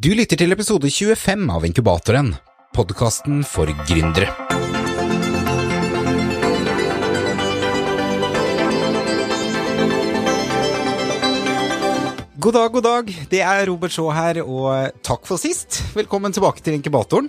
Du 0.00 0.08
lytter 0.16 0.38
til 0.40 0.48
episode 0.54 0.88
25 0.88 1.42
av 1.52 1.64
Inkubatoren, 1.68 2.30
podkasten 2.72 3.42
for 3.44 3.68
gründere. 3.84 4.30
God 12.40 12.56
dag, 12.56 12.72
god 12.72 12.86
dag. 12.86 13.12
Det 13.28 13.42
er 13.44 13.66
Robert 13.68 13.92
Shaw 13.92 14.08
her, 14.16 14.40
og 14.40 14.96
takk 15.04 15.28
for 15.28 15.36
sist. 15.36 15.82
Velkommen 15.92 16.32
tilbake 16.32 16.64
til 16.64 16.78
inkubatoren. 16.78 17.28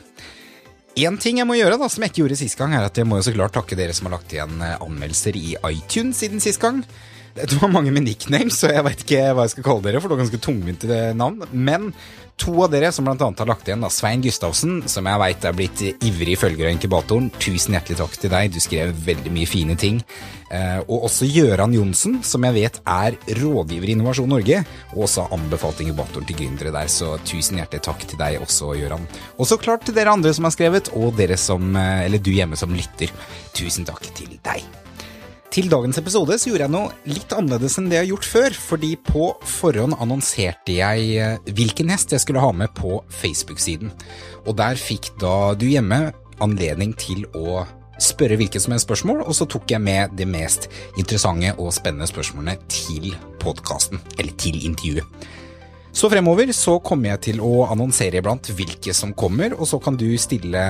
En 0.95 1.19
ting 1.19 1.43
jeg 1.43 1.51
må 1.51 1.59
gjøre, 1.59 1.75
da, 1.75 1.91
som 1.91 2.07
jeg 2.07 2.13
ikke 2.13 2.23
gjorde 2.23 2.39
sist 2.39 2.61
gang, 2.61 2.79
er 2.79 2.88
at 2.88 2.95
jeg 2.95 3.03
må 3.03 3.19
jo 3.19 3.27
så 3.27 3.35
klart 3.35 3.59
takke 3.59 3.75
dere 3.75 3.91
som 3.91 4.07
har 4.07 4.15
lagt 4.15 4.31
igjen 4.31 4.63
eh, 4.63 4.79
anmeldelser 4.79 5.35
i 5.35 5.57
iTunes 5.73 6.23
siden 6.23 6.39
sist 6.39 6.63
gang. 6.63 6.85
Det 7.36 7.61
var 7.61 7.71
mange 7.71 7.93
med 7.95 8.04
nicknames, 8.04 8.57
så 8.59 8.71
jeg 8.73 8.84
veit 8.84 9.05
ikke 9.05 9.21
hva 9.32 9.45
jeg 9.45 9.55
skal 9.55 9.66
kalle 9.68 9.86
dere, 9.86 10.02
for 10.02 10.11
det 10.11 10.18
var 10.18 10.25
ganske 10.25 10.41
tungvinte 10.43 10.97
navn. 11.16 11.46
Men 11.52 11.91
to 12.41 12.55
av 12.65 12.71
dere 12.73 12.89
som 12.91 13.07
annet 13.07 13.39
har 13.39 13.47
lagt 13.47 13.70
igjen, 13.70 13.84
da, 13.86 13.89
Svein 13.93 14.23
Gustavsen, 14.23 14.82
som 14.89 15.07
jeg 15.07 15.21
veit 15.21 15.46
er 15.46 15.55
blitt 15.55 15.83
ivrig 15.93 16.36
følger 16.41 16.68
av 16.68 16.75
inkubatoren, 16.75 17.29
tusen 17.39 17.78
hjertelig 17.78 18.00
takk 18.02 18.18
til 18.19 18.33
deg, 18.33 18.52
du 18.52 18.60
skrev 18.64 18.91
veldig 19.05 19.33
mye 19.36 19.50
fine 19.50 19.78
ting. 19.79 20.02
Eh, 20.52 20.82
og 20.82 21.07
også 21.07 21.29
Gøran 21.32 21.75
Johnsen, 21.78 22.19
som 22.28 22.43
jeg 22.50 22.57
vet 22.57 22.82
er 22.83 23.15
rådgiver 23.39 23.91
i 23.91 23.96
Innovasjon 23.96 24.32
Norge, 24.33 24.63
og 24.91 25.05
også 25.07 25.27
har 25.27 25.38
anbefalt 25.38 25.83
inkubatoren 25.86 26.27
til 26.27 26.41
gründere 26.41 26.75
der, 26.75 26.91
så 26.91 27.13
tusen 27.24 27.61
hjertelig 27.61 27.86
takk 27.88 28.04
til 28.04 28.19
deg 28.19 28.41
også, 28.43 28.74
Gøran. 28.82 29.07
Og 29.38 29.47
så 29.47 29.61
klart 29.61 29.88
til 29.88 29.96
dere 29.96 30.18
andre 30.18 30.33
som 30.36 30.50
har 30.50 30.55
skrevet, 30.57 30.91
og 30.97 31.16
dere 31.19 31.39
som, 31.39 31.75
eh, 31.77 32.08
eller 32.09 32.19
du 32.19 32.33
hjemme 32.33 32.59
som 32.59 32.75
lytter, 32.75 33.13
tusen 33.55 33.88
takk 33.88 34.11
til 34.17 34.36
deg. 34.44 34.66
Til 35.52 35.67
dagens 35.67 35.97
episode 36.00 36.38
så 36.39 36.47
gjorde 36.47 36.64
jeg 36.64 36.72
noe 36.72 37.11
litt 37.11 37.33
annerledes 37.36 37.73
enn 37.75 37.89
det 37.91 37.97
jeg 37.97 38.05
har 38.05 38.11
gjort 38.14 38.28
før, 38.30 38.53
fordi 38.69 38.91
på 39.03 39.25
forhånd 39.58 39.97
annonserte 40.00 40.77
jeg 40.77 41.09
eh, 41.19 41.52
hvilken 41.58 41.91
hest 41.91 42.14
jeg 42.16 42.23
skulle 42.23 42.39
ha 42.39 42.53
med 42.55 42.72
på 42.77 43.02
Facebook-siden. 43.11 43.91
Og 44.45 44.55
der 44.61 44.80
fikk 44.80 45.09
da 45.19 45.52
du 45.59 45.67
hjemme 45.67 46.14
anledning 46.41 46.95
til 46.95 47.25
å 47.35 47.66
spørre 48.02 48.39
hvilket 48.39 48.63
som 48.63 48.72
helst 48.72 48.88
spørsmål, 48.88 49.25
og 49.27 49.35
så 49.35 49.49
tok 49.52 49.75
jeg 49.75 49.83
med 49.83 50.16
de 50.16 50.29
mest 50.29 50.69
interessante 50.95 51.52
og 51.57 51.75
spennende 51.75 52.07
spørsmålene 52.07 52.55
til 52.72 53.11
podkasten, 53.44 53.99
eller 54.16 54.39
til 54.39 54.55
intervjuet. 54.72 55.27
Så 55.92 56.08
fremover 56.09 56.53
så 56.56 56.78
kommer 56.80 57.11
jeg 57.11 57.22
til 57.25 57.42
å 57.44 57.66
annonsere 57.67 58.22
iblant 58.22 58.47
hvilke 58.56 58.94
som 58.95 59.11
kommer, 59.17 59.53
og 59.58 59.67
så 59.67 59.80
kan 59.84 59.97
du 60.00 60.08
stille 60.20 60.61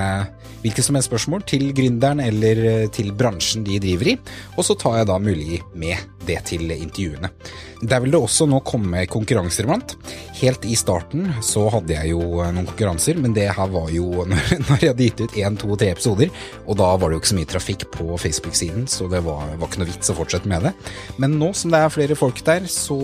hvilke 0.64 0.82
som 0.82 0.98
helst 0.98 1.10
spørsmål 1.10 1.44
til 1.46 1.68
gründeren 1.76 2.22
eller 2.24 2.88
til 2.94 3.12
bransjen 3.14 3.62
de 3.66 3.78
driver 3.82 4.12
i, 4.12 4.16
og 4.56 4.66
så 4.66 4.76
tar 4.78 4.98
jeg 5.00 5.10
da 5.12 5.20
mulig 5.22 5.62
med 5.78 6.11
det 6.26 6.38
til 6.48 6.70
intervjuene. 6.74 7.30
Der 7.82 8.02
vil 8.02 8.12
det 8.14 8.20
også 8.22 8.46
nå 8.46 8.60
komme 8.66 9.02
konkurranser 9.10 9.66
iblant. 9.66 9.96
Helt 10.38 10.64
i 10.68 10.76
starten 10.78 11.26
så 11.42 11.64
hadde 11.74 11.96
jeg 11.96 12.12
jo 12.12 12.20
noen 12.42 12.68
konkurranser, 12.68 13.18
men 13.18 13.34
det 13.34 13.48
her 13.56 13.70
var 13.72 13.90
jo 13.94 14.24
når, 14.30 14.76
jeg 14.78 14.92
hadde 14.92 15.08
gitt 15.08 15.22
ut 15.24 15.36
én, 15.42 15.58
to, 15.58 15.70
tre 15.78 15.90
episoder, 15.94 16.30
og 16.66 16.78
da 16.78 16.92
var 16.94 17.10
det 17.10 17.18
jo 17.18 17.22
ikke 17.22 17.32
så 17.32 17.38
mye 17.40 17.52
trafikk 17.52 17.86
på 17.94 18.18
Facebook-siden, 18.22 18.86
så 18.90 19.08
det 19.10 19.22
var, 19.26 19.54
var 19.58 19.70
ikke 19.70 19.82
noe 19.82 19.90
vits 19.90 20.12
å 20.12 20.18
fortsette 20.18 20.50
med 20.50 20.68
det. 20.68 20.74
Men 21.22 21.38
nå 21.40 21.52
som 21.58 21.74
det 21.74 21.82
er 21.82 21.94
flere 21.94 22.18
folk 22.18 22.44
der, 22.46 22.68
så 22.70 22.98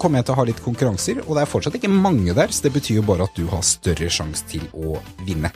kommer 0.00 0.20
jeg 0.20 0.28
til 0.28 0.36
å 0.36 0.40
ha 0.42 0.48
litt 0.48 0.64
konkurranser, 0.64 1.24
og 1.26 1.36
det 1.36 1.44
er 1.44 1.52
fortsatt 1.54 1.80
ikke 1.80 1.92
mange 1.92 2.36
der, 2.36 2.52
så 2.52 2.68
det 2.68 2.76
betyr 2.76 3.00
jo 3.00 3.08
bare 3.08 3.28
at 3.28 3.38
du 3.38 3.46
har 3.52 3.64
større 3.66 4.12
sjanse 4.12 4.44
til 4.52 4.68
å 4.76 4.98
vinne. 5.26 5.52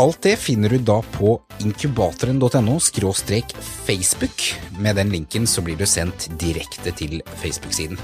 Alt 0.00 0.22
det 0.24 0.38
finner 0.40 0.72
du 0.72 0.78
da 0.78 1.02
på 1.14 1.36
inkubatoren.no 1.60 2.78
skråstrek 2.80 3.52
Facebook. 3.60 4.48
Med 4.78 4.96
den 4.96 5.12
linken 5.12 5.46
så 5.46 5.62
blir 5.62 5.76
du 5.76 5.86
sendt 5.86 6.30
direkte 6.40 6.94
til 6.96 7.20
Facebook-siden. 7.42 8.00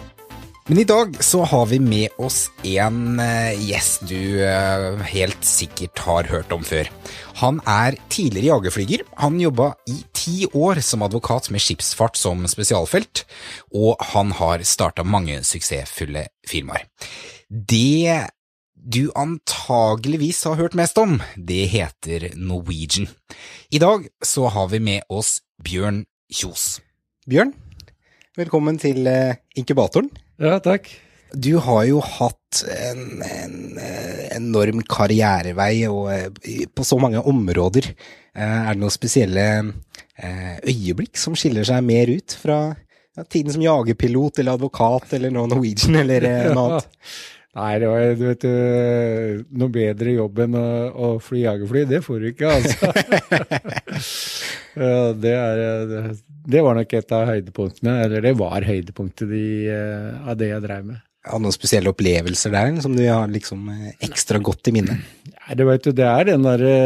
Men 0.68 0.82
i 0.82 0.84
dag 0.84 1.14
så 1.24 1.46
har 1.48 1.64
vi 1.70 1.78
med 1.80 2.12
oss 2.20 2.50
en 2.68 3.16
gjest 3.56 4.02
du 4.10 4.44
helt 5.08 5.46
sikkert 5.48 6.02
har 6.04 6.28
hørt 6.28 6.52
om 6.52 6.60
før. 6.60 6.90
Han 7.40 7.62
er 7.64 7.96
tidligere 8.12 8.50
jagerflyger. 8.50 9.06
Han 9.16 9.40
jobba 9.40 9.70
i 9.88 9.96
ti 10.12 10.44
år 10.52 10.82
som 10.84 11.06
advokat 11.06 11.48
med 11.54 11.64
skipsfart 11.64 12.20
som 12.20 12.44
spesialfelt, 12.52 13.24
og 13.72 13.96
han 14.12 14.36
har 14.36 14.66
starta 14.68 15.08
mange 15.08 15.40
suksessfulle 15.40 16.26
firmaer. 16.44 16.84
Det 17.48 18.28
du 18.84 19.10
antageligvis 19.18 20.44
har 20.48 20.58
hørt 20.60 20.76
mest 20.78 20.98
om, 21.00 21.18
det 21.36 21.66
heter 21.72 22.30
Norwegian. 22.36 23.08
I 23.70 23.80
dag 23.82 24.06
så 24.24 24.48
har 24.52 24.70
vi 24.72 24.80
med 24.80 25.06
oss 25.08 25.38
Bjørn 25.64 26.04
Kjos. 26.32 26.78
Bjørn, 27.28 27.52
velkommen 28.38 28.78
til 28.80 29.08
inkubatoren. 29.58 30.10
Ja, 30.40 30.58
takk. 30.62 30.88
Du 31.34 31.58
har 31.60 31.82
jo 31.84 32.00
hatt 32.00 32.62
en, 32.72 33.20
en 33.20 33.80
enorm 34.32 34.80
karrierevei 34.88 35.84
og 35.90 36.38
på 36.72 36.86
så 36.86 36.96
mange 37.02 37.20
områder. 37.20 37.90
Er 38.32 38.70
det 38.72 38.80
noen 38.80 38.94
spesielle 38.94 39.48
øyeblikk 40.64 41.20
som 41.20 41.36
skiller 41.36 41.68
seg 41.68 41.84
mer 41.84 42.08
ut 42.08 42.36
fra 42.40 42.60
tiden 43.28 43.52
som 43.52 43.64
jagerpilot 43.64 44.40
eller 44.40 44.56
advokat 44.56 45.12
eller 45.18 45.34
nå 45.34 45.44
Norwegian 45.50 46.00
eller 46.00 46.24
noe 46.54 46.78
annet? 46.78 46.88
Nei, 47.58 47.72
det 47.82 47.88
var, 47.90 48.04
du 48.14 48.22
vet, 48.28 48.44
noe 49.58 49.74
bedre 49.74 50.12
jobb 50.14 50.44
enn 50.44 50.54
å, 50.54 50.66
å 50.94 51.08
fly 51.22 51.40
jagerfly, 51.42 51.82
det 51.90 51.98
får 52.06 52.20
du 52.22 52.28
ikke, 52.30 52.52
altså. 52.54 52.92
ja, 54.78 55.00
det, 55.18 55.32
er, 55.34 56.12
det, 56.46 56.62
var 56.62 56.78
nok 56.78 56.94
et 57.00 57.14
av 57.16 57.26
høydepunktene, 57.32 57.96
eller 58.04 58.22
det 58.28 58.34
var 58.38 58.66
høydepunktet 58.68 59.32
de, 59.32 59.44
av 60.22 60.38
det 60.38 60.52
jeg 60.52 60.64
drev 60.68 60.86
med. 60.92 61.00
Ja, 61.26 61.40
noen 61.42 61.52
spesielle 61.52 61.90
opplevelser 61.90 62.54
der 62.54 62.78
som 62.84 62.94
du 62.94 63.02
har 63.02 63.26
liksom 63.32 63.66
ekstra 64.06 64.38
godt 64.38 64.70
i 64.70 64.76
minnet? 64.78 65.02
Ja, 65.26 65.58
det, 65.58 65.66
vet 65.66 65.88
du, 65.88 65.90
det 65.98 66.06
er 66.06 66.30
den 66.30 66.46
derre 66.46 66.76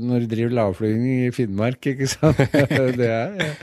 når 0.00 0.24
du 0.24 0.32
driver 0.32 0.56
lavflygning 0.62 1.26
i 1.26 1.34
Finnmark, 1.34 1.92
ikke 1.92 2.08
sant. 2.08 2.40
det 3.02 3.12
er, 3.12 3.60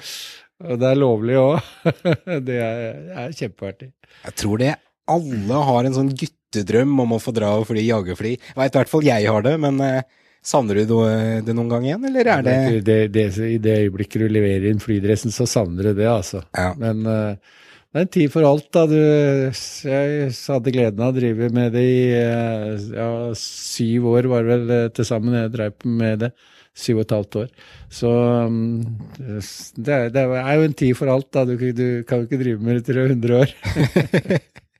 og 0.69 0.77
det 0.77 0.93
er 0.93 1.01
lovlig 1.01 1.41
òg. 1.41 1.73
det 2.47 2.61
er, 2.61 3.03
er 3.25 3.35
kjempeartig. 3.41 3.89
Jeg 4.21 4.37
tror 4.37 4.61
det 4.61 4.75
alle 5.09 5.61
har 5.67 5.87
en 5.87 5.95
sånn 5.95 6.11
guttedrøm 6.17 6.99
om 7.03 7.15
å 7.15 7.21
få 7.21 7.33
dra 7.35 7.53
og 7.59 7.69
fly 7.69 7.83
jagerfly. 7.85 8.35
Jeg 8.37 8.59
vet 8.59 8.75
i 8.75 8.81
hvert 8.81 8.91
fall 8.91 9.07
jeg 9.07 9.29
har 9.29 9.45
det, 9.45 9.55
men 9.61 9.79
eh, 9.85 10.03
savner 10.41 10.81
du 10.81 10.93
det 11.45 11.55
noen 11.55 11.71
gang 11.71 11.87
igjen, 11.87 12.05
eller 12.09 12.29
er 12.35 12.45
det 12.45 12.59
det, 12.85 12.99
det, 13.13 13.25
I 13.45 13.57
det 13.61 13.79
øyeblikket 13.85 14.23
du 14.23 14.29
leverer 14.31 14.71
inn 14.71 14.81
flydressen, 14.81 15.33
så 15.33 15.47
savner 15.49 15.91
du 15.91 15.99
det, 16.01 16.07
altså. 16.09 16.41
Ja. 16.57 16.71
Men 16.81 17.03
uh, 17.05 17.59
det 17.91 17.99
er 17.99 18.07
en 18.07 18.13
tid 18.15 18.31
for 18.33 18.47
alt, 18.47 18.69
da. 18.73 18.87
Du, 18.89 18.97
jeg 18.97 20.31
hadde 20.31 20.73
gleden 20.73 21.03
av 21.03 21.13
å 21.13 21.17
drive 21.17 21.51
med 21.53 21.75
det 21.77 21.83
i 21.85 22.01
uh, 22.17 22.73
ja, 22.95 23.11
syv 23.37 24.09
år, 24.15 24.31
var 24.31 24.47
det 24.47 24.57
vel 24.57 24.89
til 24.97 25.07
sammen 25.07 25.37
jeg 25.37 25.53
drev 25.57 25.77
med 25.85 26.25
det. 26.25 26.33
Syv 26.81 27.01
og 27.01 27.03
et 27.03 27.13
halvt 27.13 27.35
år. 27.41 27.47
Så 27.91 28.09
um, 28.47 28.59
det, 29.19 29.97
det, 30.15 30.21
er 30.23 30.53
jo 30.55 30.67
en 30.69 30.77
tid 30.81 30.95
for 30.95 31.11
alt, 31.11 31.27
da. 31.35 31.43
Du, 31.45 31.53
du 31.59 31.87
kan 32.07 32.21
jo 32.21 32.29
ikke 32.29 32.39
drive 32.39 32.63
med 32.63 32.79
det 32.79 32.85
til 32.87 32.97
du 32.97 33.03
er 33.03 33.11
100 33.11 33.41
år. 33.43 33.55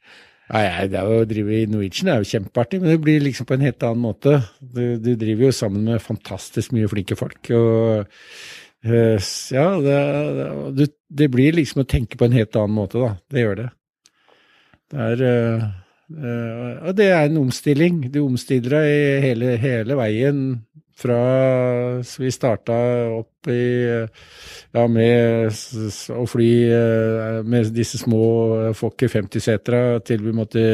Nei, 0.51 0.87
det 0.91 0.99
er 0.99 1.07
jo, 1.07 1.19
Å 1.23 1.27
drive 1.29 1.59
i 1.61 1.67
Norwegian 1.69 2.09
er 2.11 2.21
jo 2.21 2.27
kjempeartig, 2.27 2.81
men 2.81 2.91
det 2.91 3.01
blir 3.03 3.23
liksom 3.23 3.47
på 3.47 3.55
en 3.55 3.63
helt 3.63 3.83
annen 3.87 4.03
måte. 4.03 4.39
Du, 4.59 4.97
du 4.99 5.13
driver 5.15 5.47
jo 5.47 5.51
sammen 5.55 5.85
med 5.87 6.03
fantastisk 6.03 6.73
mye 6.75 6.89
flinke 6.91 7.15
folk. 7.19 7.39
og 7.55 8.09
uh, 8.83 9.29
Ja, 9.55 9.67
det, 10.75 10.89
det, 11.07 11.29
blir 11.31 11.55
liksom 11.55 11.85
å 11.85 11.87
tenke 11.87 12.19
på 12.19 12.27
en 12.27 12.35
helt 12.35 12.57
annen 12.59 12.75
måte, 12.75 12.99
da. 12.99 13.13
Det 13.31 13.45
gjør 13.45 13.61
det. 13.61 13.69
Det 14.91 15.07
er 15.07 15.23
uh, 15.29 15.69
Og 16.89 16.99
det 16.99 17.07
er 17.15 17.29
en 17.29 17.39
omstilling. 17.45 18.03
Du 18.11 18.25
omstiller 18.25 18.81
deg 18.81 19.29
hele, 19.29 19.55
hele 19.61 19.99
veien 20.01 20.43
fra 21.01 21.21
vi 22.21 22.31
starta 22.33 22.77
opp 23.17 23.49
i 23.49 23.63
ja, 23.89 24.83
med 24.87 25.49
å 26.13 26.25
fly 26.29 26.51
med 27.43 27.71
disse 27.75 27.99
små 28.01 28.21
Fokker 28.77 29.11
50-setera 29.11 29.99
til 30.05 30.21
vi 30.27 30.35
måtte 30.37 30.65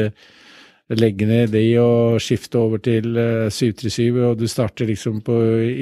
legge 0.96 1.26
ned 1.28 1.50
de 1.52 1.62
og 1.82 2.20
skifte 2.22 2.60
over 2.60 2.80
til 2.80 3.10
737, 3.52 4.22
og 4.24 4.38
du 4.40 4.46
starter 4.48 4.88
liksom 4.88 5.20
på 5.26 5.34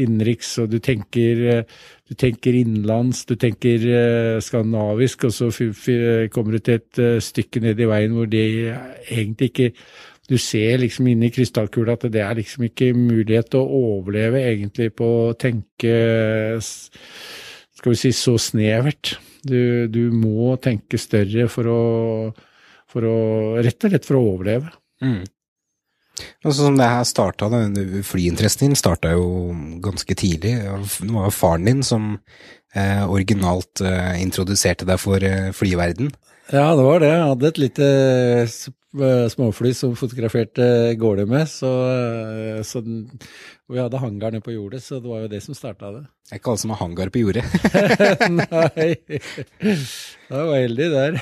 innenriks, 0.02 0.56
og 0.62 0.72
du 0.72 0.80
tenker, 0.82 1.62
du 2.08 2.14
tenker 2.18 2.58
innenlands, 2.58 3.22
du 3.28 3.36
tenker 3.38 3.86
skandinavisk, 4.42 5.28
og 5.28 5.36
så 5.36 5.50
kommer 6.34 6.56
du 6.56 6.58
til 6.58 6.80
et 6.80 7.22
stykke 7.22 7.62
ned 7.62 7.80
i 7.80 7.88
veien 7.92 8.18
hvor 8.18 8.26
det 8.30 8.44
egentlig 9.06 9.52
ikke 9.52 9.70
du 10.26 10.36
ser 10.42 10.80
liksom 10.82 11.06
inn 11.10 11.22
i 11.22 11.30
krystallkula 11.30 11.94
at 11.96 12.08
det 12.12 12.22
er 12.24 12.38
liksom 12.38 12.66
ikke 12.66 12.90
mulighet 12.96 13.52
til 13.52 13.62
å 13.62 13.82
overleve 13.92 14.42
egentlig 14.42 14.90
på 14.98 15.06
å 15.28 15.36
tenke 15.38 15.92
skal 17.76 17.92
vi 17.92 18.00
si 18.00 18.12
så 18.16 18.34
snevert. 18.40 19.14
Du, 19.46 19.86
du 19.86 20.10
må 20.10 20.56
tenke 20.62 20.98
større 20.98 21.46
for 21.52 21.70
å, 21.70 21.80
for 22.90 23.06
å 23.06 23.16
Rett 23.62 23.86
og 23.86 23.92
slett 23.92 24.08
for 24.08 24.18
å 24.18 24.26
overleve. 24.32 24.72
Mm. 25.04 25.22
Altså 26.46 26.64
som 26.64 26.78
det 26.78 26.88
her 26.88 27.04
starta, 27.06 27.48
Flyinteressen 28.08 28.66
din 28.66 28.78
starta 28.78 29.12
jo 29.12 29.52
ganske 29.84 30.16
tidlig. 30.16 30.54
Det 30.64 31.10
var 31.12 31.28
jo 31.28 31.34
faren 31.34 31.68
din 31.68 31.82
som 31.84 32.14
eh, 32.74 33.02
originalt 33.04 33.82
eh, 33.84 34.16
introduserte 34.22 34.88
deg 34.88 35.00
for 35.02 35.22
eh, 35.22 35.52
flyverden. 35.56 36.10
Ja, 36.52 36.70
det 36.78 36.86
var 36.86 37.02
det. 37.02 37.10
Jeg 37.10 37.28
hadde 37.30 37.50
et 37.50 37.60
lite 37.60 37.86
småfly 39.30 39.72
som 39.74 39.94
fotograferte 39.98 40.94
gårde 40.98 41.26
med. 41.28 41.48
Så, 41.48 41.70
eh, 41.90 42.62
så 42.62 42.80
den, 42.80 43.04
vi 43.68 43.80
hadde 43.80 44.00
hangar 44.00 44.32
nede 44.32 44.44
på 44.44 44.54
jordet, 44.54 44.82
så 44.82 45.00
det 45.00 45.10
var 45.10 45.24
jo 45.24 45.30
det 45.32 45.40
som 45.44 45.56
starta 45.56 45.90
det. 45.94 46.04
Det 46.26 46.34
er 46.34 46.40
ikke 46.40 46.52
alle 46.52 46.62
som 46.62 46.72
har 46.74 46.80
hangar 46.80 47.10
på 47.14 47.22
jordet. 47.22 47.44
Nei, 48.40 48.88
jeg 50.26 50.30
var 50.30 50.56
heldig 50.56 50.88
der. 50.94 51.20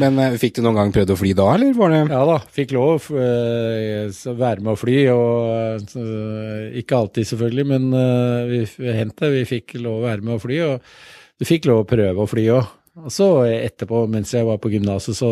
Men 0.00 0.18
eh, 0.20 0.36
fikk 0.40 0.58
du 0.58 0.64
noen 0.64 0.80
gang 0.80 0.94
prøvd 0.96 1.14
å 1.14 1.20
fly 1.20 1.32
da, 1.38 1.46
eller 1.54 1.78
var 1.78 1.94
det 1.94 2.02
Ja 2.10 2.24
da, 2.28 2.40
fikk 2.58 2.74
lov 2.76 2.90
å 2.96 2.98
være 3.14 4.60
med 4.60 4.74
å 4.74 4.80
fly, 4.80 4.98
og 5.14 5.96
ikke 6.82 7.00
alltid 7.00 7.30
selvfølgelig, 7.32 7.70
men 7.70 7.88
eh, 7.94 8.50
vi, 8.50 8.60
vi 8.84 8.98
hendte 8.98 9.32
vi 9.32 9.46
fikk 9.48 9.78
lov 9.80 10.02
å 10.02 10.06
være 10.08 10.26
med 10.26 10.36
å 10.36 10.42
fly, 10.42 10.60
og 10.66 11.40
du 11.40 11.48
fikk 11.48 11.70
lov 11.70 11.86
å 11.86 11.88
prøve 11.88 12.20
å 12.20 12.28
fly 12.28 12.50
òg. 12.52 12.76
Og 12.98 13.12
så 13.14 13.26
etterpå, 13.46 14.00
mens 14.10 14.32
jeg 14.34 14.44
var 14.48 14.58
på 14.60 14.72
gymnaset, 14.72 15.14
så, 15.16 15.28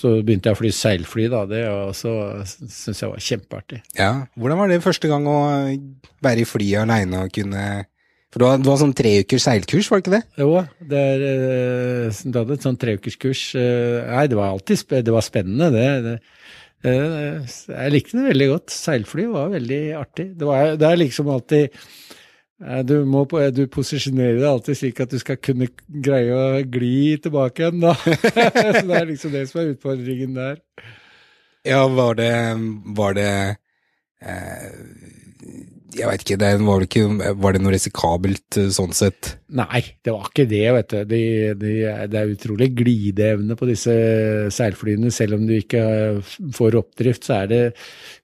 så 0.00 0.14
begynte 0.24 0.48
jeg 0.48 0.56
å 0.56 0.60
fly 0.62 0.70
seilfly, 0.72 1.26
da, 1.30 1.42
det, 1.46 1.60
og 1.68 1.92
så 1.94 2.12
syntes 2.48 3.02
jeg 3.02 3.10
var 3.12 3.24
kjempeartig. 3.26 3.80
Ja, 3.98 4.10
hvordan 4.40 4.58
var 4.62 4.72
det 4.72 4.80
første 4.82 5.10
gang 5.10 5.28
å 5.28 5.36
være 6.24 6.42
i 6.42 6.48
flyet 6.48 6.80
aleine 6.86 7.26
og 7.26 7.34
kunne 7.36 7.66
For 8.32 8.40
du 8.42 8.46
har, 8.48 8.58
du 8.62 8.70
har 8.70 8.80
sånn 8.80 8.96
tre 8.96 9.12
ukers 9.24 9.44
seilkurs, 9.44 9.90
var 9.90 10.00
det 10.00 10.06
ikke 10.06 10.16
det? 10.16 10.22
Jo, 10.40 10.50
det 10.90 11.04
er, 11.12 11.24
eh, 11.28 12.20
du 12.30 12.38
hadde 12.40 12.56
et 12.56 12.66
sånn 12.66 12.80
treukerskurs. 12.80 13.44
eh, 13.60 14.10
Nei, 14.14 14.26
det 14.30 14.38
var 14.38 14.54
alltid 14.54 14.96
det 15.04 15.14
var 15.14 15.26
spennende, 15.26 15.70
det. 15.74 15.88
det. 16.06 16.18
Jeg 16.80 17.92
likte 17.92 18.16
det 18.16 18.28
veldig 18.30 18.46
godt. 18.54 18.72
Seilfly 18.72 19.26
var 19.28 19.50
veldig 19.52 19.80
artig. 20.00 20.30
Det, 20.38 20.46
var, 20.48 20.76
det 20.80 20.86
er 20.88 21.00
liksom 21.02 21.28
alltid 21.28 21.76
du, 22.60 22.94
må, 23.08 23.24
du 23.56 23.62
posisjonerer 23.72 24.36
deg 24.36 24.48
alltid 24.50 24.76
slik 24.76 24.98
at 25.00 25.12
du 25.14 25.20
skal 25.20 25.38
kunne 25.40 25.70
greie 25.88 26.34
å 26.36 26.60
gli 26.60 27.16
tilbake 27.22 27.64
igjen, 27.64 27.80
da. 27.86 27.94
Så 28.76 28.84
det 28.84 28.98
er 28.98 29.08
liksom 29.08 29.32
det 29.32 29.46
som 29.48 29.62
er 29.62 29.70
utfordringen 29.72 30.36
der. 30.36 30.60
Ja, 31.64 31.86
var 31.92 32.14
det 32.16 32.32
Var 32.96 33.16
det 33.16 33.32
eh, 34.24 34.68
Jeg 35.96 36.06
veit 36.08 36.22
ikke, 36.24 36.38
det 36.40 36.52
var, 36.64 36.84
ikke, 36.84 37.34
var 37.40 37.56
det 37.56 37.60
noe 37.64 37.74
risikabelt 37.74 38.60
eh, 38.60 38.70
sånn 38.72 38.92
sett? 38.96 39.34
Nei, 39.56 39.82
det 40.04 40.14
var 40.14 40.28
ikke 40.28 40.48
det, 40.48 40.64
vet 40.76 40.92
du. 40.92 41.00
De, 41.10 41.22
de, 41.60 41.74
det 42.12 42.20
er 42.20 42.32
utrolig 42.36 42.70
glideevne 42.78 43.56
på 43.58 43.68
disse 43.68 43.94
seilflyene. 44.54 45.12
Selv 45.12 45.40
om 45.40 45.48
du 45.48 45.56
ikke 45.56 45.84
eh, 45.96 46.34
får 46.56 46.78
oppdrift, 46.84 47.24
så 47.26 47.40
er 47.42 47.50
det 47.50 47.62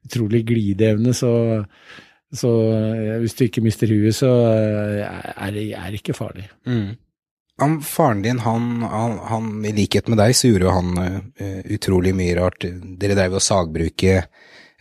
utrolig 0.06 0.44
glideevne. 0.48 1.16
Så, 1.16 1.32
så 2.34 2.52
eh, 2.74 3.16
hvis 3.22 3.36
du 3.38 3.44
ikke 3.46 3.62
mister 3.64 3.90
huet, 3.90 4.14
så 4.16 4.30
eh, 4.50 5.02
er 5.06 5.52
det 5.54 5.66
er 5.78 5.90
det 5.92 6.00
ikke 6.00 6.16
farlig. 6.16 6.48
Han, 7.62 7.78
faren 7.86 8.24
din, 8.24 8.42
han, 8.44 8.82
han, 8.84 9.18
han, 9.30 9.52
i 9.64 9.72
likhet 9.76 10.10
med 10.12 10.20
deg, 10.20 10.34
så 10.36 10.50
gjorde 10.50 10.66
jo 10.66 10.74
han 10.76 10.98
uh, 11.00 11.60
utrolig 11.72 12.12
mye 12.12 12.34
rart. 12.36 12.66
Dere 13.00 13.16
drev 13.16 13.38
jo 13.38 13.40
sagbruket, 13.40 14.26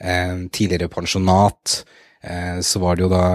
uh, 0.04 0.42
tidligere 0.52 0.92
pensjonat, 0.92 1.84
Uh, 2.26 2.58
så 2.66 2.80
var 2.82 2.96
det 2.98 3.04
jo 3.04 3.10
da 3.12 3.26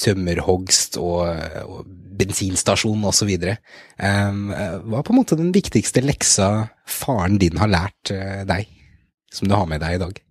tømmerhogst 0.00 0.94
og, 0.96 1.26
og 1.68 1.82
bensinstasjon 2.16 3.04
og 3.04 3.12
så 3.12 3.26
videre. 3.28 3.58
Eh, 4.00 4.38
hva 4.40 5.02
er 5.02 5.04
på 5.04 5.12
en 5.12 5.18
måte 5.18 5.36
den 5.36 5.50
viktigste 5.52 6.00
leksa 6.00 6.46
faren 6.88 7.36
din 7.42 7.60
har 7.60 7.68
lært 7.68 8.14
deg, 8.48 8.72
som 9.28 9.52
du 9.52 9.56
har 9.58 9.68
med 9.68 9.84
deg 9.84 9.98
i 9.98 10.00
dag? 10.00 10.22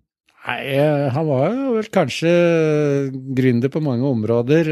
Nei, 0.42 0.74
han 1.14 1.26
var 1.28 1.52
jo 1.54 1.74
vel 1.76 1.88
kanskje 1.94 2.30
gründer 3.38 3.70
på 3.70 3.82
mange 3.84 4.08
områder. 4.08 4.70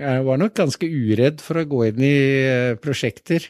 Jeg 0.00 0.22
var 0.24 0.40
nok 0.40 0.54
ganske 0.56 0.88
uredd 0.88 1.42
for 1.44 1.60
å 1.60 1.66
gå 1.68 1.82
inn 1.90 2.00
i 2.06 2.14
eh, 2.48 2.78
prosjekter. 2.80 3.44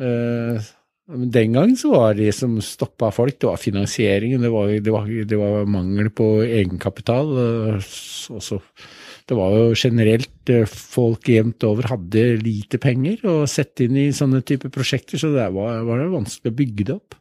Eh, 0.00 0.70
men 1.10 1.28
Den 1.34 1.52
gang 1.58 1.74
så 1.76 1.92
var 1.92 2.16
det 2.16 2.30
som 2.38 2.56
stoppa 2.64 3.10
folk, 3.12 3.36
det 3.42 3.50
var 3.50 3.60
finansieringen. 3.60 4.40
Det 4.46 4.52
var, 4.54 4.72
det 4.80 4.94
var, 4.96 5.12
det 5.34 5.40
var 5.42 5.68
mangel 5.68 6.08
på 6.14 6.30
egenkapital. 6.46 7.36
eh, 7.44 7.78
så- 7.84 8.40
så 8.40 8.62
Det 9.28 9.36
var 9.36 9.52
jo 9.54 9.74
generelt 9.78 10.48
eh, 10.50 10.64
folk 10.66 11.28
jevnt 11.28 11.62
over 11.68 11.84
hadde 11.86 12.40
lite 12.42 12.80
penger 12.80 13.20
å 13.28 13.46
sette 13.46 13.84
inn 13.84 13.94
i 13.96 14.08
sånne 14.10 14.40
type 14.42 14.70
prosjekter, 14.72 15.18
så 15.20 15.30
det 15.36 15.52
var, 15.54 15.84
var 15.84 15.98
det 16.00 16.08
vanskelig 16.16 16.50
å 16.50 16.56
bygge 16.56 16.84
det 16.88 16.94
opp. 16.96 17.14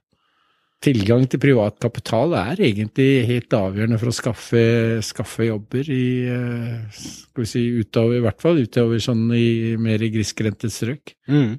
Tilgang 0.79 1.25
til 1.27 1.41
privat 1.43 1.75
kapital 1.83 2.31
er 2.39 2.61
egentlig 2.63 3.25
helt 3.27 3.55
avgjørende 3.55 3.97
for 3.99 4.11
å 4.11 4.15
skaffe, 4.15 4.61
skaffe 5.03 5.49
jobber 5.49 5.89
i 5.91 6.05
eh, 6.31 6.85
skal 6.95 7.43
vi 7.43 7.49
si, 7.51 7.63
utover, 7.81 8.15
i 8.15 8.23
hvert 8.23 8.39
fall 8.39 8.61
utover 8.63 9.01
sånn 9.03 9.25
i 9.35 9.75
mer 9.81 10.05
grisgrendte 10.13 10.71
strøk. 10.71 11.17
Mm. 11.27 11.57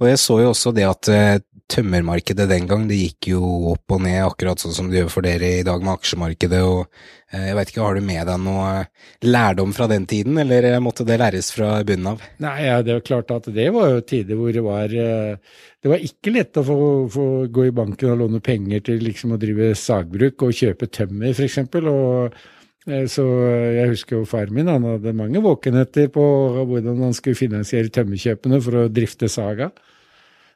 Og 0.00 0.08
jeg 0.08 0.22
så 0.22 0.38
jo 0.40 0.54
også 0.54 0.72
det 0.72 0.86
at 0.88 1.10
eh, 1.12 1.36
tømmermarkedet 1.70 2.46
den 2.48 2.66
gang, 2.70 2.84
det 2.86 2.98
gikk 3.00 3.28
jo 3.32 3.42
opp 3.72 3.94
og 3.96 4.02
ned, 4.04 4.20
akkurat 4.22 4.60
sånn 4.62 4.74
som 4.76 4.90
det 4.90 5.00
gjør 5.00 5.10
for 5.10 5.26
dere 5.26 5.48
i 5.58 5.64
dag 5.66 5.82
med 5.82 5.96
aksjemarkedet, 5.96 6.60
og 6.62 6.84
eh, 7.32 7.48
jeg 7.48 7.56
vet 7.58 7.72
ikke, 7.72 7.82
har 7.82 7.98
du 7.98 8.06
med 8.06 8.28
deg 8.28 8.42
noe 8.44 8.68
lærdom 9.26 9.72
fra 9.74 9.88
den 9.90 10.06
tiden, 10.06 10.38
eller 10.42 10.68
eh, 10.70 10.78
måtte 10.82 11.06
det 11.08 11.18
læres 11.22 11.50
fra 11.56 11.72
bunnen 11.86 12.12
av? 12.12 12.26
Nei, 12.44 12.56
ja, 12.68 12.76
det 12.86 12.94
er 12.94 13.06
klart 13.06 13.32
at 13.34 13.48
det 13.54 13.66
var 13.74 13.96
jo 13.96 14.04
tider 14.06 14.38
hvor 14.38 14.54
det 14.54 14.62
var 14.66 14.94
eh, 14.94 15.56
Det 15.82 15.90
var 15.90 16.04
ikke 16.06 16.34
lett 16.36 16.60
å 16.62 16.64
få, 16.66 16.76
få 17.12 17.26
gå 17.50 17.66
i 17.66 17.74
banken 17.74 18.14
og 18.14 18.22
låne 18.22 18.42
penger 18.44 18.86
til 18.86 19.02
liksom 19.02 19.34
å 19.34 19.40
drive 19.42 19.72
sagbruk 19.78 20.46
og 20.46 20.54
kjøpe 20.54 20.90
tømmer, 20.90 21.34
f.eks. 21.34 21.58
Og 21.82 22.38
eh, 22.86 23.10
så 23.10 23.26
jeg 23.74 23.90
husker 23.96 24.20
jo 24.20 24.30
far 24.30 24.54
min, 24.54 24.70
han 24.70 24.86
hadde 24.86 25.18
mange 25.18 25.42
våkenetter 25.42 26.14
på 26.14 26.24
hvordan 26.62 27.02
han 27.08 27.18
skulle 27.18 27.38
finansiere 27.42 27.90
tømmerkjøpene 27.90 28.62
for 28.62 28.84
å 28.84 28.88
drifte 29.02 29.30
Saga. 29.32 29.72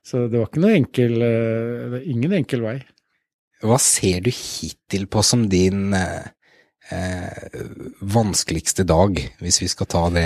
Så 0.06 0.26
det 0.30 0.40
var 0.40 0.48
ikke 0.48 0.62
noe 0.64 0.76
enkel 0.78 1.22
eh, 1.22 2.00
Ingen 2.10 2.32
enkel 2.40 2.64
vei. 2.64 2.78
Hva 3.60 3.76
ser 3.82 4.22
du 4.24 4.30
hittil 4.32 5.04
på 5.12 5.22
som 5.26 5.42
din 5.52 5.92
eh, 5.96 6.30
eh, 6.96 7.66
vanskeligste 8.00 8.86
dag, 8.88 9.20
hvis 9.42 9.60
vi 9.60 9.68
skal 9.68 9.90
ta 9.90 10.04
det 10.14 10.24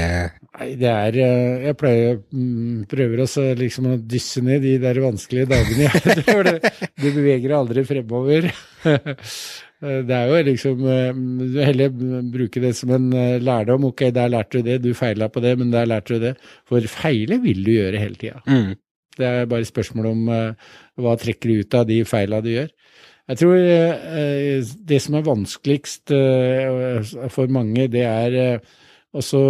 Nei, 0.55 0.69
det 0.79 0.93
er 0.93 1.19
eh, 1.19 1.67
Jeg 1.67 1.79
pleier, 1.81 2.21
mm, 2.31 2.87
prøver 2.91 3.25
også 3.27 3.49
liksom 3.59 3.91
å 3.91 3.99
dysse 3.99 4.45
ned 4.47 4.63
de 4.63 4.77
der 4.83 5.03
vanskelige 5.03 5.51
dagene. 5.51 5.91
Jeg 5.91 6.19
tror 6.29 6.53
du 6.55 7.09
beveger 7.11 7.59
aldri 7.59 7.87
fremover. 7.89 8.51
Det 9.85 10.15
er 10.17 10.31
jo 10.31 10.37
liksom 10.47 10.79
Du 11.51 11.57
heller 11.61 11.91
bruke 12.33 12.61
det 12.63 12.71
som 12.79 12.95
en 12.95 13.11
lærdom. 13.45 13.91
Ok, 13.91 14.07
der 14.17 14.31
lærte 14.33 14.63
du 14.63 14.71
det, 14.71 14.79
du 14.81 14.95
feila 14.97 15.27
på 15.29 15.43
det, 15.45 15.51
men 15.61 15.75
der 15.75 15.91
lærte 15.91 16.17
du 16.17 16.23
det. 16.23 16.31
For 16.65 16.81
feile 16.89 17.37
vil 17.43 17.61
du 17.67 17.75
gjøre 17.75 18.01
hele 18.01 18.17
tida. 18.17 18.41
mm. 18.49 18.71
Det 19.19 19.27
er 19.27 19.51
bare 19.51 19.67
spørsmål 19.69 20.11
om 20.11 20.31
eh, 20.35 20.71
hva 21.01 21.17
trekker 21.21 21.51
du 21.51 21.65
ut 21.65 21.77
av 21.79 21.87
de 21.89 22.01
feila 22.09 22.41
du 22.45 22.51
gjør. 22.53 22.71
Jeg 23.31 23.41
tror 23.41 23.57
eh, 23.57 24.73
det 24.85 25.01
som 25.01 25.17
er 25.17 25.29
vanskeligst 25.29 26.13
eh, 26.13 27.13
for 27.33 27.53
mange, 27.53 27.87
det 27.93 28.05
er 28.05 28.39
eh, 28.41 28.73
også 29.15 29.43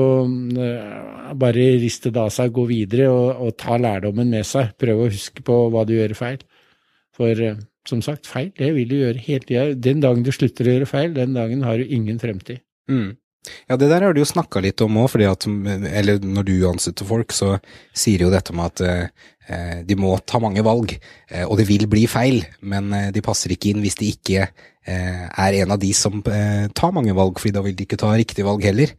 eh, 0.61 1.33
bare 1.40 1.68
riste 1.83 2.12
det 2.14 2.21
av 2.23 2.30
seg, 2.35 2.52
gå 2.54 2.66
videre 2.71 3.09
og, 3.11 3.30
og 3.47 3.56
ta 3.59 3.78
lærdommen 3.80 4.30
med 4.30 4.47
seg. 4.47 4.76
Prøve 4.80 5.06
å 5.06 5.12
huske 5.12 5.42
på 5.47 5.59
hva 5.75 5.87
du 5.88 5.97
gjør 5.97 6.14
feil. 6.18 6.44
For 7.16 7.40
eh, 7.40 7.59
som 7.88 8.00
sagt, 8.04 8.28
feil 8.30 8.52
det 8.59 8.71
vil 8.76 8.88
du 8.90 8.97
gjøre 9.00 9.26
hele 9.26 9.49
tida. 9.49 9.66
Den 9.75 10.04
dagen 10.04 10.25
du 10.25 10.33
slutter 10.35 10.68
å 10.68 10.76
gjøre 10.76 10.90
feil, 10.90 11.16
den 11.16 11.35
dagen 11.37 11.64
har 11.66 11.80
du 11.80 11.88
ingen 11.88 12.21
fremtid. 12.23 12.62
Mm. 12.90 13.14
Ja, 13.68 13.76
det 13.76 13.90
der 13.90 14.06
har 14.06 14.14
du 14.14 14.22
jo 14.22 14.28
snakka 14.28 14.62
litt 14.64 14.80
om 14.84 14.96
òg, 15.02 15.10
fordi 15.12 15.26
at 15.28 15.46
Eller 15.90 16.22
når 16.22 16.46
du 16.48 16.54
ansetter 16.68 17.08
folk, 17.08 17.32
så 17.32 17.58
sier 17.92 18.24
jo 18.24 18.32
dette 18.32 18.54
med 18.56 18.72
at 18.72 18.84
eh, 18.84 19.80
de 19.84 19.96
må 20.00 20.14
ta 20.24 20.40
mange 20.40 20.64
valg, 20.64 20.94
eh, 21.28 21.44
og 21.44 21.58
det 21.60 21.68
vil 21.68 21.84
bli 21.90 22.06
feil, 22.10 22.40
men 22.64 22.92
eh, 22.96 23.10
de 23.14 23.24
passer 23.24 23.52
ikke 23.52 23.72
inn 23.72 23.82
hvis 23.84 23.98
de 24.00 24.12
ikke 24.14 24.46
eh, 24.46 25.26
er 25.28 25.58
en 25.60 25.74
av 25.76 25.82
de 25.82 25.92
som 25.96 26.22
eh, 26.24 26.70
tar 26.76 26.94
mange 26.96 27.14
valg, 27.16 27.40
fordi 27.40 27.54
da 27.56 27.64
vil 27.66 27.76
de 27.76 27.86
ikke 27.86 28.00
ta 28.00 28.14
riktige 28.14 28.48
valg 28.48 28.64
heller. 28.64 28.94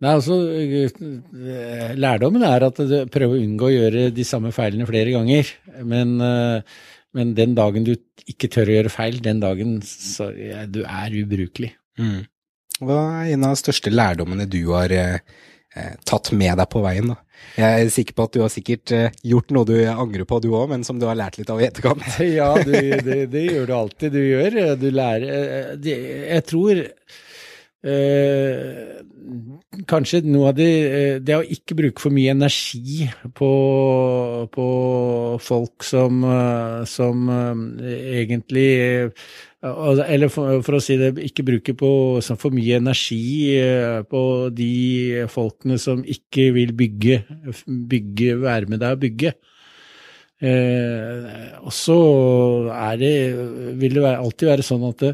Nei, 0.00 0.12
altså, 0.16 0.36
eh, 0.56 1.96
Lærdommen 2.00 2.44
er 2.48 2.68
at 2.68 2.80
du 2.80 2.96
prøver 3.12 3.36
å 3.36 3.44
unngå 3.44 3.68
å 3.68 3.74
gjøre 3.74 4.06
de 4.16 4.24
samme 4.24 4.52
feilene 4.56 4.88
flere 4.88 5.12
ganger. 5.12 5.48
Men, 5.84 6.14
men 7.16 7.34
den 7.36 7.52
dagen 7.58 7.84
du 7.84 7.92
ikke 8.24 8.48
tør 8.52 8.70
å 8.70 8.78
gjøre 8.78 8.92
feil, 8.92 9.18
den 9.20 9.42
dagen 9.44 9.76
så, 9.84 10.30
ja, 10.32 10.64
du 10.64 10.80
er 10.86 11.16
ubrukelig. 11.20 11.74
Mm. 12.00 12.24
Hva 12.80 13.00
er 13.22 13.34
en 13.34 13.46
av 13.46 13.54
de 13.54 13.60
største 13.60 13.92
lærdommene 13.92 14.46
du 14.48 14.62
har 14.72 14.92
eh, 14.94 15.18
eh, 15.76 15.92
tatt 16.08 16.32
med 16.32 16.56
deg 16.60 16.70
på 16.72 16.82
veien? 16.84 17.12
da? 17.12 17.18
Jeg 17.56 17.84
er 17.84 17.90
sikker 17.92 18.16
på 18.16 18.26
at 18.28 18.36
du 18.36 18.42
har 18.44 18.52
sikkert 18.52 18.92
eh, 18.96 19.16
gjort 19.26 19.52
noe 19.54 19.68
du 19.68 19.74
angrer 19.90 20.26
på 20.28 20.40
du 20.44 20.50
òg, 20.52 20.68
men 20.72 20.84
som 20.86 21.00
du 21.00 21.06
har 21.08 21.18
lært 21.18 21.38
litt 21.40 21.50
av 21.52 21.60
i 21.60 21.68
etterkant. 21.68 22.04
Ja, 22.40 22.52
du, 22.56 22.72
det, 22.72 23.18
det 23.32 23.44
gjør 23.48 23.68
du 23.68 23.74
alltid. 23.76 24.16
Du 24.16 24.22
gjør 24.22 24.60
Du 24.80 24.88
lærer 24.92 25.74
eh, 25.74 25.90
Jeg 25.90 26.46
tror 26.48 26.84
eh, 27.84 29.00
kanskje 29.90 30.22
noe 30.26 30.50
av 30.50 30.56
det 30.58 30.70
eh, 30.70 31.18
Det 31.22 31.36
å 31.36 31.44
ikke 31.44 31.76
bruke 31.78 32.02
for 32.02 32.14
mye 32.14 32.32
energi 32.34 33.06
på, 33.36 33.50
på 34.54 34.66
folk 35.44 35.86
som, 35.86 36.24
eh, 36.24 36.80
som 36.90 37.30
eh, 37.36 37.86
egentlig 38.22 38.68
eller 39.60 40.30
for, 40.32 40.62
for 40.64 40.78
å 40.78 40.80
si 40.80 40.94
det, 40.96 41.10
ikke 41.20 41.44
bruke 41.44 41.74
på, 41.76 41.90
for 42.24 42.54
mye 42.56 42.78
energi 42.80 43.52
på 44.08 44.22
de 44.56 45.26
folkene 45.28 45.76
som 45.76 46.00
ikke 46.00 46.46
vil 46.56 46.72
bygge, 46.72 47.18
bygge 47.68 48.38
være 48.40 48.70
med 48.72 48.80
deg 48.80 48.96
og 48.96 49.02
bygge. 49.02 49.34
Eh, 50.40 51.58
og 51.60 51.72
så 51.76 51.98
er 52.72 52.96
det, 53.02 53.14
vil 53.82 53.98
det 53.98 54.04
alltid 54.08 54.48
være 54.48 54.64
sånn 54.64 54.86
at 54.88 55.04
det, 55.04 55.10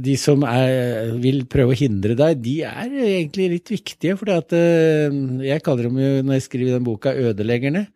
de 0.00 0.16
som 0.20 0.44
er, 0.46 1.14
vil 1.22 1.42
prøve 1.50 1.74
å 1.74 1.78
hindre 1.78 2.14
deg, 2.18 2.42
de 2.44 2.56
er 2.68 2.92
egentlig 3.02 3.48
litt 3.56 3.72
viktige. 3.72 4.16
For 4.20 4.30
eh, 4.30 5.16
jeg 5.46 5.64
kaller 5.66 5.88
dem 5.88 5.98
jo, 6.00 6.12
når 6.22 6.38
jeg 6.38 6.46
skriver 6.46 6.78
den 6.78 6.86
boka, 6.86 7.14
ødeleggerne. 7.14 7.86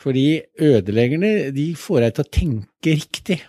Fordi 0.00 0.26
ødeleggerne 0.64 1.32
de 1.56 1.66
får 1.76 2.06
deg 2.06 2.14
til 2.16 2.24
å 2.24 2.32
tenke 2.38 2.94
riktig. 3.02 3.40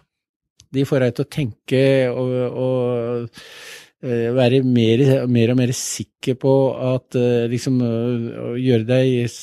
De 0.72 0.84
får 0.88 1.06
deg 1.06 1.15
til 1.15 1.25
å 1.27 1.32
tenke 1.38 1.84
og, 2.12 2.34
og 2.51 3.30
Eh, 3.30 3.91
være 4.01 4.63
mer, 4.65 5.01
mer, 5.29 5.51
og 5.53 5.58
mer 5.60 5.72
sikker 5.77 6.34
på 6.41 6.53
at 6.74 7.17
eh, 7.20 7.46
liksom 7.51 7.77
gjøre 8.58 8.86
deg 8.88 9.36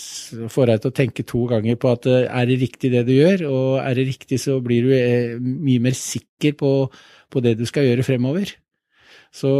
Få 0.50 0.66
deg 0.66 0.82
til 0.82 0.90
å 0.90 0.96
tenke 0.98 1.24
to 1.26 1.44
ganger 1.50 1.78
på 1.78 1.92
at 1.94 2.08
eh, 2.10 2.26
er 2.26 2.48
det 2.50 2.58
riktig 2.64 2.90
det 2.90 3.04
du 3.06 3.14
gjør, 3.14 3.44
og 3.46 3.68
er 3.84 3.94
det 3.94 4.08
riktig 4.10 4.40
så 4.42 4.58
blir 4.64 4.88
du 4.88 4.90
mye 5.44 5.84
mer 5.86 5.94
sikker 5.94 6.56
på, 6.58 6.72
på 7.30 7.42
det 7.44 7.54
du 7.58 7.64
skal 7.70 7.86
gjøre 7.86 8.06
fremover. 8.06 8.50
Så 9.30 9.52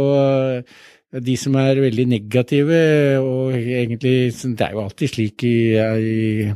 de 1.09 1.35
som 1.37 1.55
er 1.57 1.79
veldig 1.81 2.05
negative, 2.09 2.79
og 3.21 3.55
egentlig 3.55 4.33
Det 4.33 4.65
er 4.65 4.73
jo 4.73 4.83
alltid 4.83 5.09
slik 5.13 5.43
i, 5.43 5.77
i 5.77 6.49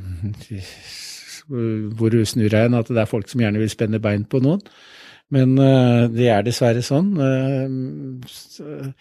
hvor 1.48 2.10
du 2.10 2.24
snur 2.26 2.50
deg 2.50 2.68
hen, 2.68 2.76
at 2.78 2.90
det 2.90 3.02
er 3.02 3.10
folk 3.10 3.30
som 3.30 3.42
gjerne 3.42 3.62
vil 3.62 3.72
spenne 3.72 4.02
bein 4.04 4.26
på 4.26 4.42
noen. 4.44 4.62
Men 5.32 5.56
uh, 5.58 6.10
det 6.12 6.28
er 6.32 6.44
dessverre 6.46 6.84
sånn. 6.86 7.14
Uh, 7.18 8.92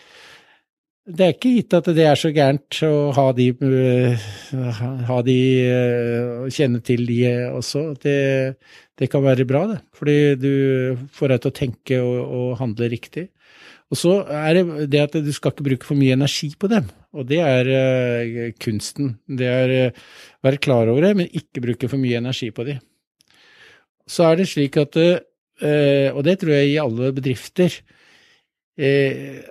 det 1.03 1.25
er 1.27 1.35
ikke 1.35 1.57
gitt 1.57 1.75
at 1.75 1.89
det 1.97 2.05
er 2.07 2.19
så 2.19 2.31
gærent 2.31 2.79
å 2.87 3.11
ha 3.17 3.25
de, 3.35 3.49
ha 5.09 5.17
de 5.27 5.39
kjenne 6.55 6.79
til 6.87 7.03
de 7.09 7.19
også. 7.51 7.83
Det, 7.99 8.19
det, 9.01 9.09
kan 9.11 9.25
være 9.25 9.47
bra, 9.49 9.65
det. 9.73 9.81
Fordi 9.99 10.17
du 10.39 10.53
får 11.11 11.35
deg 11.35 11.43
til 11.43 11.51
å 11.51 11.57
tenke 11.59 11.99
og, 12.07 12.21
og 12.23 12.53
handle 12.61 12.87
riktig. 12.93 13.27
Og 13.91 13.99
så 13.99 14.15
er 14.31 14.61
det 14.61 14.87
det 14.95 15.03
at 15.03 15.19
du 15.27 15.33
skal 15.35 15.53
ikke 15.53 15.67
bruke 15.67 15.91
for 15.91 15.99
mye 15.99 16.15
energi 16.15 16.53
på 16.55 16.71
dem. 16.71 16.87
Og 17.19 17.27
det 17.29 17.43
er 17.45 17.73
uh, 17.75 18.55
kunsten. 18.63 19.17
Det 19.27 19.51
er 19.51 19.75
uh, 19.91 20.07
være 20.47 20.63
klar 20.63 20.87
over 20.87 21.03
det, 21.05 21.13
men 21.19 21.35
ikke 21.35 21.67
bruke 21.67 21.91
for 21.91 22.01
mye 22.01 22.23
energi 22.23 22.53
på 22.55 22.65
dem. 22.71 22.79
Så 24.07 24.31
er 24.31 24.39
det 24.39 24.49
slik 24.55 24.79
at 24.81 24.97
uh, 25.03 25.19
Eh, 25.19 25.32
og 25.63 26.23
det 26.27 26.39
tror 26.41 26.57
jeg 26.57 26.73
i 26.73 26.81
alle 26.83 27.13
bedrifter. 27.15 27.77
Eh, 28.79 29.43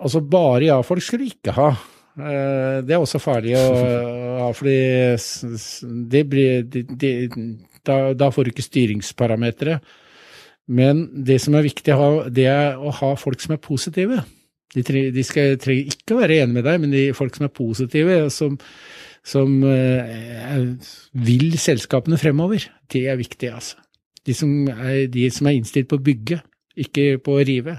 altså 0.00 0.22
bare 0.24 0.70
ja-folk 0.70 1.04
skulle 1.04 1.26
du 1.26 1.34
ikke 1.34 1.54
ha. 1.56 1.68
Eh, 2.16 2.80
det 2.86 2.96
er 2.96 3.02
også 3.02 3.20
farlig 3.20 3.56
å 3.58 3.66
ha, 4.40 4.48
fordi 4.56 4.78
det 6.12 6.24
blir, 6.30 6.64
de, 6.72 6.84
de, 6.88 7.12
da, 7.86 8.14
da, 8.16 8.30
får 8.32 8.46
du 8.46 8.54
ikke 8.54 8.66
styringsparametere. 8.66 9.78
Men 10.66 11.06
det 11.26 11.38
som 11.44 11.54
er 11.54 11.66
viktig, 11.68 11.94
det 12.34 12.48
er 12.50 12.80
å 12.80 12.90
ha 13.02 13.12
folk 13.20 13.42
som 13.42 13.54
er 13.54 13.62
positive. 13.62 14.24
De, 14.74 14.82
tre, 14.84 15.06
de 15.14 15.22
skal, 15.24 15.54
trenger 15.62 15.92
ikke 15.94 16.16
å 16.16 16.22
være 16.24 16.40
enige 16.42 16.56
med 16.58 16.66
deg, 16.66 16.80
men 16.82 16.94
de 16.94 17.04
folk 17.16 17.36
som 17.36 17.46
er 17.46 17.54
positive, 17.54 18.16
som, 18.34 18.56
som 19.24 19.60
eh, 19.70 20.64
vil 21.26 21.54
selskapene 21.60 22.18
fremover, 22.20 22.66
det 22.92 23.06
er 23.12 23.20
viktig, 23.20 23.52
altså 23.54 23.85
de 24.26 24.34
som 24.34 24.52
er, 24.74 25.06
de 25.12 25.28
som 25.32 25.48
er 25.48 25.58
innstilt 25.58 25.90
på 25.90 25.98
å 26.00 26.06
bygge, 26.06 26.40
ikke 26.86 27.16
på 27.24 27.38
å 27.38 27.44
rive. 27.46 27.78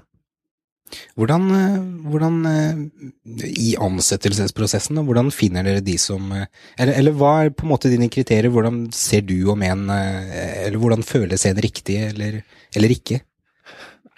Hvordan, 1.17 1.47
eh, 1.51 1.79
hvordan, 2.07 2.35
eh, 2.47 3.47
i 3.59 3.75
ansettelsesprosessen, 3.75 4.99
hvordan 5.03 5.31
finner 5.35 5.65
dere 5.67 5.83
de 5.83 5.97
som 5.99 6.31
eh, 6.31 6.45
eller, 6.79 6.93
eller, 6.93 7.15
hva 7.17 7.31
er 7.43 7.49
på 7.51 7.65
en 7.65 7.73
måte 7.73 7.91
dine 7.91 8.07
kriterier, 8.07 8.49
hvordan 8.53 8.85
ser 8.95 9.25
du 9.27 9.49
om 9.51 9.61
en 9.63 9.89
Eller 9.89 10.77
hvordan 10.77 11.03
føles 11.03 11.45
en 11.45 11.59
riktig 11.59 11.97
eller, 12.11 12.41
eller 12.75 12.93
ikke? 12.93 13.19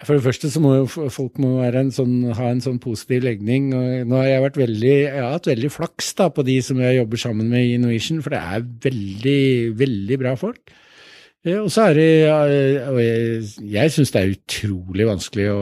For 0.05 0.15
det 0.15 0.23
første 0.23 0.49
så 0.51 0.61
må 0.63 0.75
jo 0.77 1.09
folk 1.11 1.39
må 1.43 1.57
en 1.65 1.89
sånn, 1.91 2.29
ha 2.37 2.51
en 2.53 2.61
sånn 2.63 2.77
positiv 2.79 3.25
legning. 3.25 3.73
og 3.75 4.07
Nå 4.07 4.21
har 4.21 4.29
jeg 4.29 4.43
vært 4.45 4.59
veldig, 4.61 4.93
jeg 4.93 5.23
har 5.23 5.33
hatt 5.33 5.49
veldig 5.49 5.71
flaks 5.73 6.13
da 6.15 6.29
på 6.31 6.45
de 6.47 6.55
som 6.63 6.79
jeg 6.79 7.01
jobber 7.01 7.19
sammen 7.19 7.49
med 7.51 7.65
i 7.65 7.73
Innovation, 7.75 8.21
for 8.23 8.35
det 8.35 8.39
er 8.39 8.69
veldig, 8.87 9.41
veldig 9.81 10.19
bra 10.21 10.37
folk. 10.39 10.71
Og 11.47 11.69
så 11.71 11.85
er 11.87 11.93
det 11.95 12.07
Jeg, 12.27 13.43
jeg 13.71 13.91
syns 13.93 14.09
det 14.11 14.19
er 14.19 14.33
utrolig 14.33 15.05
vanskelig 15.07 15.45
å 15.53 15.61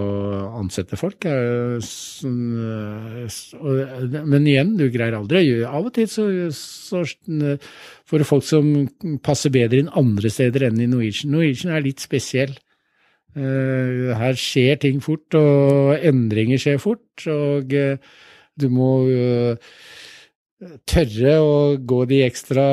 ansette 0.58 0.98
folk. 0.98 1.28
Men 4.34 4.48
igjen, 4.50 4.74
du 4.80 4.88
greier 4.90 5.20
aldri. 5.20 5.44
Av 5.62 5.86
og 5.86 5.94
til 5.94 6.10
så, 6.10 6.26
så 6.50 7.04
får 8.10 8.18
du 8.18 8.26
folk 8.26 8.48
som 8.48 8.72
passer 9.22 9.54
bedre 9.54 9.84
inn 9.84 9.94
andre 9.94 10.34
steder 10.34 10.66
enn 10.72 10.82
i 10.82 10.90
Norwegian. 10.90 11.36
Norwegian 11.36 11.76
er 11.78 11.86
litt 11.86 12.02
spesiell. 12.02 12.58
Eh, 13.38 14.18
her 14.18 14.34
skjer 14.34 14.82
ting 14.82 14.98
fort, 15.04 15.30
og 15.38 15.94
endringer 16.02 16.58
skjer 16.58 16.82
fort. 16.82 17.06
Og 17.30 17.78
eh, 17.78 18.02
du 18.58 18.68
må 18.74 18.90
eh, 19.14 19.78
tørre 20.90 21.38
å 21.46 21.56
gå 21.78 22.02
de 22.10 22.24
ekstra 22.26 22.66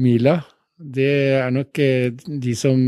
mila 0.00 0.38
det 0.74 1.10
er 1.38 1.52
nok 1.54 1.78
eh, 1.78 2.10
de 2.26 2.54
som, 2.58 2.78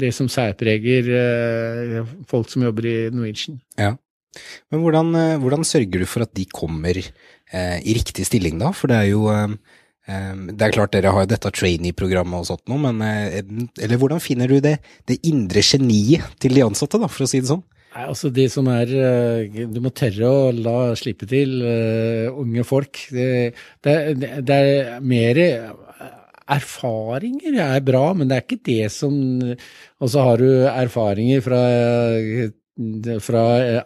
det 0.00 0.12
som 0.12 0.28
særpreger 0.28 1.08
eh, 1.16 2.16
folk 2.28 2.50
som 2.52 2.64
jobber 2.66 2.88
i 2.88 2.96
Norwegian. 3.12 3.60
Ja. 3.80 3.94
Men 4.72 4.84
hvordan, 4.84 5.14
eh, 5.16 5.38
hvordan 5.40 5.64
sørger 5.64 6.04
du 6.04 6.08
for 6.08 6.26
at 6.26 6.34
de 6.36 6.44
kommer 6.52 6.98
eh, 6.98 7.78
i 7.80 7.96
riktig 7.96 8.26
stilling, 8.28 8.60
da? 8.60 8.72
For 8.76 8.92
det 8.92 8.98
er 9.00 9.08
jo 9.10 9.26
eh, 9.32 9.56
Det 10.52 10.66
er 10.66 10.74
klart 10.74 10.92
dere 10.92 11.12
har 11.14 11.28
dette 11.30 11.52
trainee-programmet 11.56 12.42
og 12.42 12.48
sånt 12.50 12.66
noe, 12.68 12.80
men 12.90 13.00
eh, 13.06 13.40
Eller 13.80 14.00
hvordan 14.00 14.20
finner 14.20 14.50
du 14.50 14.60
det, 14.60 14.78
det 15.08 15.22
indre 15.28 15.64
geniet 15.64 16.36
til 16.42 16.56
de 16.56 16.66
ansatte, 16.66 17.00
da, 17.00 17.08
for 17.08 17.24
å 17.24 17.30
si 17.30 17.40
det 17.40 17.52
sånn? 17.52 17.64
Nei, 17.92 18.06
altså 18.08 18.30
de 18.32 18.46
som 18.48 18.68
er 18.72 18.88
Du 19.68 19.80
må 19.84 19.90
tørre 19.92 20.28
å 20.28 20.52
la 20.56 20.94
slippe 20.96 21.26
til 21.28 21.58
uh, 21.60 22.32
unge 22.40 22.64
folk. 22.64 23.02
Det, 23.12 23.26
det, 23.84 23.96
det 24.48 24.56
er 24.56 25.02
mer 25.04 25.40
erfaringer 26.50 27.58
er 27.62 27.84
bra, 27.84 28.08
men 28.16 28.30
det 28.30 28.38
er 28.38 28.44
ikke 28.46 28.64
det 28.66 28.88
som 28.94 29.14
Og 29.42 30.10
så 30.10 30.24
har 30.26 30.42
du 30.42 30.48
erfaringer 30.66 31.42
fra, 31.44 31.60
fra, 33.22 33.44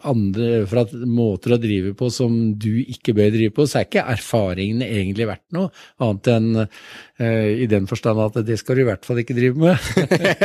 andre, 0.09 0.51
fra 0.71 0.87
måter 1.11 1.57
å 1.57 1.61
drive 1.61 1.93
på 1.99 2.11
som 2.13 2.39
du 2.57 2.73
ikke 2.81 3.15
bør 3.17 3.33
drive 3.35 3.55
på, 3.57 3.67
så 3.69 3.81
er 3.81 3.89
ikke 3.89 4.09
erfaringene 4.17 4.89
egentlig 4.89 5.29
verdt 5.29 5.47
noe, 5.57 5.71
annet 6.01 6.33
enn 6.33 6.51
uh, 6.65 7.49
i 7.53 7.69
den 7.71 7.89
forstand 7.91 8.23
at 8.25 8.41
det 8.47 8.59
skal 8.63 8.79
du 8.79 8.85
i 8.85 8.91
hvert 8.91 9.07
fall 9.07 9.21
ikke 9.23 9.37
drive 9.37 9.61
med. 9.61 9.77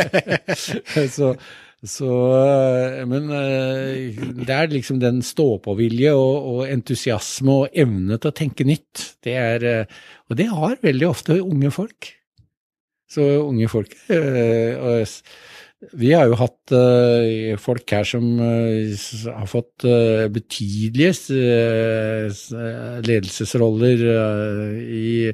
så 1.18 1.36
så, 1.82 2.08
men 3.10 3.32
eh, 3.34 4.18
det 4.46 4.54
er 4.54 4.68
liksom 4.70 5.00
den 5.02 5.24
stå-på-vilje 5.26 6.12
og, 6.14 6.50
og, 6.52 6.60
entusiasme 6.70 7.56
og 7.64 7.72
evne 7.74 8.20
til 8.22 8.30
å 8.30 8.38
tenke 8.38 8.68
nytt. 8.70 9.06
Det 9.26 9.34
er, 9.34 9.66
eh, 9.66 10.04
og 10.30 10.38
det 10.38 10.52
har 10.52 10.78
veldig 10.84 11.08
ofte 11.10 11.40
unge 11.42 11.72
folk. 11.74 12.12
Så 13.12 13.26
unge 13.42 13.68
folk 13.68 13.92
Vi 15.92 16.12
har 16.14 16.30
jo 16.30 16.38
hatt 16.40 16.74
folk 17.60 17.92
her 17.92 18.06
som 18.08 18.38
har 18.40 19.50
fått 19.52 19.84
betydelige 20.32 21.12
ledelsesroller 23.04 24.06
i 24.80 25.34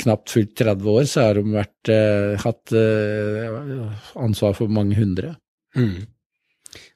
knapt 0.00 0.32
fullt 0.32 0.54
30 0.62 0.88
år, 0.94 1.04
så 1.10 1.26
har 1.26 1.36
de 1.36 1.44
vært, 1.58 1.92
hatt 2.46 2.72
ansvar 4.24 4.56
for 4.56 4.72
mange 4.72 4.96
hundre. 4.96 5.34
Mm. 5.76 6.06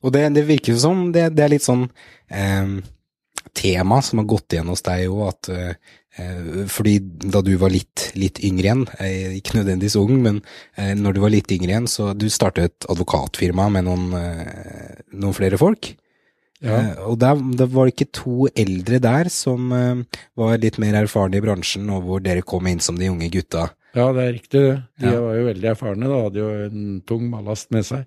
Og 0.05 0.13
det, 0.15 0.25
det, 0.37 0.49
virker 0.49 0.77
som 0.81 1.09
det, 1.15 1.31
det 1.37 1.45
er 1.45 1.55
litt 1.55 1.65
sånn 1.67 1.87
eh, 2.33 2.81
tema 3.57 4.03
som 4.05 4.21
har 4.23 4.29
gått 4.29 4.55
igjen 4.55 4.71
hos 4.73 4.85
deg 4.87 5.09
òg, 5.09 5.23
at 5.29 5.51
eh, 5.55 5.73
fordi 6.71 6.97
da 7.33 7.43
du 7.45 7.53
var 7.61 7.73
litt, 7.73 8.11
litt 8.19 8.41
yngre 8.45 8.67
igjen, 8.67 8.85
eh, 8.99 9.39
ikke 9.39 9.61
nødvendigvis 9.61 9.99
ung, 10.01 10.17
men 10.25 10.43
eh, 10.77 10.93
når 10.99 11.17
du 11.17 11.23
var 11.23 11.35
litt 11.35 11.53
yngre 11.55 11.75
igjen, 11.75 11.89
så 11.91 12.13
du 12.15 12.29
startet 12.33 12.71
et 12.71 12.89
advokatfirma 12.93 13.69
med 13.77 13.87
noen, 13.89 14.07
eh, 14.19 15.03
noen 15.15 15.37
flere 15.37 15.61
folk. 15.61 15.93
Ja. 16.61 16.77
Eh, 16.77 16.95
og 17.09 17.21
der, 17.23 17.41
det 17.57 17.71
var 17.73 17.89
ikke 17.89 18.11
to 18.13 18.51
eldre 18.53 19.01
der 19.01 19.31
som 19.33 19.71
var 19.71 20.59
litt 20.61 20.81
mer 20.83 20.99
erfarne 21.01 21.39
i 21.39 21.45
bransjen, 21.45 21.89
og 21.95 22.09
hvor 22.09 22.25
dere 22.25 22.45
kom 22.45 22.69
inn 22.69 22.83
som 22.85 22.99
de 23.01 23.09
unge 23.13 23.31
gutta. 23.33 23.71
Ja, 23.97 24.11
det 24.15 24.23
er 24.23 24.35
riktig. 24.37 24.65
De 25.01 25.09
ja. 25.09 25.19
var 25.19 25.39
jo 25.39 25.47
veldig 25.49 25.71
erfarne, 25.73 26.11
da 26.11 26.25
hadde 26.27 26.43
jo 26.43 26.51
en 26.67 26.91
tung 27.09 27.31
ballast 27.33 27.73
med 27.75 27.87
seg. 27.87 28.05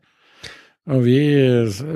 Og 0.92 1.06
vi, 1.06 1.20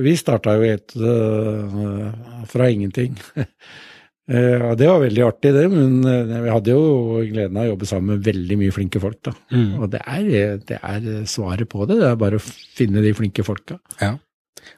vi 0.05 0.13
starta 0.15 0.55
jo 0.55 0.63
helt 0.63 0.93
uh, 0.95 2.45
fra 2.47 2.69
ingenting. 2.71 3.17
uh, 3.37 4.69
det 4.79 4.87
var 4.87 5.01
veldig 5.03 5.25
artig, 5.27 5.51
det, 5.57 5.65
men 5.73 5.97
uh, 6.05 6.37
vi 6.45 6.53
hadde 6.53 6.75
jo 6.75 7.25
gleden 7.27 7.59
av 7.59 7.65
å 7.65 7.73
jobbe 7.73 7.89
sammen 7.89 8.13
med 8.13 8.29
veldig 8.29 8.59
mye 8.61 8.75
flinke 8.75 9.01
folk. 9.03 9.19
da. 9.27 9.35
Mm. 9.51 9.73
Og 9.81 9.91
det 9.91 10.03
er, 10.05 10.29
det 10.69 10.79
er, 10.79 11.09
svaret 11.27 11.67
på 11.71 11.83
det, 11.89 11.99
det 11.99 12.13
er 12.13 12.21
bare 12.21 12.39
å 12.39 12.45
finne 12.47 13.03
de 13.03 13.11
flinke 13.17 13.43
folka. 13.47 13.81
Ja. 13.99 14.13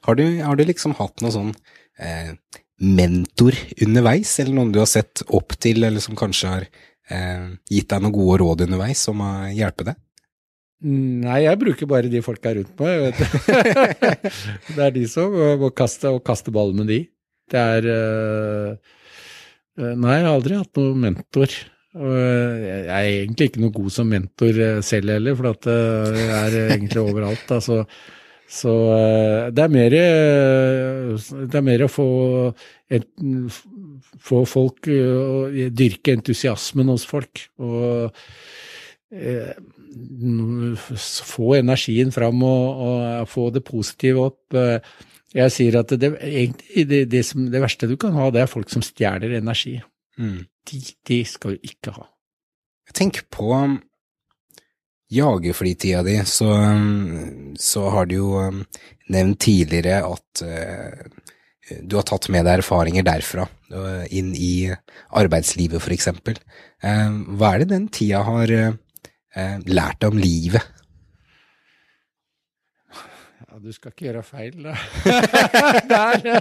Har 0.08 0.18
du, 0.18 0.26
har 0.42 0.58
du 0.58 0.66
liksom 0.66 0.98
hatt 0.98 1.22
noe 1.22 1.34
sånn 1.34 1.54
mentor 2.80 3.56
underveis, 3.84 4.32
eller 4.40 4.56
noen 4.56 4.72
du 4.74 4.80
har 4.82 4.90
sett 4.90 5.24
opp 5.28 5.56
til, 5.60 5.84
eller 5.84 6.04
som 6.04 6.18
kanskje 6.20 6.52
har 6.52 6.68
eh, 7.12 7.50
gitt 7.70 7.90
deg 7.92 8.04
noen 8.04 8.16
gode 8.16 8.40
råd 8.44 8.66
underveis 8.68 9.04
som 9.10 9.24
har 9.24 9.50
hjulpet 9.56 9.92
deg? 9.92 10.00
Nei, 10.80 11.42
jeg 11.44 11.60
bruker 11.60 11.90
bare 11.92 12.08
de 12.12 12.22
folka 12.24 12.54
rundt 12.56 12.78
meg. 12.80 13.18
Det 14.76 14.84
er 14.86 14.94
de 14.96 15.04
som 15.12 15.34
må 15.60 15.72
kaste, 15.76 16.08
og 16.14 16.24
kaste 16.28 16.54
ball 16.56 16.72
med 16.78 16.88
de. 16.88 17.02
Det 17.52 17.60
er 17.60 17.88
uh, 17.90 18.96
Nei, 19.80 20.14
jeg 20.16 20.24
har 20.24 20.32
aldri 20.32 20.60
hatt 20.60 20.80
noen 20.80 21.04
mentor. 21.04 21.58
Og 22.00 22.14
jeg 22.14 22.86
er 22.86 23.10
egentlig 23.10 23.50
ikke 23.50 23.64
noe 23.64 23.76
god 23.76 23.92
som 23.92 24.08
mentor 24.12 24.58
selv 24.86 25.12
heller, 25.16 25.36
for 25.36 25.50
at 25.52 25.68
jeg 25.68 26.32
er 26.38 26.58
egentlig 26.76 27.02
overalt. 27.02 27.54
Altså. 27.56 27.82
Så 28.50 28.74
det 29.54 29.64
er 29.64 29.74
mer 29.74 29.94
Det 29.94 31.60
er 31.60 31.66
mer 31.66 31.84
å 31.86 31.90
få, 31.92 32.08
få 34.30 34.40
folk 34.50 34.90
Dyrke 34.90 36.16
entusiasmen 36.16 36.92
hos 36.94 37.08
folk. 37.10 37.44
Og 37.62 38.16
få 41.26 41.56
energien 41.58 42.12
fram 42.14 42.44
og, 42.46 42.82
og, 42.86 43.30
få 43.30 43.50
det 43.54 43.64
positive 43.66 44.28
opp. 44.30 44.58
Jeg 45.34 45.54
sier 45.54 45.80
at 45.82 45.94
det, 46.02 46.14
egentlig, 46.22 46.86
det, 46.90 47.04
det, 47.10 47.26
som, 47.26 47.50
det, 47.50 47.62
verste 47.62 47.90
du 47.90 47.96
kan 48.02 48.16
ha, 48.18 48.30
det 48.34 48.44
er 48.44 48.50
folk 48.50 48.70
som 48.70 48.86
stjeler 48.86 49.38
energi. 49.38 49.80
Mm. 50.18 50.46
De, 50.70 50.82
de, 51.10 51.20
skal 51.26 51.56
du 51.56 51.70
ikke 51.70 51.94
ha. 51.98 52.06
Jeg 52.90 52.98
tenker 52.98 53.26
på 53.30 53.52
um, 53.54 53.78
jagerflytida 55.14 56.02
di, 56.06 56.18
så, 56.30 56.50
um, 56.54 57.54
så, 57.58 57.88
har 57.94 58.10
du 58.10 58.16
jo 58.18 58.32
um, 58.42 58.64
nevnt 59.10 59.42
tidligere 59.46 60.02
at 60.06 60.44
du 61.86 61.96
har 61.98 62.06
tatt 62.10 62.26
med 62.34 62.48
deg 62.48 62.64
erfaringer 62.64 63.06
derfra, 63.06 63.44
inn 64.10 64.32
i 64.34 64.70
arbeidslivet 65.18 65.82
for 65.84 65.94
eksempel. 65.94 66.40
Hva 66.82 67.52
er 67.52 67.62
det 67.62 67.68
den 67.70 67.86
tida 67.94 68.24
har 68.26 68.54
eh, 69.36 69.58
lært 69.70 70.06
om 70.08 70.20
livet? 70.20 70.66
Ja, 73.40 73.58
du 73.64 73.72
skal 73.74 73.94
ikke 73.94 74.10
gjøre 74.10 74.24
feil, 74.28 74.62
da. 74.64 74.76
Nei, 75.94 76.38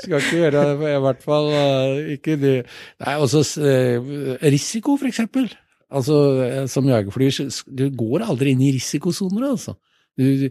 skal 0.00 0.18
ikke 0.20 0.40
gjøre 0.40 0.66
i 0.78 0.98
hvert 1.04 1.22
fall 1.24 1.52
uh, 1.52 2.12
ikke 2.16 2.38
det. 2.40 2.56
Nei, 3.04 3.16
også 3.20 3.44
uh, 3.60 4.10
risiko, 4.46 4.96
for 4.96 5.10
eksempel. 5.10 5.50
Altså, 5.86 6.14
eh, 6.42 6.64
som 6.66 6.86
jagerflyger, 6.88 7.52
du 7.70 7.84
går 7.94 8.24
aldri 8.26 8.54
inn 8.54 8.64
i 8.64 8.72
risikosoner, 8.74 9.52
altså. 9.52 9.76
Du, 10.16 10.48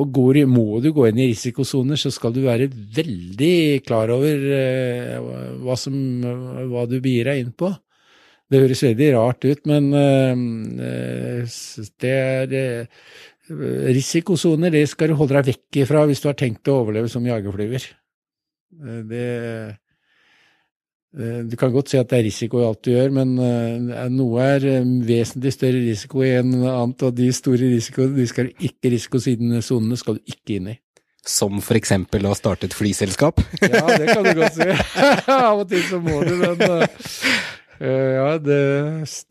og 0.00 0.08
går, 0.16 0.40
må 0.48 0.80
du 0.80 0.88
gå 0.96 1.04
inn 1.10 1.20
i 1.20 1.28
risikosoner, 1.30 2.00
så 2.00 2.10
skal 2.10 2.32
du 2.32 2.40
være 2.46 2.70
veldig 2.96 3.82
klar 3.86 4.10
over 4.14 4.46
eh, 4.56 5.18
hva, 5.62 5.76
som, 5.76 5.94
hva 6.72 6.86
du 6.88 6.96
begir 7.04 7.28
deg 7.28 7.44
inn 7.44 7.52
på. 7.54 7.70
Det 8.52 8.60
høres 8.60 8.82
veldig 8.84 9.10
rart 9.16 9.44
ut, 9.48 9.60
men 9.70 9.90
uh, 9.96 11.52
det 12.02 12.14
er 12.14 12.86
Risikosoner 13.92 14.70
det 14.72 14.84
skal 14.88 15.10
du 15.10 15.16
holde 15.18 15.34
deg 15.34 15.48
vekk 15.50 15.82
ifra 15.82 16.04
hvis 16.08 16.22
du 16.22 16.28
har 16.30 16.36
tenkt 16.38 16.68
å 16.70 16.78
overleve 16.84 17.10
som 17.12 17.24
jagerflyver. 17.26 17.88
Uh, 18.80 19.00
det 19.08 19.28
Du 21.12 21.56
kan 21.60 21.72
godt 21.74 21.90
si 21.92 21.98
at 22.00 22.08
det 22.08 22.18
er 22.18 22.24
risiko 22.24 22.62
i 22.62 22.64
alt 22.64 22.86
du 22.86 22.94
gjør, 22.94 23.10
men 23.12 23.34
noe 24.14 24.44
er 24.54 24.64
vesentlig 25.04 25.50
større 25.52 25.82
risiko 25.84 26.22
enn 26.24 26.54
annet, 26.62 27.04
og 27.04 27.12
de 27.18 27.26
store 27.36 27.68
risikoene 27.74 28.16
de 28.16 28.24
skal 28.30 28.48
du 28.48 28.64
ikke 28.64 28.94
risiko 28.94 29.20
siden 29.20 29.60
sonene 29.60 29.98
skal 30.00 30.16
du 30.16 30.32
ikke 30.32 30.56
inn 30.56 30.70
i. 30.72 30.78
Som 31.22 31.60
for 31.62 31.78
eksempel 31.78 32.24
å 32.26 32.32
starte 32.34 32.66
et 32.66 32.74
flyselskap? 32.74 33.44
ja, 33.60 33.82
det 33.92 34.08
kan 34.08 34.24
du 34.24 34.32
godt 34.40 34.56
si. 34.56 34.70
Av 35.36 35.60
og 35.60 35.68
til 35.70 35.84
så 35.86 36.00
må 36.02 36.22
du, 36.24 36.32
men 36.40 36.64
ja, 37.82 38.38
det, 38.38 38.58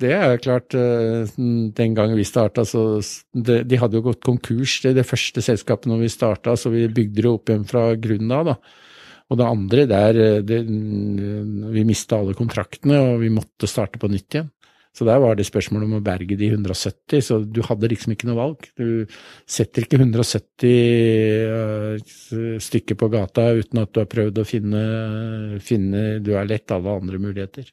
det, 0.04 0.12
er 0.12 0.40
klart. 0.44 0.76
Uh, 0.76 1.24
den 1.78 1.96
gangen 1.96 2.18
vi 2.20 2.28
starta, 2.28 2.66
så 2.68 3.00
det, 3.32 3.62
De 3.72 3.80
hadde 3.80 4.00
jo 4.00 4.06
gått 4.10 4.24
konkurs, 4.26 4.80
det, 4.84 4.96
det 4.98 5.08
første 5.08 5.44
selskapet 5.46 5.88
når 5.88 6.06
vi 6.06 6.12
starta, 6.12 6.58
så 6.60 6.72
vi 6.74 6.88
bygde 6.92 7.22
det 7.22 7.32
opp 7.32 7.52
igjen 7.52 7.68
fra 7.70 7.92
grunnen 7.96 8.34
av. 8.36 8.54
da. 8.54 8.58
Og 9.32 9.40
det 9.40 9.48
andre, 9.48 9.86
der 9.88 10.24
det, 10.44 10.64
Vi 11.72 11.86
mista 11.88 12.20
alle 12.20 12.36
kontraktene, 12.36 13.00
og 13.00 13.22
vi 13.24 13.32
måtte 13.32 13.70
starte 13.72 14.02
på 14.02 14.12
nytt 14.12 14.36
igjen. 14.36 14.52
Så 14.92 15.06
der 15.08 15.22
var 15.24 15.38
det 15.40 15.46
spørsmålet 15.48 15.88
om 15.88 16.00
å 16.02 16.04
berge 16.04 16.36
de 16.36 16.50
170, 16.52 17.22
så 17.24 17.38
du 17.48 17.62
hadde 17.64 17.88
liksom 17.94 18.12
ikke 18.12 18.28
noe 18.28 18.36
valg. 18.42 18.66
Du 18.76 19.08
setter 19.48 19.86
ikke 19.86 20.02
170 20.02 20.74
uh, 21.48 22.58
stykker 22.60 23.00
på 23.00 23.08
gata 23.14 23.54
uten 23.56 23.86
at 23.86 23.94
du 23.96 24.02
har 24.04 24.12
prøvd 24.12 24.42
å 24.44 24.48
finne, 24.48 24.82
finne 25.64 26.20
Du 26.20 26.34
har 26.36 26.50
lett 26.50 26.76
alle 26.76 27.00
andre 27.00 27.22
muligheter. 27.24 27.72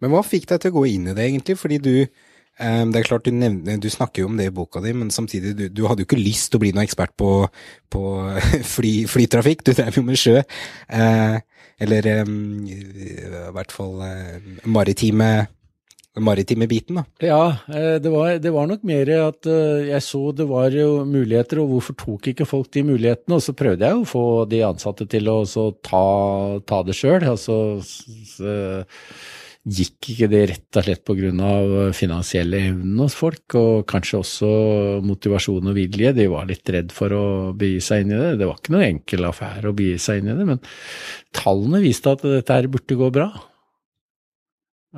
Men 0.00 0.12
hva 0.12 0.22
fikk 0.26 0.48
deg 0.50 0.62
til 0.62 0.72
å 0.72 0.78
gå 0.80 0.86
inn 0.94 1.10
i 1.10 1.14
det, 1.16 1.26
egentlig? 1.28 1.58
Fordi 1.60 1.78
du 1.82 1.94
um, 2.00 2.90
Det 2.92 3.02
er 3.02 3.06
klart 3.08 3.28
du, 3.28 3.32
nevner, 3.36 3.78
du 3.80 3.90
snakker 3.92 4.24
jo 4.24 4.30
om 4.30 4.40
det 4.40 4.50
i 4.50 4.56
boka 4.56 4.82
di, 4.84 4.94
men 4.96 5.12
samtidig, 5.14 5.54
du, 5.58 5.68
du 5.68 5.86
hadde 5.88 6.04
jo 6.04 6.08
ikke 6.08 6.20
lyst 6.20 6.50
til 6.50 6.60
å 6.60 6.64
bli 6.64 6.74
noen 6.74 6.86
ekspert 6.86 7.14
på, 7.20 7.30
på 7.92 8.02
fly, 8.74 8.94
flytrafikk, 9.10 9.64
du 9.66 9.74
drev 9.76 10.00
jo 10.00 10.06
med 10.08 10.20
sjø. 10.20 10.40
Uh, 10.88 11.38
eller 11.80 12.12
um, 12.24 12.66
i 12.68 12.82
hvert 13.56 13.72
fall 13.72 13.96
uh, 14.04 14.60
maritime 14.68 15.48
maritime 16.20 16.66
biten, 16.68 16.96
da. 16.98 17.04
Ja, 17.22 17.44
det 18.02 18.10
var, 18.10 18.32
det 18.42 18.50
var, 18.52 18.66
nok 18.66 18.82
mer 18.84 19.08
at 19.14 19.46
jeg 19.46 20.02
så 20.04 20.32
det 20.36 20.44
var 20.50 20.74
jo 20.74 21.04
muligheter, 21.06 21.60
og 21.62 21.70
hvorfor 21.70 21.96
tok 21.96 22.26
ikke 22.32 22.48
folk 22.50 22.66
de 22.74 22.82
mulighetene? 22.84 23.38
Og 23.38 23.44
så 23.44 23.54
prøvde 23.56 23.86
jeg 23.86 24.00
å 24.00 24.08
få 24.10 24.24
de 24.50 24.58
ansatte 24.66 25.06
til 25.08 25.30
å 25.30 25.38
ta, 25.86 26.02
ta 26.66 26.80
det 26.84 26.98
sjøl. 26.98 27.22
Altså, 27.30 27.56
gikk 29.68 30.08
ikke 30.14 30.28
det 30.32 30.40
rett 30.48 30.78
og 30.80 30.86
slett 30.86 31.02
pga. 31.04 31.90
finansielle 31.92 32.62
evnen 32.70 33.02
hos 33.02 33.14
folk, 33.18 33.44
og 33.60 33.84
kanskje 33.90 34.20
også 34.20 34.50
motivasjon 35.04 35.68
og 35.68 35.76
vilje. 35.76 36.14
De 36.16 36.26
var 36.32 36.48
litt 36.48 36.68
redd 36.72 36.92
for 36.92 37.12
å 37.12 37.52
begi 37.52 37.80
seg 37.84 38.04
inn 38.04 38.14
i 38.14 38.20
det. 38.20 38.32
Det 38.40 38.48
var 38.48 38.56
ikke 38.56 38.74
noe 38.76 38.88
enkel 38.88 39.28
affære 39.28 39.68
å 39.68 39.76
begi 39.76 39.98
seg 40.00 40.22
inn 40.22 40.32
i 40.32 40.38
det, 40.38 40.48
men 40.48 40.64
tallene 41.36 41.84
viste 41.84 42.12
at 42.12 42.24
dette 42.24 42.56
her 42.56 42.70
burde 42.72 42.96
gå 42.96 43.12
bra. 43.12 43.30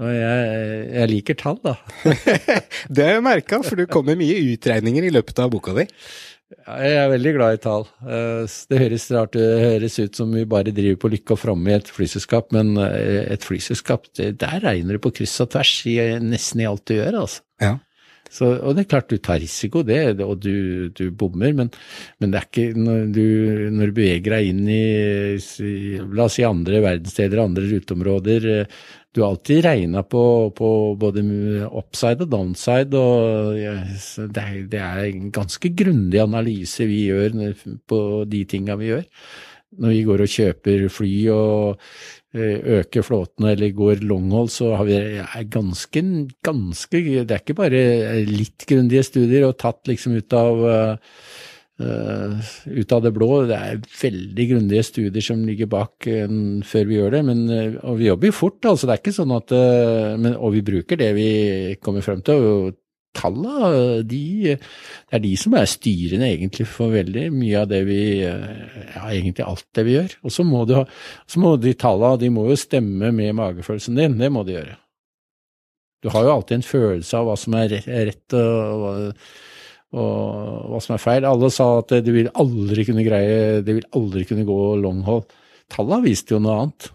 Og 0.00 0.08
jeg, 0.08 0.44
jeg 0.88 1.08
liker 1.10 1.36
tall, 1.36 1.58
da. 1.60 1.74
det 2.94 3.04
har 3.04 3.18
jeg 3.18 3.24
merka, 3.26 3.58
for 3.66 3.76
du 3.76 3.84
kom 3.90 4.06
med 4.08 4.22
mye 4.22 4.38
utregninger 4.54 5.04
i 5.04 5.12
løpet 5.12 5.42
av 5.42 5.50
boka 5.52 5.74
di. 5.76 5.84
Jeg 6.52 6.96
er 6.98 7.10
veldig 7.12 7.32
glad 7.36 7.56
i 7.56 7.60
tall. 7.62 7.86
Eh, 8.04 8.56
det 8.70 8.80
høres 8.80 9.06
rart 9.14 9.36
det 9.36 9.46
høres 9.62 9.98
ut 10.00 10.18
som 10.18 10.34
vi 10.34 10.44
bare 10.48 10.74
driver 10.74 10.98
på 11.02 11.12
lykke 11.14 11.36
og 11.36 11.40
fromme 11.40 11.72
i 11.72 11.76
et 11.78 11.88
flyselskap, 11.90 12.52
men 12.56 12.74
eh, 12.82 13.22
et 13.32 13.46
flyselskap, 13.46 14.10
der 14.16 14.58
regner 14.64 14.98
du 14.98 15.02
på 15.02 15.14
kryss 15.20 15.40
og 15.44 15.52
tvers 15.54 15.72
i 15.90 15.96
nesten 16.22 16.64
i 16.64 16.68
alt 16.68 16.84
du 16.88 16.96
gjør, 16.98 17.22
altså. 17.24 17.42
Ja. 17.62 17.78
Så, 18.32 18.46
og 18.64 18.72
det 18.72 18.86
er 18.86 18.88
klart 18.94 19.10
du 19.12 19.18
tar 19.20 19.42
risiko, 19.42 19.82
det, 19.84 19.98
og 20.24 20.38
du, 20.40 20.88
du 20.96 21.10
bommer, 21.12 21.52
men, 21.52 21.68
men, 22.22 22.32
det 22.32 22.38
er 22.38 22.46
ikke 22.46 22.78
når 22.80 23.10
du, 23.12 23.26
når 23.76 23.90
du 23.90 23.98
beveger 23.98 24.36
deg 24.38 24.48
inn 24.48 24.62
i, 24.72 24.84
la 26.16 26.24
oss 26.24 26.38
si 26.38 26.46
andre 26.48 26.80
verdensdeler, 26.80 27.42
andre 27.42 27.66
ruteområder, 27.74 28.46
du 29.12 29.20
har 29.20 29.34
alltid 29.34 29.64
regna 29.64 30.02
på, 30.02 30.24
på, 30.56 30.68
både 30.96 31.22
upside 31.68 32.24
og 32.24 32.30
downside, 32.32 32.96
og 32.96 33.58
det 34.32 34.42
er, 34.42 34.62
er 34.80 35.04
en 35.04 35.30
ganske 35.34 35.68
grundig 35.76 36.22
analyse 36.22 36.86
vi 36.88 37.04
gjør 37.10 37.36
på 37.88 38.00
de 38.28 38.44
tinga 38.48 38.78
vi 38.80 38.88
gjør. 38.94 39.04
Når 39.82 39.94
vi 39.94 40.00
går 40.04 40.24
og 40.24 40.32
kjøper 40.32 40.88
fly 40.92 41.12
og 41.32 41.84
eh, 42.36 42.80
øker 42.80 43.04
flåten 43.04 43.46
eller 43.48 43.72
går 43.76 44.02
longhold, 44.04 44.50
så 44.52 44.74
har 44.76 44.88
vi 44.88 44.98
ganske, 45.52 46.02
ganske 46.44 47.00
Det 47.24 47.36
er 47.36 47.40
ikke 47.40 47.56
bare 47.60 47.84
litt 48.28 48.66
grundige 48.68 49.04
studier 49.08 49.48
og 49.48 49.58
tatt 49.60 49.88
liksom 49.88 50.16
ut 50.16 50.36
av 50.36 50.64
Uh, 51.80 52.36
ut 52.68 52.92
av 52.92 53.00
det 53.00 53.14
blå. 53.16 53.30
Det 53.48 53.56
er 53.56 53.80
veldig 53.80 54.44
grundige 54.50 54.84
studier 54.84 55.24
som 55.24 55.40
ligger 55.46 55.70
bak 55.72 56.04
uh, 56.04 56.34
før 56.68 56.84
vi 56.88 56.98
gjør 56.98 57.16
det. 57.16 57.22
Men, 57.30 57.40
uh, 57.48 57.80
og 57.88 57.96
vi 58.02 58.10
jobber 58.10 58.28
jo 58.28 58.36
fort, 58.36 58.60
altså. 58.68 58.86
Det 58.86 58.94
er 58.94 59.00
ikke 59.00 59.16
sånn 59.16 59.34
at 59.38 59.56
men, 60.20 60.36
Og 60.36 60.52
vi 60.58 60.62
bruker 60.66 61.00
det 61.00 61.10
vi 61.16 61.28
kommer 61.82 62.04
frem 62.04 62.22
til. 62.24 62.44
og 62.44 62.78
Tallene, 63.12 64.00
de, 64.08 64.54
det 64.56 65.16
er 65.18 65.20
de 65.20 65.32
som 65.36 65.52
er 65.58 65.66
styrende 65.68 66.30
egentlig 66.32 66.64
for 66.64 66.94
veldig 66.94 67.26
mye 67.34 67.58
av 67.60 67.66
det 67.68 67.82
vi 67.84 67.98
Ja, 68.22 69.02
egentlig 69.10 69.44
alt 69.44 69.66
det 69.76 69.84
vi 69.88 69.96
gjør. 69.98 70.14
Og 70.24 70.32
så 70.32 70.46
må, 70.48 70.62
du 70.68 70.78
så 70.80 71.42
må 71.42 71.56
de 71.60 71.74
tallene 71.76 72.20
de 72.22 72.30
må 72.32 72.46
jo 72.48 72.56
stemme 72.56 73.12
med 73.12 73.36
magefølelsen 73.36 74.00
din. 74.00 74.16
Det 74.20 74.32
må 74.32 74.46
de 74.48 74.56
gjøre. 74.56 74.78
Du 76.02 76.08
har 76.12 76.24
jo 76.24 76.36
alltid 76.36 76.60
en 76.60 76.66
følelse 76.66 77.18
av 77.18 77.28
hva 77.28 77.36
som 77.38 77.56
er 77.60 77.76
rett 77.84 78.36
og 78.38 78.80
hva 78.80 78.94
og 79.92 80.72
hva 80.72 80.80
som 80.80 80.96
er 80.96 81.02
feil. 81.02 81.28
Alle 81.28 81.50
sa 81.52 81.68
at 81.82 81.92
de 82.04 82.14
vil 82.14 82.32
aldri 82.40 82.86
kunne 82.88 83.04
greie, 83.06 83.60
de 83.64 83.76
vil 83.76 83.88
aldri 83.98 84.24
kunne 84.28 84.46
gå 84.48 84.58
longhold. 84.80 85.26
Tallene 85.72 86.06
viste 86.06 86.34
jo 86.34 86.40
noe 86.42 86.58
annet. 86.62 86.88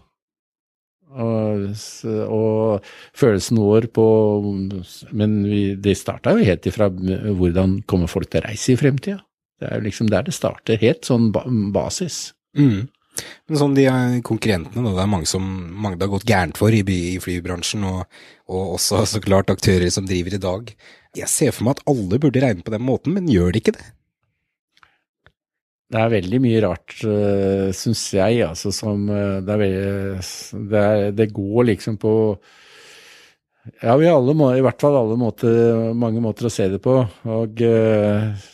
Og, 1.08 1.62
og 2.28 2.90
følelsen 3.16 3.56
vår 3.56 3.86
på 3.96 4.04
Men 5.16 5.38
vi, 5.48 5.62
det 5.80 5.94
starta 5.96 6.34
jo 6.36 6.44
helt 6.44 6.66
ifra 6.68 6.90
hvordan 6.92 7.78
kommer 7.88 8.10
folk 8.12 8.28
til 8.28 8.42
å 8.42 8.48
reise 8.50 8.74
i 8.74 8.78
fremtida. 8.78 9.22
Det 9.58 9.70
er 9.70 9.80
jo 9.80 9.86
liksom 9.88 10.10
der 10.12 10.28
det 10.28 10.36
starter. 10.36 10.78
Helt 10.78 11.08
sånn 11.08 11.30
basis. 11.74 12.34
Mm. 12.58 12.86
Men 13.48 13.58
sånn 13.58 13.74
de 13.74 13.86
konkurrentene, 14.26 14.84
da, 14.84 14.92
det 14.94 15.02
er 15.02 15.10
mange 15.10 15.26
som 15.26 15.42
mange 15.74 15.98
det 15.98 16.06
har 16.06 16.12
gått 16.12 16.28
gærent 16.28 16.60
for 16.60 16.74
i, 16.74 16.84
i 16.84 17.18
flybransjen, 17.22 17.86
og, 17.88 18.04
og, 18.46 18.76
også 18.76 19.02
så 19.10 19.22
klart 19.24 19.50
aktører 19.50 19.90
som 19.90 20.06
driver 20.06 20.36
i 20.36 20.42
dag. 20.42 20.70
Jeg 21.18 21.30
ser 21.32 21.54
for 21.54 21.66
meg 21.66 21.78
at 21.78 21.86
alle 21.90 22.20
burde 22.22 22.42
regne 22.42 22.64
på 22.64 22.74
den 22.74 22.84
måten, 22.86 23.14
men 23.16 23.30
gjør 23.30 23.54
de 23.54 23.62
ikke 23.62 23.74
det? 23.76 23.86
Det 25.88 25.96
er 25.96 26.10
veldig 26.12 26.38
mye 26.44 26.60
rart, 26.60 26.94
eh, 27.08 27.70
syns 27.72 28.02
jeg, 28.12 28.42
altså 28.44 28.70
som 28.76 29.06
uh, 29.08 29.40
det, 29.40 29.54
er 29.54 29.60
veldig, 29.62 30.64
det, 30.68 30.82
er, 30.82 31.04
det, 31.16 31.30
går 31.32 31.70
liksom 31.70 31.96
på 32.00 32.12
Ja, 33.80 33.94
vi 33.96 34.10
har 34.10 34.20
må, 34.36 34.50
i 34.52 34.64
hvert 34.64 34.84
fall 34.84 34.98
alle 34.98 35.16
måter, 35.20 35.94
mange 35.96 36.20
måter 36.24 36.48
å 36.48 36.52
se 36.52 36.68
det 36.68 36.82
på. 36.84 36.98
Og 37.32 37.64
uh, 37.64 38.44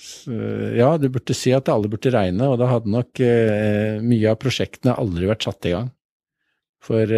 ja, 0.79 0.92
du 0.98 1.09
burde 1.11 1.35
si 1.37 1.50
at 1.55 1.68
alle 1.74 1.90
burde 1.90 2.14
regne, 2.14 2.53
og 2.53 2.57
da 2.62 2.70
hadde 2.70 2.90
nok 2.94 3.20
mye 4.07 4.31
av 4.31 4.38
prosjektene 4.40 4.94
aldri 4.96 5.29
vært 5.29 5.44
satt 5.44 5.68
i 5.68 5.74
gang. 5.74 5.90
For 6.87 7.11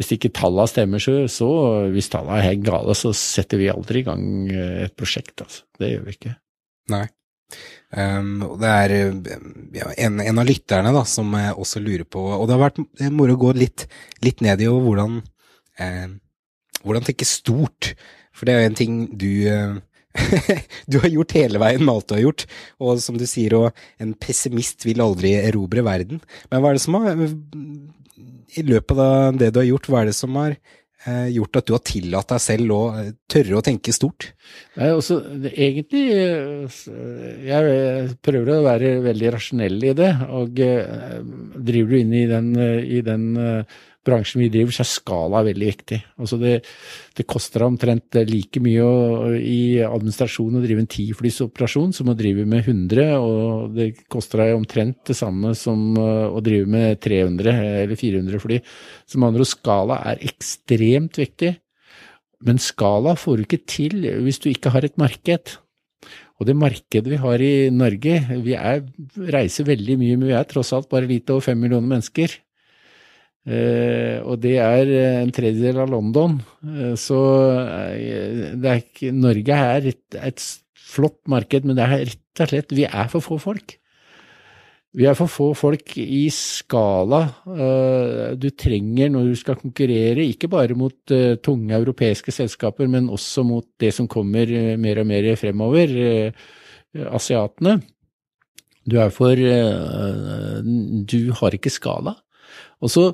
hvis 0.00 0.14
ikke 0.16 0.32
tallene 0.34 0.70
stemmer, 0.70 1.02
så, 1.02 1.12
så 1.30 1.48
hvis 1.94 2.10
tallene 2.12 2.40
er 2.40 2.48
helt 2.48 2.64
gale, 2.66 2.96
så 2.98 3.12
setter 3.14 3.60
vi 3.60 3.70
aldri 3.70 4.02
i 4.02 4.06
gang 4.08 4.24
et 4.54 4.96
prosjekt. 4.98 5.36
Altså. 5.44 5.62
Det 5.78 5.92
gjør 5.92 6.08
vi 6.08 6.16
ikke. 6.16 6.34
Nei. 6.94 7.04
Um, 7.94 8.40
og 8.42 8.56
det 8.58 8.70
er 8.72 8.92
ja, 9.76 9.92
en, 10.02 10.18
en, 10.18 10.40
av 10.40 10.48
lytterne 10.48 10.90
da, 10.96 11.04
som 11.06 11.28
også 11.36 11.78
lurer 11.78 12.02
på 12.08 12.18
Og 12.18 12.48
det 12.48 12.56
har 12.56 12.62
vært 12.64 12.80
moro 13.14 13.36
å 13.36 13.42
gå 13.44 13.52
litt, 13.54 13.84
litt 14.24 14.42
ned 14.42 14.64
i 14.64 14.66
hvordan, 14.66 15.20
eh, 15.78 16.08
hvordan 16.82 17.06
tenke 17.06 17.28
stort. 17.28 17.92
For 18.34 18.48
det 18.48 18.56
er 18.56 18.64
jo 18.64 18.70
en 18.72 18.80
ting 18.80 18.96
du 19.14 19.30
eh, 19.46 19.76
du 20.90 20.98
har 21.02 21.10
gjort 21.10 21.34
hele 21.38 21.60
veien 21.62 21.90
alt 21.90 22.08
du 22.10 22.16
har 22.16 22.24
gjort, 22.24 22.46
og 22.82 23.00
som 23.02 23.18
du 23.18 23.26
sier, 23.26 23.56
en 24.02 24.14
pessimist 24.18 24.86
vil 24.86 25.02
aldri 25.02 25.34
erobre 25.40 25.82
verden. 25.86 26.22
Men 26.50 26.62
hva 26.62 26.70
er 26.70 26.78
det 26.78 26.84
som 26.84 26.98
har 26.98 27.14
I 28.54 28.64
løpet 28.66 29.04
av 29.04 29.38
det 29.40 29.52
du 29.54 29.60
har 29.60 29.70
gjort, 29.72 29.90
hva 29.90 30.02
er 30.02 30.10
det 30.10 30.18
som 30.18 30.36
har 30.38 30.56
Eh, 31.04 31.26
gjort 31.36 31.58
at 31.58 31.66
du 31.68 31.74
har 31.74 31.82
tillatt 31.84 32.30
deg 32.32 32.40
selv 32.40 32.72
å 32.72 32.80
eh, 32.96 33.10
tørre 33.28 33.58
å 33.58 33.64
tenke 33.64 33.92
stort? 33.92 34.30
Nei, 34.78 34.88
også, 34.96 35.18
altså, 35.20 35.50
egentlig 35.52 36.04
eh, 36.16 36.78
Jeg 37.44 38.14
prøver 38.24 38.52
å 38.54 38.62
være 38.64 38.92
veldig 39.04 39.32
rasjonell 39.34 39.84
i 39.84 39.92
det. 39.98 40.10
Og 40.32 40.56
driver 40.56 41.92
du 41.92 41.98
inn 41.98 42.14
i 42.16 42.24
den, 42.30 42.48
i 42.56 43.02
den 43.04 43.26
bransjen 44.04 44.42
vi 44.42 44.50
driver, 44.52 44.74
så 44.74 44.84
er 44.84 44.90
skala 44.90 45.42
veldig 45.46 45.68
viktig. 45.70 45.98
Altså 46.20 46.38
det, 46.40 46.54
det 47.16 47.26
koster 47.30 47.64
omtrent 47.66 48.18
like 48.28 48.62
mye 48.64 48.84
å, 48.84 49.32
i 49.38 49.80
administrasjon 49.84 50.60
å 50.60 50.62
drive 50.64 50.84
en 50.84 50.90
tiflysoperasjon 50.94 51.94
som 51.96 52.12
å 52.12 52.16
drive 52.18 52.46
med 52.48 52.68
100, 52.68 53.16
og 53.18 53.74
det 53.76 53.90
koster 54.12 54.44
deg 54.44 54.54
omtrent 54.58 55.00
det 55.08 55.18
samme 55.18 55.54
som 55.58 55.96
å 55.98 56.42
drive 56.44 56.70
med 56.70 57.02
300 57.04 57.58
eller 57.84 57.98
400 57.98 58.44
fly. 58.44 58.60
Som 59.10 59.26
andre 59.26 59.44
ord, 59.44 59.52
skala 59.54 60.00
er 60.12 60.24
ekstremt 60.28 61.20
viktig. 61.20 61.54
Men 62.44 62.60
skala 62.60 63.14
får 63.16 63.38
du 63.38 63.46
ikke 63.46 63.64
til 63.64 64.00
hvis 64.24 64.42
du 64.42 64.50
ikke 64.52 64.74
har 64.74 64.84
et 64.84 64.98
marked. 65.00 65.56
Og 66.40 66.48
det 66.48 66.56
markedet 66.58 67.08
vi 67.12 67.20
har 67.20 67.40
i 67.40 67.70
Norge, 67.72 68.18
vi 68.42 68.56
er, 68.58 68.82
reiser 69.32 69.68
veldig 69.68 69.96
mye, 70.00 70.16
men 70.18 70.28
vi 70.32 70.36
er 70.36 70.48
tross 70.50 70.72
alt 70.74 70.90
bare 70.90 71.08
litt 71.08 71.30
over 71.30 71.46
fem 71.46 71.60
millioner 71.60 71.86
mennesker. 71.94 72.34
Eh, 73.44 74.24
og 74.24 74.40
det 74.40 74.54
er 74.56 74.88
eh, 74.88 75.20
en 75.20 75.32
tredjedel 75.34 75.82
av 75.82 75.90
London. 75.92 76.38
Eh, 76.64 76.94
så 76.96 77.20
er 77.52 78.80
ikke, 78.80 79.12
Norge 79.12 79.62
er 79.70 79.88
et, 79.92 80.04
et, 80.16 80.50
flott 80.94 81.18
marked, 81.26 81.64
men 81.66 81.74
det 81.74 81.82
er 81.84 82.04
rett 82.06 82.42
og 82.44 82.50
slett 82.52 82.72
Vi 82.76 82.84
er 82.86 83.08
for 83.10 83.24
få 83.24 83.36
folk. 83.42 83.72
Vi 84.94 85.08
er 85.10 85.16
for 85.18 85.26
få 85.26 85.48
folk 85.58 85.96
i 85.98 86.28
skala 86.30 87.24
du 88.38 88.46
trenger 88.54 89.10
når 89.10 89.32
du 89.32 89.34
skal 89.40 89.58
konkurrere, 89.58 90.22
ikke 90.22 90.46
bare 90.52 90.76
mot 90.78 90.94
tunge 91.42 91.74
europeiske 91.74 92.30
selskaper, 92.30 92.86
men 92.86 93.10
også 93.10 93.42
mot 93.42 93.66
det 93.82 93.90
som 93.96 94.06
kommer 94.06 94.46
mer 94.78 95.00
og 95.02 95.08
mer 95.10 95.26
fremover, 95.40 95.96
asiatene. 97.10 97.80
Du 98.86 99.00
er 99.02 99.10
for 99.10 99.34
Du 99.34 101.20
har 101.40 101.58
ikke 101.58 101.74
skala. 101.74 102.14
Og 102.82 102.90
så 102.90 103.10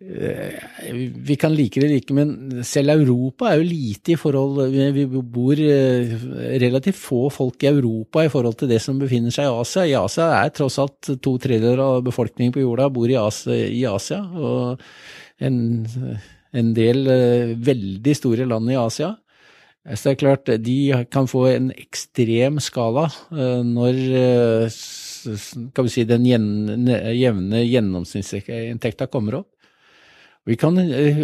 Eh, 0.00 0.94
vi 1.12 1.34
kan 1.36 1.52
like 1.52 1.76
det 1.76 1.90
like, 1.90 2.14
men 2.16 2.62
selv 2.64 2.94
Europa 2.94 3.50
er 3.50 3.58
jo 3.60 3.66
lite 3.68 4.14
i 4.14 4.16
forhold 4.16 4.72
Vi 4.72 5.04
bor 5.04 5.60
eh, 5.60 6.14
relativt 6.62 6.96
få 6.96 7.28
folk 7.28 7.60
i 7.62 7.68
Europa 7.68 8.24
i 8.24 8.30
forhold 8.32 8.56
til 8.56 8.70
det 8.70 8.80
som 8.80 8.98
befinner 8.98 9.30
seg 9.34 9.44
i 9.44 9.60
Asia. 9.60 9.84
I 9.84 9.98
Asia 10.00 10.30
er 10.38 10.54
tross 10.56 10.78
alt 10.80 11.10
to 11.20 11.36
tredjedeler 11.36 11.84
av 11.84 12.00
befolkningen 12.06 12.54
på 12.56 12.64
jorda 12.64 12.88
bor 12.88 13.12
i 13.12 13.18
Asia, 13.20 13.52
i 13.52 13.84
Asia 13.84 14.22
og 14.24 14.80
en, 15.36 15.84
en, 15.84 16.72
del 16.72 17.04
eh, 17.04 17.52
veldig 17.60 18.16
store 18.16 18.48
land 18.48 18.72
i 18.72 18.80
Asia. 18.80 19.12
Så 19.84 20.08
det 20.08 20.14
er 20.14 20.20
klart, 20.24 20.48
de 20.64 20.78
kan 21.12 21.28
få 21.28 21.46
en 21.50 21.70
ekstrem 21.76 22.58
skala 22.60 23.06
når 23.32 24.00
skal 25.20 25.86
vi 25.86 25.92
si, 25.92 26.04
den 26.08 26.26
jevne 26.26 27.64
gjennomsnittsinntekta 27.64 29.10
kommer 29.12 29.42
opp. 29.42 29.50
Vi 30.48 30.56
kan, 30.56 30.78
eh, 30.80 31.18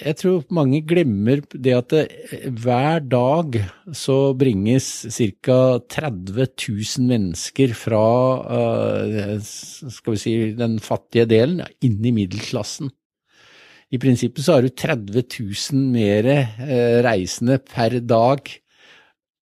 jeg 0.00 0.16
tror 0.16 0.44
mange 0.56 0.80
glemmer 0.88 1.42
det 1.52 1.74
at 1.76 1.92
eh, 1.98 2.46
hver 2.48 3.04
dag 3.04 3.58
så 3.92 4.32
bringes 4.34 5.04
ca. 5.44 5.78
30 5.84 6.48
000 6.56 7.04
mennesker 7.10 7.74
fra 7.76 8.06
eh, 8.56 9.36
skal 9.44 10.16
vi 10.16 10.22
si, 10.22 10.34
den 10.56 10.78
fattige 10.80 11.28
delen 11.28 11.60
inn 11.84 12.00
i 12.00 12.14
middelklassen. 12.16 12.88
I 13.92 14.00
prinsippet 14.00 14.42
så 14.42 14.56
har 14.56 14.64
du 14.64 14.72
30 14.72 15.22
000 15.22 15.84
mer 15.92 16.26
reisende 17.04 17.60
per 17.62 18.00
dag, 18.00 18.48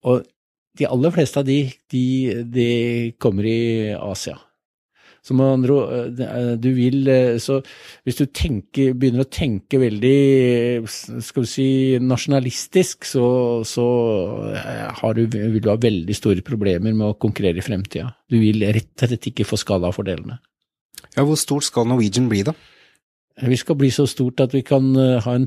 og 0.02 0.26
de 0.78 0.88
aller 0.88 1.12
fleste 1.12 1.40
av 1.40 1.48
de, 1.48 1.58
de, 1.92 2.06
de 2.48 2.70
kommer 3.20 3.48
i 3.48 3.60
Asia. 3.96 4.38
Så 5.22 5.36
med 5.38 5.46
andre 5.46 5.74
ord, 5.76 6.18
eh, 6.18 6.54
du 6.58 6.72
vil 6.74 7.06
eh, 7.06 7.36
Så 7.38 7.60
hvis 8.02 8.18
du 8.18 8.24
tenker, 8.26 8.90
begynner 8.98 9.22
å 9.22 9.30
tenke 9.30 9.78
veldig 9.78 10.88
skal 10.90 11.44
vi 11.44 11.50
si, 11.50 11.66
nasjonalistisk, 12.02 13.06
så, 13.06 13.26
så 13.66 13.86
eh, 14.50 15.04
du, 15.14 15.22
vil 15.30 15.62
du 15.62 15.70
ha 15.70 15.78
veldig 15.78 16.16
store 16.18 16.42
problemer 16.46 16.90
med 16.90 17.06
å 17.12 17.18
konkurrere 17.22 17.62
i 17.62 17.66
fremtida. 17.66 18.10
Du 18.26 18.40
vil 18.42 18.66
rett 18.74 19.06
og 19.06 19.12
slett 19.12 19.30
ikke 19.30 19.46
få 19.46 19.60
skala 19.62 19.92
av 19.92 20.00
fordelene. 20.00 20.40
Ja, 21.14 21.22
hvor 21.22 21.38
stort 21.38 21.68
skal 21.68 21.86
Norwegian 21.86 22.26
bli, 22.30 22.42
da? 22.48 22.56
Vi 23.46 23.56
skal 23.60 23.78
bli 23.78 23.92
så 23.94 24.08
stort 24.10 24.42
at 24.42 24.52
vi 24.54 24.64
kan 24.66 24.90
ha, 24.96 25.36
en, 25.38 25.46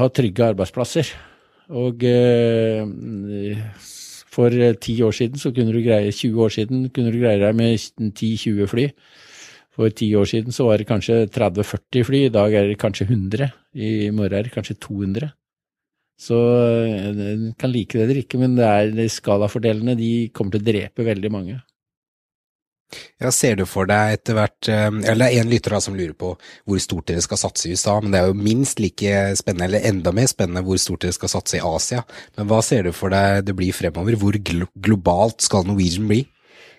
ha 0.00 0.08
trygge 0.10 0.48
arbeidsplasser. 0.48 1.12
Og 1.76 2.02
eh, 2.08 2.88
for 4.34 4.54
eh, 4.54 4.74
ti 4.80 4.96
år 5.06 5.14
siden 5.14 5.40
så 5.40 5.52
kunne 5.54 5.74
du 5.74 5.82
greie 5.84 6.10
20 6.12 6.42
år 6.44 6.52
siden 6.56 6.88
kunne 6.94 7.12
du 7.14 7.20
greie 7.22 7.40
deg 7.42 7.54
med 7.56 7.78
10-20 7.78 8.68
fly. 8.70 8.88
For 9.74 9.90
ti 9.90 10.10
år 10.14 10.28
siden 10.30 10.54
så 10.54 10.68
var 10.68 10.78
det 10.78 10.86
kanskje 10.90 11.24
30-40 11.34 12.06
fly, 12.06 12.20
i 12.26 12.34
dag 12.34 12.52
er 12.54 12.68
det 12.70 12.78
kanskje 12.78 13.08
100. 13.08 13.48
I 13.74 14.10
morgen 14.14 14.38
er 14.38 14.46
det 14.46 14.54
kanskje 14.54 14.78
200. 14.78 15.32
Så 16.20 16.38
en 16.94 17.54
kan 17.58 17.72
like 17.74 17.98
det 17.98 18.04
eller 18.04 18.20
ikke, 18.22 18.38
men 18.38 18.54
det 18.54 18.66
er 18.68 19.08
skalafordelene 19.10 19.96
de 19.98 20.28
kommer 20.30 20.54
til 20.54 20.62
å 20.62 20.68
drepe 20.68 21.06
veldig 21.06 21.32
mange. 21.34 21.58
Ja, 23.22 23.30
Ser 23.34 23.56
du 23.58 23.64
for 23.68 23.88
deg 23.90 24.18
etter 24.18 24.36
hvert 24.38 24.68
eh, 24.70 24.88
Eller 25.10 25.24
det 25.24 25.30
er 25.30 25.44
en 25.44 25.52
lytter 25.52 25.76
som 25.82 25.96
lurer 25.96 26.14
på 26.18 26.34
hvor 26.64 26.82
stort 26.82 27.08
dere 27.10 27.22
skal 27.24 27.40
satse 27.40 27.68
i 27.68 27.74
USA, 27.74 27.96
men 28.02 28.14
det 28.14 28.20
er 28.20 28.30
jo 28.30 28.36
minst 28.38 28.80
like 28.82 29.14
spennende, 29.38 29.68
eller 29.68 29.88
enda 29.88 30.12
mer 30.14 30.28
spennende, 30.30 30.64
hvor 30.66 30.78
stort 30.80 31.04
dere 31.04 31.16
skal 31.16 31.32
satse 31.32 31.58
i 31.58 31.64
Asia. 31.64 32.04
Men 32.38 32.48
hva 32.50 32.60
ser 32.64 32.86
du 32.86 32.92
for 32.96 33.14
deg 33.14 33.44
det 33.48 33.56
blir 33.58 33.74
fremover? 33.76 34.18
Hvor 34.20 34.38
globalt 34.38 35.44
skal 35.44 35.66
Norwegian 35.68 36.08
bli? 36.10 36.24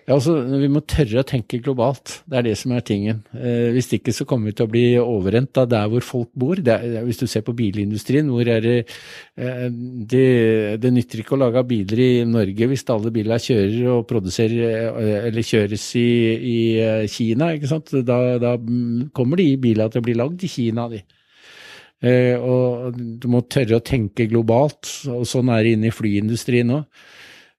Ja, 0.06 0.14
altså, 0.14 0.36
Vi 0.46 0.68
må 0.70 0.84
tørre 0.86 1.18
å 1.24 1.26
tenke 1.26 1.58
globalt. 1.58 2.20
Det 2.30 2.38
er 2.38 2.44
det 2.46 2.52
som 2.60 2.70
er 2.76 2.84
tingen. 2.86 3.24
Eh, 3.34 3.72
hvis 3.74 3.88
ikke 3.96 4.12
så 4.14 4.22
kommer 4.28 4.52
vi 4.52 4.54
til 4.60 4.68
å 4.68 4.70
bli 4.70 4.84
overrent 5.02 5.58
av 5.58 5.66
der 5.72 5.88
hvor 5.90 6.04
folk 6.06 6.30
bor. 6.38 6.60
Er, 6.62 7.00
hvis 7.02 7.18
du 7.18 7.26
ser 7.26 7.42
på 7.42 7.54
bilindustrien, 7.58 8.30
hvor 8.30 8.46
er 8.46 8.62
det, 8.62 8.76
eh, 9.34 9.66
det 9.66 10.28
det, 10.78 10.92
nytter 10.94 11.24
ikke 11.24 11.34
å 11.34 11.40
lage 11.42 11.64
biler 11.66 12.04
i 12.04 12.10
Norge 12.22 12.70
hvis 12.70 12.86
alle 12.94 13.10
biler 13.10 13.42
kjører 13.42 13.90
og 13.96 14.06
produserer 14.06 14.94
eh, 14.94 15.26
eller 15.26 15.50
kjøres 15.50 15.88
i, 15.98 16.06
i 16.38 16.56
eh, 16.84 17.10
Kina. 17.10 17.50
ikke 17.58 17.72
sant? 17.74 17.90
Da, 18.06 18.38
da, 18.38 18.54
kommer 19.10 19.42
de 19.42 19.50
bilene 19.58 19.90
til 19.90 20.04
å 20.04 20.06
bli 20.06 20.14
lagd 20.22 20.46
i 20.46 20.54
Kina. 20.54 20.86
de. 20.92 21.02
Eh, 22.06 22.38
og 22.38 22.94
du 22.94 23.26
må 23.32 23.42
tørre 23.50 23.80
å 23.80 23.84
tenke 23.84 24.30
globalt, 24.30 24.86
og 25.10 25.26
sånn 25.26 25.50
er 25.50 25.66
det 25.66 25.76
inne 25.80 25.90
i 25.90 25.98
flyindustrien 25.98 26.76
òg. 26.78 26.86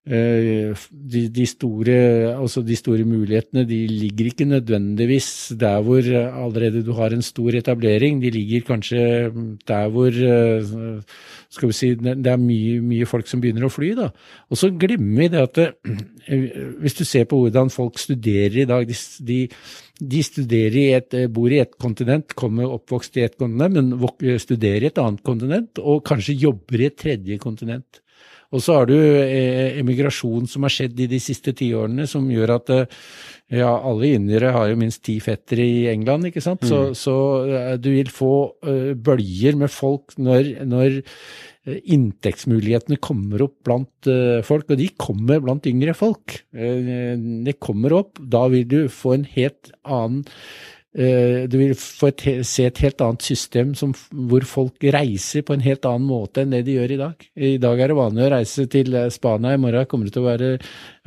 De, 0.08 1.24
de, 1.36 1.46
store, 1.46 1.96
altså 2.32 2.62
de 2.64 2.76
store 2.80 3.04
mulighetene 3.04 3.66
de 3.68 3.80
ligger 3.92 4.30
ikke 4.32 4.46
nødvendigvis 4.48 5.52
der 5.60 5.82
hvor 5.84 6.00
allerede 6.00 6.84
du 6.86 6.94
har 6.96 7.12
en 7.12 7.22
stor 7.22 7.50
etablering. 7.60 8.22
De 8.22 8.32
ligger 8.32 8.62
kanskje 8.70 9.02
der 9.68 9.90
hvor 9.92 10.12
skal 11.50 11.70
vi 11.70 11.76
si, 11.76 11.92
det 11.96 12.32
er 12.32 12.40
mye, 12.40 12.80
mye 12.84 13.08
folk 13.08 13.28
som 13.28 13.42
begynner 13.44 13.68
å 13.68 13.72
fly. 13.72 13.94
da. 13.98 14.10
Og 14.52 14.60
så 14.60 14.72
glemmer 14.72 15.26
vi 15.26 15.30
det 15.34 15.44
at 15.44 15.60
hvis 16.82 16.98
du 17.00 17.04
ser 17.08 17.28
på 17.30 17.42
hvordan 17.44 17.72
folk 17.74 18.00
studerer 18.00 18.64
i 18.64 18.68
dag 18.70 18.88
de, 18.88 18.98
de, 19.28 19.40
de 20.00 20.24
studerer 20.24 20.80
i 20.82 20.88
et, 20.98 21.20
bor 21.34 21.52
i 21.52 21.62
et 21.64 21.78
kontinent, 21.80 22.36
kommer 22.38 22.72
oppvokst 22.78 23.20
i 23.20 23.28
et 23.28 23.38
kontinent, 23.40 23.78
men 23.78 24.40
studerer 24.40 24.88
i 24.88 24.92
et 24.92 25.00
annet 25.04 25.24
kontinent, 25.26 25.80
og 25.80 26.04
kanskje 26.08 26.40
jobber 26.48 26.84
i 26.84 26.92
et 26.92 27.00
tredje 27.00 27.40
kontinent. 27.44 28.02
Og 28.56 28.64
så 28.64 28.78
har 28.78 28.88
du 28.88 28.96
eh, 28.96 29.78
emigrasjon 29.82 30.48
som 30.48 30.64
har 30.64 30.74
skjedd 30.74 31.00
i 31.04 31.10
de 31.12 31.20
siste 31.20 31.52
tiårene, 31.58 32.08
som 32.08 32.30
gjør 32.32 32.56
at 32.56 32.72
eh, 32.76 33.02
ja, 33.60 33.74
alle 33.76 34.14
indere 34.16 34.54
har 34.56 34.70
jo 34.72 34.80
minst 34.80 35.04
ti 35.08 35.18
fettere 35.24 35.66
i 35.66 35.84
England, 35.92 36.30
ikke 36.30 36.44
sant. 36.44 36.64
Mm. 36.64 36.70
Så, 36.72 36.80
så, 37.00 37.18
eh, 37.48 37.76
du 37.82 37.92
vil 37.96 38.12
få 38.14 38.32
bølger 39.04 39.60
med 39.60 39.72
folk 39.74 40.16
når, 40.20 40.54
når 40.68 41.02
inntektsmulighetene 41.68 42.96
kommer 43.04 43.44
opp 43.44 43.58
blant 43.68 44.08
folk, 44.48 44.70
og 44.72 44.80
de 44.80 44.86
kommer 44.96 45.42
blant 45.44 45.66
yngre 45.68 45.92
folk. 46.00 46.38
Det 46.56 47.56
kommer 47.60 47.98
opp. 47.98 48.22
Da 48.24 48.46
vil 48.54 48.64
du 48.72 48.78
få 48.88 49.18
en 49.18 49.26
helt 49.34 49.74
annen 49.84 50.22
du 50.96 51.58
vil 51.60 51.74
få 51.78 52.08
et, 52.10 52.24
se 52.48 52.64
et 52.66 52.80
helt 52.82 53.02
annet 53.06 53.26
system 53.28 53.74
som, 53.78 53.92
hvor 54.30 54.46
folk 54.48 54.86
reiser 54.96 55.44
på 55.46 55.54
en 55.54 55.66
helt 55.66 55.86
annen 55.86 56.08
måte 56.10 56.42
enn 56.42 56.56
det 56.56 56.64
de 56.66 56.78
gjør 56.78 56.94
i 56.96 57.00
dag. 57.02 57.26
I 57.36 57.58
dag 57.62 57.82
er 57.84 57.92
det 57.92 57.98
vanlig 58.00 58.24
å 58.26 58.30
reise 58.34 58.66
til 58.72 58.96
eh, 58.96 59.10
Spania, 59.14 59.54
i 59.54 59.62
morgen 59.62 59.86
kommer 59.92 60.08
det 60.08 60.16
til 60.16 60.24
å 60.24 60.30
være 60.30 60.54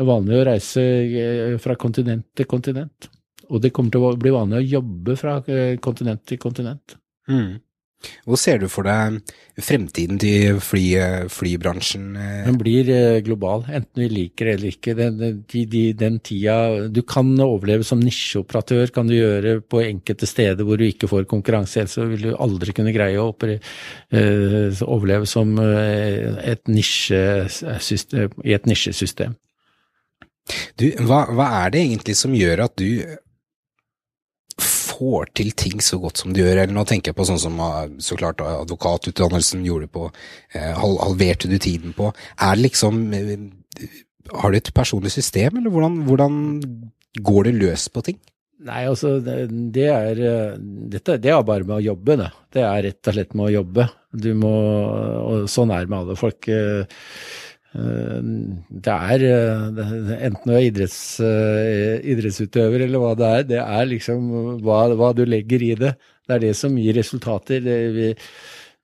vanlig 0.07 0.37
å 0.39 0.45
reise 0.47 0.85
eh, 0.85 1.57
fra 1.63 1.79
kontinent 1.81 2.29
til 2.39 2.47
kontinent. 2.51 3.11
Og 3.51 3.65
det 3.65 3.73
kommer 3.75 3.91
til 3.91 4.05
å 4.07 4.13
bli 4.21 4.31
vanlig 4.35 4.61
å 4.61 4.69
jobbe 4.77 5.17
fra 5.19 5.41
kontinent 5.83 6.23
til 6.29 6.39
kontinent. 6.39 6.95
Mm. 7.27 7.59
Hvor 8.25 8.39
ser 8.41 8.61
du 8.63 8.67
for 8.73 8.89
deg 8.89 9.19
fremtiden 9.61 10.17
til 10.21 10.61
fly, 10.65 10.85
flybransjen? 11.33 12.15
Den 12.47 12.57
blir 12.61 12.89
eh, 12.95 13.19
global, 13.25 13.67
enten 13.69 14.05
vi 14.05 14.09
liker 14.13 14.49
det 14.49 14.55
eller 14.57 14.73
ikke. 14.73 14.95
Den, 14.97 15.19
den, 15.21 15.99
den 16.01 16.19
tida 16.25 16.89
Du 16.89 17.03
kan 17.05 17.35
overleve 17.45 17.85
som 17.85 18.01
nisjeoperatør, 18.01 18.93
kan 18.95 19.11
du 19.11 19.19
gjøre 19.19 19.59
på 19.61 19.85
enkelte 19.85 20.29
steder 20.29 20.65
hvor 20.65 20.81
du 20.81 20.87
ikke 20.89 21.11
får 21.11 21.29
konkurranse. 21.31 21.85
Ellers 21.85 21.99
vil 22.15 22.31
du 22.31 22.33
aldri 22.41 22.75
kunne 22.77 22.95
greie 22.97 23.21
å 23.21 23.31
uh, 23.35 24.83
overleve 24.87 25.29
som 25.29 25.57
eh, 25.61 26.41
et 26.55 26.65
nisjesystem, 26.73 28.41
i 28.45 28.57
et 28.57 28.69
nisjesystem. 28.69 29.37
Du, 30.81 30.89
hva, 31.07 31.27
hva 31.37 31.51
er 31.65 31.75
det 31.75 31.85
egentlig 31.85 32.17
som 32.19 32.33
gjør 32.35 32.65
at 32.65 32.81
du 32.81 32.89
får 35.01 35.33
til 35.41 35.53
ting 35.57 35.81
så 35.85 35.99
godt 36.03 36.21
som 36.21 36.35
de 36.35 36.45
gjør. 36.45 36.63
Eller 36.63 36.75
nå 36.77 36.85
tenker 36.89 37.11
jeg 37.11 37.19
på 37.19 37.27
sånn 37.29 37.41
som 37.41 37.61
ah, 37.65 37.85
så 38.03 38.19
klart 38.21 38.43
advokatutdannelsen 38.45 39.65
gjorde 39.67 39.91
på 39.93 40.07
eh, 40.11 40.73
Halverte 40.77 41.51
du 41.51 41.57
tiden 41.59 41.97
på? 41.97 42.13
Er 42.37 42.59
det 42.59 42.69
liksom 42.69 43.03
eh, 43.17 43.37
Har 44.31 44.53
du 44.53 44.61
et 44.61 44.75
personlig 44.77 45.15
system, 45.17 45.59
eller 45.59 45.73
hvordan, 45.73 46.03
hvordan 46.09 46.35
går 47.19 47.49
det 47.49 47.57
løs 47.59 47.89
på 47.91 48.05
ting? 48.07 48.21
Nei, 48.61 48.83
altså, 48.85 49.15
det 49.25 49.87
er 49.89 50.19
Dette 50.61 51.17
det 51.17 51.31
er 51.33 51.45
bare 51.49 51.65
med 51.65 51.79
å 51.79 51.85
jobbe, 51.85 52.19
det. 52.21 52.29
Det 52.53 52.65
er 52.67 52.83
rett 52.91 53.09
og 53.09 53.17
slett 53.17 53.33
med 53.33 53.49
å 53.49 53.55
jobbe. 53.55 53.87
Du 54.13 54.35
må 54.37 54.53
Og 55.25 55.47
sånn 55.49 55.73
er 55.73 55.87
det 55.87 55.93
med 55.93 56.03
alle 56.03 56.19
folk. 56.21 56.51
Eh, 57.71 58.23
det 58.83 58.95
er 59.15 59.25
eh, 59.29 59.83
Enten 60.27 60.51
du 60.51 60.55
er 60.57 60.67
idretts, 60.67 61.01
eh, 61.23 62.01
idrettsutøver 62.13 62.87
eller 62.87 63.03
hva 63.03 63.13
det 63.19 63.29
er, 63.31 63.45
det 63.53 63.61
er 63.63 63.91
liksom 63.93 64.31
hva, 64.65 64.83
hva, 64.99 65.13
du 65.15 65.23
legger 65.29 65.63
i 65.63 65.75
det. 65.79 65.95
Det 66.27 66.37
er 66.37 66.45
det 66.49 66.55
som 66.59 66.75
gir 66.79 66.99
resultater. 66.99 67.63
Det, 67.63 68.13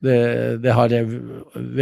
det, 0.06 0.18
det 0.62 0.74
har 0.74 0.90
det 0.92 1.02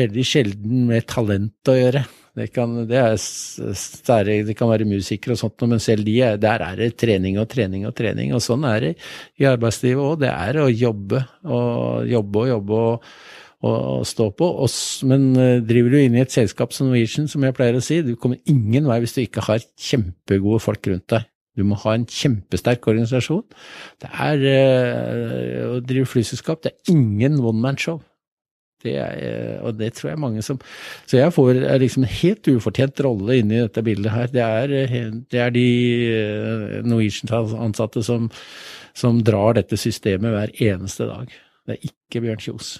veldig 0.01 0.25
sjelden 0.29 0.87
med 0.89 1.09
talent 1.11 1.73
å 1.73 1.77
gjøre. 1.77 2.05
Det 2.35 2.49
kan, 2.51 2.73
det, 2.91 3.01
stærre, 3.21 4.41
det 4.43 4.57
kan 4.59 4.67
være 4.67 4.89
musikere 4.91 5.37
og 5.37 5.39
sånt, 5.39 5.63
men 5.71 5.79
selv 5.79 6.03
de, 6.09 6.17
der 6.43 6.65
er 6.67 6.81
det 6.81 6.97
trening 6.99 7.37
og 7.39 7.47
trening 7.53 7.85
og 7.87 7.95
trening. 7.95 8.33
Og 8.35 8.43
sånn 8.43 8.67
er 8.67 8.89
det 8.89 8.93
i 9.39 9.47
arbeidslivet 9.47 10.03
òg. 10.03 10.19
Det 10.25 10.33
er 10.33 10.59
å 10.59 10.67
jobbe 10.73 11.23
og 11.47 12.11
jobbe 12.11 12.43
og 12.43 12.51
jobbe. 12.51 12.83
og 12.89 13.43
å 13.65 13.75
stå 14.07 14.31
på. 14.37 14.51
Men 15.09 15.29
eh, 15.41 15.61
driver 15.65 15.95
du 15.95 16.01
inn 16.01 16.17
i 16.19 16.23
et 16.25 16.35
selskap 16.35 16.75
som 16.75 16.91
Norwegian, 16.91 17.29
som 17.31 17.45
jeg 17.45 17.57
pleier 17.57 17.79
å 17.79 17.85
si, 17.85 18.01
du 18.05 18.15
kommer 18.21 18.41
ingen 18.51 18.89
vei 18.91 19.01
hvis 19.03 19.17
du 19.17 19.23
ikke 19.25 19.45
har 19.49 19.65
kjempegode 19.81 20.63
folk 20.65 20.91
rundt 20.91 21.09
deg. 21.15 21.29
Du 21.55 21.63
må 21.67 21.79
ha 21.85 21.93
en 21.95 22.07
kjempesterk 22.11 22.87
organisasjon. 22.91 23.45
Det 24.03 24.11
er 24.11 24.49
eh, 24.51 25.61
å 25.71 25.79
drive 25.85 26.11
flyselskap, 26.11 26.65
det 26.65 26.75
er 26.75 26.97
ingen 26.97 27.39
one 27.41 27.63
man 27.63 27.79
show. 27.81 28.01
Det 28.85 28.99
er, 29.01 29.21
eh, 29.25 29.59
og 29.65 29.79
det 29.79 29.95
tror 29.97 30.11
jeg 30.11 30.21
mange 30.21 30.43
som 30.45 30.59
Så 31.09 31.17
jeg 31.17 31.33
får 31.33 31.63
liksom 31.81 32.05
en 32.05 32.17
helt 32.19 32.51
ufortjent 32.53 33.01
rolle 33.07 33.39
inni 33.41 33.63
dette 33.63 33.85
bildet 33.87 34.13
her. 34.13 34.29
Det 34.35 34.45
er, 34.45 34.75
det 35.33 35.41
er 35.41 35.55
de 35.55 35.69
Norwegian-ansatte 36.85 38.05
som, 38.05 38.29
som 38.93 39.23
drar 39.25 39.57
dette 39.57 39.79
systemet 39.81 40.35
hver 40.35 40.53
eneste 40.69 41.09
dag. 41.09 41.33
Det 41.65 41.79
er 41.79 41.89
ikke 41.89 42.27
Bjørn 42.27 42.45
Kjos. 42.45 42.75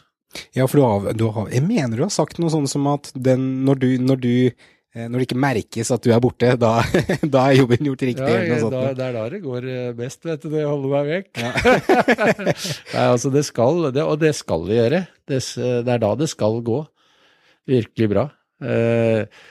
Ja, 0.57 0.67
for 0.69 0.79
du 0.79 0.85
har, 0.85 1.19
du 1.19 1.27
har, 1.35 1.51
jeg 1.53 1.65
mener 1.67 1.99
du 1.99 2.05
har 2.07 2.15
sagt 2.15 2.41
noe 2.43 2.53
sånn 2.53 2.69
som 2.71 2.87
at 2.93 3.11
den, 3.15 3.65
når, 3.67 3.81
du, 3.83 3.89
når, 4.03 4.21
du, 4.23 4.35
eh, 4.95 5.07
når 5.07 5.21
det 5.21 5.29
ikke 5.29 5.41
merkes 5.45 5.93
at 5.95 6.05
du 6.05 6.13
er 6.15 6.23
borte, 6.25 6.55
da, 6.61 6.73
da 7.35 7.47
er 7.49 7.61
jobben 7.61 7.91
gjort 7.91 8.07
riktig? 8.07 8.29
Ja, 8.29 8.45
jeg, 8.51 8.71
da, 8.75 8.85
det 8.91 9.07
er 9.09 9.19
da 9.19 9.25
det 9.33 9.43
går 9.45 9.69
eh, 9.71 9.91
best, 9.99 10.23
vet 10.29 10.45
du, 10.45 10.51
når 10.53 10.63
jeg 10.63 10.71
holder 10.73 10.95
meg 10.95 11.11
vekk. 11.13 11.43
Ja. 11.43 11.53
Nei, 12.95 13.07
altså 13.09 13.35
det 13.35 13.45
skal, 13.49 13.83
det, 13.95 14.05
og 14.05 14.21
det 14.23 14.35
skal 14.39 14.69
det 14.71 14.81
gjøre. 14.81 15.03
Det, 15.25 15.43
det, 15.57 15.97
er 15.97 16.05
da 16.07 16.15
det 16.21 16.31
skal 16.33 16.61
gå. 16.67 16.81
Virkelig 17.71 18.11
bra. 18.13 18.29
Eh, 18.65 19.45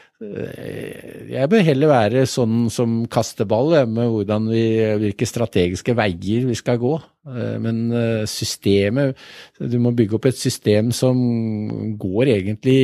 jeg 1.33 1.49
bør 1.51 1.63
heller 1.65 1.89
være 1.91 2.21
sånn 2.29 2.67
som 2.73 3.01
kaster 3.11 3.47
ball, 3.49 3.73
med 3.89 4.11
hvordan 4.11 4.47
vi, 4.51 4.63
hvilke 5.01 5.27
strategiske 5.27 5.95
veier 5.97 6.47
vi 6.49 6.57
skal 6.57 6.79
gå. 6.81 6.93
Eh, 7.23 7.55
men 7.63 7.85
eh, 7.95 8.25
systemet 8.27 9.15
Du 9.55 9.77
må 9.79 9.93
bygge 9.95 10.17
opp 10.17 10.25
et 10.27 10.35
system 10.35 10.89
som 10.91 11.15
går 11.95 12.33
egentlig 12.33 12.79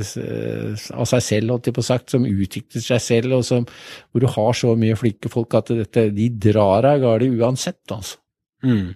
eh, 0.00 0.86
av 0.96 1.08
seg 1.10 1.24
selv, 1.26 1.52
holdt 1.52 1.68
jeg 1.68 1.76
på 1.76 1.84
sagt, 1.84 2.14
som 2.14 2.24
utvikler 2.24 2.84
seg 2.84 3.02
selv, 3.04 3.38
og 3.38 3.44
som, 3.44 3.66
hvor 4.10 4.24
du 4.24 4.30
har 4.32 4.56
så 4.56 4.72
mye 4.80 4.96
flinke 4.96 5.32
folk 5.32 5.58
at 5.60 5.74
dette, 5.76 6.08
de 6.16 6.30
drar 6.48 6.88
av 6.88 7.02
gårde 7.04 7.28
uansett, 7.36 7.82
altså. 7.92 8.22
Mm. 8.64 8.94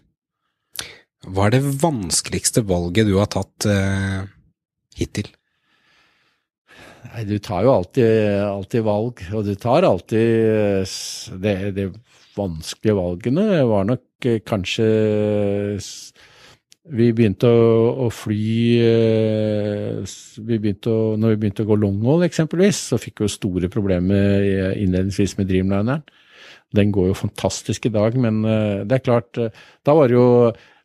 Hva 1.29 1.51
er 1.51 1.59
det 1.59 1.75
vanskeligste 1.83 2.65
valget 2.65 3.11
du 3.11 3.19
har 3.21 3.29
tatt 3.29 3.69
eh, 3.69 4.23
hittil? 4.97 5.29
Nei, 7.01 7.25
du 7.27 7.39
tar 7.43 7.65
jo 7.65 7.73
alltid, 7.73 8.09
alltid, 8.45 8.85
valg, 8.87 9.23
og 9.35 9.47
du 9.47 9.55
tar 9.59 9.87
alltid 9.89 10.89
det, 11.43 11.55
det 11.77 11.87
vanskelige 12.37 12.97
valgene 12.99 13.47
Det 13.51 13.63
var 13.69 13.87
nok 13.89 14.29
eh, 14.29 14.41
kanskje 14.47 14.89
vi 16.91 17.11
begynte 17.15 17.47
å, 17.47 18.07
å 18.07 18.09
fly 18.11 18.55
eh, 18.83 20.01
vi 20.43 20.59
begynte 20.59 20.91
å, 20.91 21.15
Når 21.21 21.35
vi 21.35 21.41
begynte 21.45 21.67
å 21.67 21.69
gå 21.69 21.77
longhold, 21.79 22.25
eksempelvis, 22.27 22.81
så 22.91 22.99
fikk 22.99 23.21
vi 23.21 23.29
jo 23.29 23.35
store 23.37 23.71
problemer 23.71 24.75
innledningsvis 24.81 25.37
med 25.39 25.51
Dreamlineren. 25.51 26.03
Den 26.75 26.91
går 26.95 27.11
jo 27.11 27.19
fantastisk 27.19 27.87
i 27.87 27.95
dag, 27.95 28.17
men 28.19 28.43
eh, 28.49 28.83
det 28.89 28.99
er 28.99 29.07
klart 29.07 29.39
Da 29.39 29.97
var 29.97 30.11
det 30.11 30.19
jo 30.19 30.29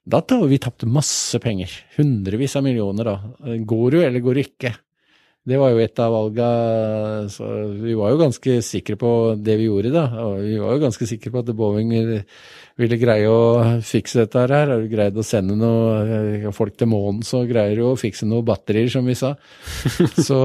da 0.06 0.22
vi 0.46 0.60
tapte 0.62 0.86
masse 0.86 1.40
penger. 1.42 1.72
Hundrevis 1.96 2.54
av 2.60 2.62
millioner, 2.62 3.08
da. 3.08 3.56
Går 3.66 3.96
du, 3.96 3.98
eller 4.06 4.22
går 4.22 4.38
du 4.38 4.42
ikke? 4.44 4.76
Det 5.46 5.60
var 5.62 5.76
jo 5.76 5.82
et 5.84 6.00
av 6.02 6.10
valga 6.10 6.46
så 7.30 7.46
Vi 7.78 7.94
var 7.94 8.14
jo 8.14 8.22
ganske 8.24 8.58
sikre 8.66 8.98
på 8.98 9.10
det 9.38 9.60
vi 9.60 9.68
gjorde, 9.68 9.92
da. 9.94 10.06
Vi 10.42 10.58
var 10.58 10.74
jo 10.74 10.82
ganske 10.88 11.06
sikre 11.06 11.30
på 11.34 11.44
at 11.44 11.52
Boeing 11.54 11.94
ville 12.82 12.98
greie 13.00 13.30
å 13.30 13.78
fikse 13.86 14.24
dette 14.24 14.42
her. 14.42 14.74
Har 14.74 14.82
du 14.82 14.90
greid 14.90 15.18
å 15.18 15.26
sende 15.26 15.54
noe 15.60 16.50
folk 16.56 16.74
til 16.80 16.90
månen, 16.90 17.22
så 17.24 17.44
greier 17.46 17.78
du 17.78 17.86
å 17.92 18.00
fikse 18.00 18.26
noen 18.26 18.48
batterier, 18.48 18.90
som 18.90 19.06
vi 19.06 19.16
sa. 19.16 19.36
så, 20.28 20.40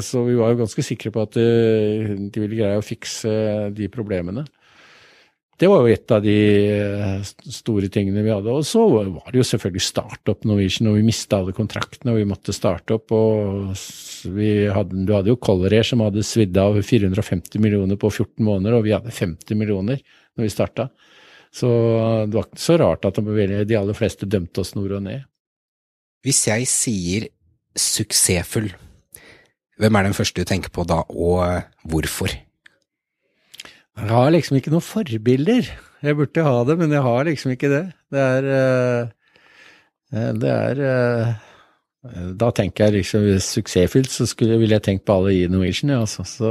så, 0.00 0.24
vi 0.24 0.40
var 0.40 0.54
jo 0.54 0.62
ganske 0.64 0.86
sikre 0.86 1.12
på 1.12 1.26
at 1.28 1.36
de 1.36 2.40
ville 2.40 2.56
greie 2.56 2.80
å 2.80 2.86
fikse 2.86 3.36
de 3.76 3.90
problemene. 3.92 4.46
Det 5.56 5.68
var 5.72 5.86
jo 5.86 5.88
et 5.88 6.12
av 6.12 6.20
de 6.20 6.36
eh, 6.68 7.20
store 7.24 7.88
tingene 7.92 8.20
vi 8.24 8.32
hadde. 8.32 8.52
Og 8.52 8.66
så 8.68 8.82
var 8.92 9.08
det 9.32 9.40
jo 9.40 9.46
selvfølgelig 9.48 9.84
startup 9.86 10.44
Norwegian, 10.44 10.90
og 10.90 10.98
vi 10.98 11.06
mista 11.06 11.40
alle 11.40 11.54
kontraktene 11.56 12.12
og 12.12 12.20
vi 12.20 12.28
måtte 12.28 12.52
starte 12.52 12.98
opp. 12.98 13.14
og 13.16 13.72
hadde, 13.72 15.04
Du 15.08 15.14
hadde 15.16 15.32
jo 15.32 15.40
Color 15.40 15.72
Air 15.78 15.88
som 15.88 16.04
hadde 16.04 16.26
svidd 16.26 16.56
av 16.60 16.76
450 16.76 17.62
millioner 17.62 17.96
på 17.96 18.12
14 18.12 18.44
måneder, 18.44 18.76
og 18.76 18.84
vi 18.84 18.92
hadde 18.92 19.14
50 19.14 19.56
millioner 19.56 20.02
når 20.36 20.44
vi 20.44 20.52
starta. 20.52 20.90
Så 21.56 21.68
det 22.28 22.36
var 22.36 22.50
ikke 22.50 22.60
så 22.60 22.76
rart 22.82 23.08
at 23.08 23.16
de 23.16 23.78
aller 23.78 23.96
fleste 23.96 24.28
dømte 24.28 24.60
oss 24.60 24.74
nord 24.76 24.98
og 24.98 25.06
ned. 25.06 25.24
Hvis 26.26 26.42
jeg 26.50 26.68
sier 26.68 27.30
suksessfull, 27.76 28.74
hvem 29.80 29.96
er 29.96 30.08
den 30.08 30.16
første 30.16 30.42
du 30.42 30.48
tenker 30.48 30.72
på 30.72 30.84
da, 30.88 31.00
og 31.08 31.64
hvorfor? 31.88 32.32
Jeg 33.96 34.12
har 34.12 34.32
liksom 34.34 34.58
ikke 34.58 34.72
noen 34.74 34.84
forbilder. 34.84 35.68
Jeg 36.04 36.16
burde 36.18 36.44
ha 36.44 36.56
det, 36.68 36.76
men 36.78 36.92
jeg 36.92 37.04
har 37.06 37.26
liksom 37.28 37.52
ikke 37.54 37.70
det. 37.72 37.84
Det 38.12 38.22
er 38.22 38.48
uh, 38.52 40.32
Det 40.36 40.50
er 40.52 40.82
uh, 40.84 41.30
Da 42.38 42.50
tenker 42.54 42.86
jeg 42.86 43.00
liksom 43.00 43.24
suksessfylt, 43.42 44.12
så 44.12 44.28
skulle, 44.28 44.60
ville 44.60 44.76
jeg 44.76 44.84
tenkt 44.84 45.06
på 45.08 45.16
alle 45.16 45.32
i 45.34 45.46
Norwegian, 45.50 45.94
ja, 45.94 46.02
altså. 46.04 46.26
Så 46.28 46.50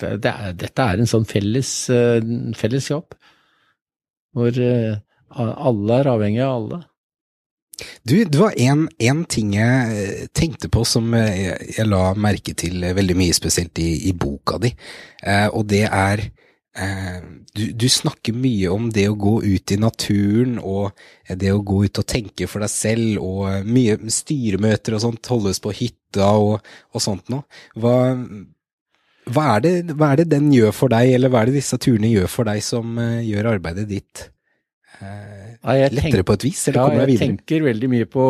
det, 0.00 0.14
det 0.22 0.30
er, 0.30 0.54
dette 0.56 0.86
er 0.86 1.02
en 1.02 1.10
sånn 1.10 1.26
felles, 1.28 1.72
felles 2.56 2.88
jobb, 2.88 3.18
hvor 4.32 4.56
alle 4.56 5.98
er 5.98 6.08
avhengig 6.14 6.40
av 6.46 6.54
alle. 6.54 6.80
Du, 8.08 8.14
det 8.24 8.40
var 8.40 8.56
en, 8.56 9.24
ting 9.28 9.52
jeg 9.58 10.30
tenkte 10.36 10.70
på 10.72 10.86
som 10.88 11.12
jeg, 11.18 11.58
jeg, 11.76 11.88
la 11.90 12.14
merke 12.16 12.56
til 12.56 12.80
veldig 12.80 13.18
mye, 13.20 13.36
spesielt 13.36 13.76
i, 13.84 13.90
i 14.08 14.16
boka 14.16 14.56
di, 14.62 14.72
og 15.52 15.66
det 15.68 15.84
er 15.90 16.24
Eh, 16.24 16.46
du, 16.70 17.64
du, 17.74 17.88
snakker 17.90 18.36
mye 18.36 18.70
om 18.70 18.86
det 18.94 19.08
å 19.10 19.16
gå 19.18 19.40
ut 19.42 19.72
i 19.74 19.78
naturen 19.80 20.54
og 20.62 20.94
det 21.26 21.50
å 21.50 21.64
gå 21.66 21.80
ut 21.88 21.98
og 21.98 22.06
tenke 22.06 22.46
for 22.46 22.62
deg 22.62 22.70
selv, 22.70 23.18
og 23.18 23.66
mye 23.66 23.98
styremøter 24.06 24.94
og 24.94 25.02
sånt 25.02 25.30
holdes 25.32 25.58
på 25.62 25.74
hytta 25.74 26.30
og, 26.38 26.60
og 26.94 27.02
sånt 27.02 27.32
noe. 27.32 27.42
Hva, 27.74 27.96
hva, 29.26 29.46
er 29.56 29.64
det, 29.66 29.72
hva, 29.96 30.12
er 30.12 30.22
det, 30.22 30.30
den 30.30 30.52
gjør 30.54 30.76
for 30.76 30.94
deg, 30.94 31.16
eller 31.16 31.32
hva 31.32 31.42
er 31.42 31.50
det 31.50 31.58
disse 31.58 31.78
turene 31.82 32.12
gjør 32.12 32.30
for 32.30 32.50
deg 32.50 32.62
som 32.64 33.02
gjør 33.02 33.50
arbeidet 33.56 33.88
ditt 33.90 34.24
uh, 35.02 35.50
ja, 35.74 35.90
lettere 35.90 36.24
på 36.26 36.38
et 36.38 36.46
vis, 36.46 36.62
eller 36.68 36.84
kommer 36.84 37.00
ja, 37.00 37.02
deg 37.02 37.12
videre? 37.12 37.26
Jeg 37.26 37.34
tenker 37.34 37.66
veldig 37.66 37.90
mye 37.96 38.08
på 38.14 38.28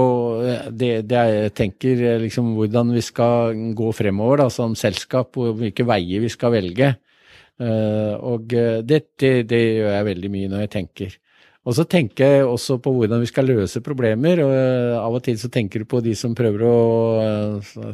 det, 0.81 0.91
det 1.13 1.27
jeg 1.35 1.55
tenker 1.61 2.03
liksom 2.25 2.55
hvordan 2.57 2.97
vi 2.97 3.05
skal 3.05 3.63
gå 3.77 3.93
fremover 4.01 4.47
da, 4.47 4.51
som 4.55 4.75
selskap, 4.79 5.37
og 5.37 5.61
hvilke 5.61 5.87
veier 5.89 6.25
vi 6.25 6.33
skal 6.33 6.57
velge. 6.57 6.95
Eh, 7.61 8.15
og 8.25 8.55
eh, 8.57 8.81
det, 8.81 9.03
det, 9.21 9.33
det, 9.51 9.61
gjør 9.81 9.93
jeg 9.93 10.09
veldig 10.09 10.31
mye 10.33 10.51
når 10.53 10.65
jeg 10.65 10.73
tenker. 10.77 11.17
Og 11.69 11.77
så 11.77 11.85
tenker 11.85 12.25
jeg 12.25 12.47
også 12.49 12.79
på 12.81 12.93
hvordan 12.97 13.21
vi 13.21 13.29
skal 13.29 13.51
løse 13.51 13.83
problemer. 13.85 14.41
og 14.47 14.55
eh, 14.55 14.97
Av 15.01 15.17
og 15.17 15.25
til 15.27 15.37
så 15.41 15.51
tenker 15.53 15.83
du 15.83 15.91
på 15.91 16.01
de 16.05 16.15
som 16.17 16.37
prøver 16.37 16.65
å, 16.65 16.79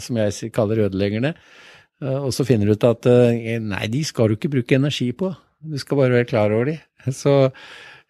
som 0.02 0.20
jeg 0.22 0.52
kaller 0.54 0.86
ødeleggerne. 0.86 1.34
Og 2.06 2.28
så 2.36 2.44
finner 2.44 2.68
du 2.68 2.76
ut 2.76 2.84
at 2.84 3.06
nei, 3.64 3.86
de 3.88 4.02
skal 4.04 4.28
du 4.28 4.34
ikke 4.36 4.52
bruke 4.52 4.76
energi 4.76 5.08
på. 5.16 5.30
Du 5.64 5.78
skal 5.80 5.96
bare 6.02 6.18
være 6.18 6.28
klar 6.28 6.52
over 6.52 6.68
de. 6.68 6.74
Så 7.22 7.32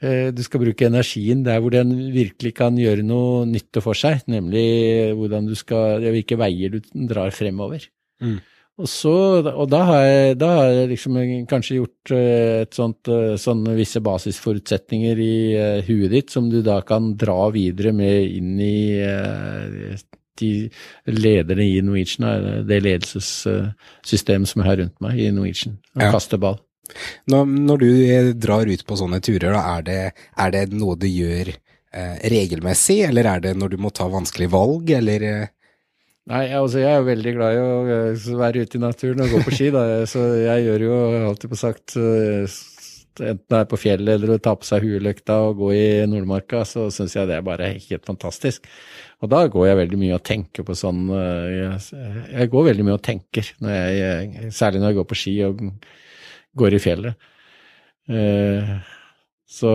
du 0.02 0.40
skal 0.42 0.60
bruke 0.60 0.88
energien 0.88 1.44
der 1.46 1.60
hvor 1.62 1.70
den 1.70 1.92
virkelig 2.10 2.50
kan 2.58 2.74
gjøre 2.76 3.04
noe 3.06 3.44
nytte 3.46 3.80
for 3.84 3.96
seg, 3.96 4.26
nemlig 4.26 5.14
hvordan 5.16 5.46
du 5.46 5.54
skal, 5.56 6.02
hvilke 6.02 6.36
veier 6.40 6.74
du 6.74 7.06
drar 7.06 7.30
fremover. 7.32 7.86
Mm. 8.18 8.40
Og, 8.76 8.88
så, 8.92 9.12
og 9.40 9.70
da, 9.72 9.78
har 9.88 10.02
jeg, 10.04 10.34
da 10.36 10.50
har 10.58 10.66
jeg 10.68 10.90
liksom 10.90 11.16
kanskje 11.48 11.78
gjort 11.78 12.12
eh, 12.12 12.58
et 12.66 12.76
sånt, 12.76 13.08
eh, 13.08 13.32
sånne 13.40 13.72
visse 13.78 14.02
basisforutsetninger 14.04 15.22
i 15.24 15.38
uh, 15.56 15.78
huet 15.86 16.12
ditt 16.12 16.34
som 16.34 16.50
du 16.52 16.58
da 16.64 16.82
kan 16.84 17.14
dra 17.16 17.48
videre 17.54 17.94
med 17.96 18.36
inn 18.36 18.60
i 18.60 18.76
de 20.36 20.50
lederne 21.08 21.64
i 21.64 21.80
Norwegian, 21.80 22.66
det 22.68 22.82
ledelsessystemet 22.84 24.50
som 24.50 24.60
jeg 24.60 24.68
har 24.68 24.80
rundt 24.82 25.00
meg 25.00 25.24
i 25.24 25.30
Norwegian, 25.32 25.78
og 25.96 26.04
ja. 26.04 26.12
kaste 26.12 26.36
ball. 26.40 26.60
Når, 27.32 27.46
når, 27.66 27.82
du 27.82 28.34
drar 28.38 28.68
ut 28.68 28.84
på 28.86 28.98
sånne 28.98 29.22
turer, 29.24 29.56
da, 29.56 29.62
er, 29.76 29.86
det, 29.86 30.00
er 30.36 30.52
det 30.54 30.64
noe 30.76 30.98
du 31.00 31.08
gjør 31.08 31.50
eh, 31.50 32.16
regelmessig, 32.30 33.00
eller 33.08 33.30
er 33.32 33.42
det 33.48 33.56
når 33.58 33.74
du 33.74 33.80
må 33.82 33.90
ta 33.94 34.06
vanskelige 34.12 34.52
valg, 34.52 34.92
eller 35.00 35.26
Nei, 36.26 36.46
altså 36.58 36.80
jeg 36.82 36.90
er 36.90 36.96
jo 36.98 37.06
veldig 37.06 37.32
glad 37.36 37.54
i 37.54 37.58
å 37.62 38.38
være 38.40 38.64
ute 38.66 38.78
i 38.78 38.82
naturen 38.82 39.22
og 39.22 39.30
gå 39.30 39.42
på 39.46 39.52
ski, 39.54 39.68
da. 39.74 39.84
Så 40.10 40.24
jeg 40.40 40.64
gjør 40.66 40.86
jo 40.88 40.96
alltid 41.28 41.52
på 41.52 41.58
sagt 41.60 41.98
eh, 42.00 42.56
Enten 43.16 43.48
det 43.48 43.58
er 43.62 43.68
på 43.70 43.78
fjellet 43.80 44.18
eller 44.18 44.34
å 44.34 44.40
ta 44.44 44.52
på 44.60 44.66
seg 44.68 44.82
huelykta 44.84 45.38
og 45.46 45.62
gå 45.62 45.70
i 45.72 45.84
Nordmarka, 46.04 46.66
så 46.68 46.82
syns 46.92 47.14
jeg 47.16 47.30
det 47.30 47.38
er 47.38 47.46
bare 47.46 47.70
helt 47.72 48.04
fantastisk. 48.04 48.66
Og 49.24 49.30
da 49.32 49.38
går 49.48 49.70
jeg 49.70 49.78
veldig 49.78 50.00
mye 50.02 50.18
og 50.18 50.26
tenker 50.28 50.66
på 50.68 50.76
sånn 50.76 51.06
eh, 51.16 51.78
Jeg, 52.34 52.50
går 52.52 52.68
veldig 52.68 52.84
mye 52.84 52.98
og 52.98 53.06
tenker, 53.06 53.48
når 53.64 53.72
jeg, 53.72 54.52
særlig 54.52 54.82
når 54.82 54.92
jeg 54.92 54.98
går 55.00 55.08
på 55.08 55.20
ski 55.22 55.34
og 55.48 55.64
går 56.60 56.76
i 56.76 56.82
fjellet. 56.84 57.32
Eh, 58.12 58.76
så 59.48 59.74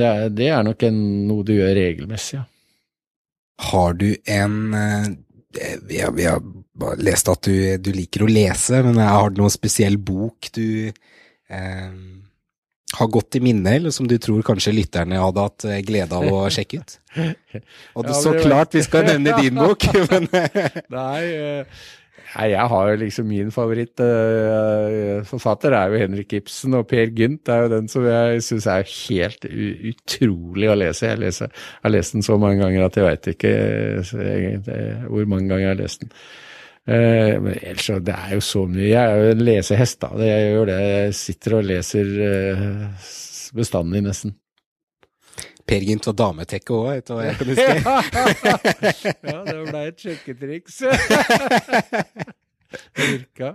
det 0.00 0.08
er, 0.08 0.28
det 0.32 0.48
er 0.48 0.64
nok 0.64 0.88
en, 0.88 1.00
noe 1.28 1.44
du 1.44 1.58
gjør 1.58 1.76
regelmessig, 1.76 2.38
ja. 2.40 2.48
Har 3.56 3.94
du 3.96 4.10
en 4.24 4.56
Vi 5.88 6.00
har, 6.00 6.12
vi 6.12 6.24
har 6.28 6.42
lest 7.00 7.28
at 7.32 7.46
du, 7.48 7.78
du, 7.80 7.88
liker 7.96 8.26
å 8.26 8.28
lese, 8.28 8.82
men 8.84 8.98
har 9.00 9.30
du 9.32 9.40
noen 9.40 9.52
spesiell 9.54 9.96
bok 9.96 10.50
du 10.52 10.92
eh, 11.48 11.92
har 12.98 13.06
gått 13.06 13.36
i 13.36 13.40
minne, 13.40 13.76
eller 13.78 13.90
som 13.90 14.08
du 14.08 14.18
tror 14.22 14.44
kanskje 14.46 14.74
lytterne 14.76 15.20
hadde 15.20 15.44
hatt 15.48 15.66
eh, 15.68 15.80
glede 15.86 16.16
av 16.16 16.26
å 16.28 16.42
sjekke 16.52 16.80
ut? 16.80 16.96
Og 17.96 18.06
det, 18.06 18.12
ja, 18.12 18.20
så 18.20 18.34
klart 18.38 18.76
vi 18.76 18.84
skal 18.86 19.08
nevne 19.08 19.36
din 19.40 19.56
bok, 19.58 19.88
men 20.12 20.28
Nei, 20.98 21.22
eh, 21.32 21.86
Nei, 22.34 22.46
jeg 22.52 22.66
har 22.72 22.88
jo 22.90 22.96
liksom 23.00 23.28
min 23.30 23.50
favorittforfatter 23.54 25.72
uh, 25.72 25.78
er 25.78 25.86
jo 25.92 26.00
Henrik 26.02 26.30
Ibsen, 26.40 26.72
og 26.78 26.88
Per 26.90 27.08
Gynt 27.16 27.44
er 27.52 27.58
jo 27.64 27.72
den 27.72 27.86
som 27.92 28.02
jeg 28.08 28.24
syns 28.44 28.66
er 28.70 28.90
helt 28.90 29.42
utrolig 29.46 30.68
å 30.72 30.78
lese. 30.78 31.10
Jeg, 31.12 31.20
leser, 31.22 31.46
jeg, 31.52 31.58
har 31.84 31.94
lest 31.94 32.12
den 32.16 32.26
så 32.26 32.34
mange 32.42 32.58
ganger 32.64 32.80
at 32.88 32.96
jeg 32.98 33.06
veit 33.06 33.24
ikke 33.34 33.52
egentlig 33.52 34.80
hvor 35.06 35.24
mange 35.32 35.48
ganger 35.52 35.66
jeg 35.66 35.74
har 35.74 35.84
lest 35.84 35.98
den. 36.04 36.10
Uh, 36.86 37.34
men 37.42 37.52
ellers 37.60 37.88
det 38.06 38.16
er 38.16 38.30
jo 38.36 38.42
så 38.46 38.62
mye. 38.70 38.90
Jeg 38.90 39.02
er 39.02 39.14
jo 39.16 39.22
en 39.34 39.46
lesehest, 39.46 39.98
da. 40.02 40.08
Jeg 40.22 40.50
gjør 40.52 40.66
det. 40.72 40.80
Jeg 40.86 41.04
sitter 41.22 41.50
og 41.60 41.70
leser 41.70 42.06
bestandig, 43.56 44.00
nesten. 44.06 44.32
Per 45.66 45.82
Gynt 45.82 46.06
var 46.06 46.14
dametekke 46.20 46.72
òg, 46.74 46.88
etter 47.00 47.14
hva 47.16 47.22
jeg 47.26 47.36
kan 47.40 47.48
huske. 47.50 47.74
ja, 49.30 49.38
det 49.48 49.56
ble 49.66 49.80
et 49.90 49.98
sjekketriks. 50.04 50.76
det 52.96 53.04
virka. 53.10 53.48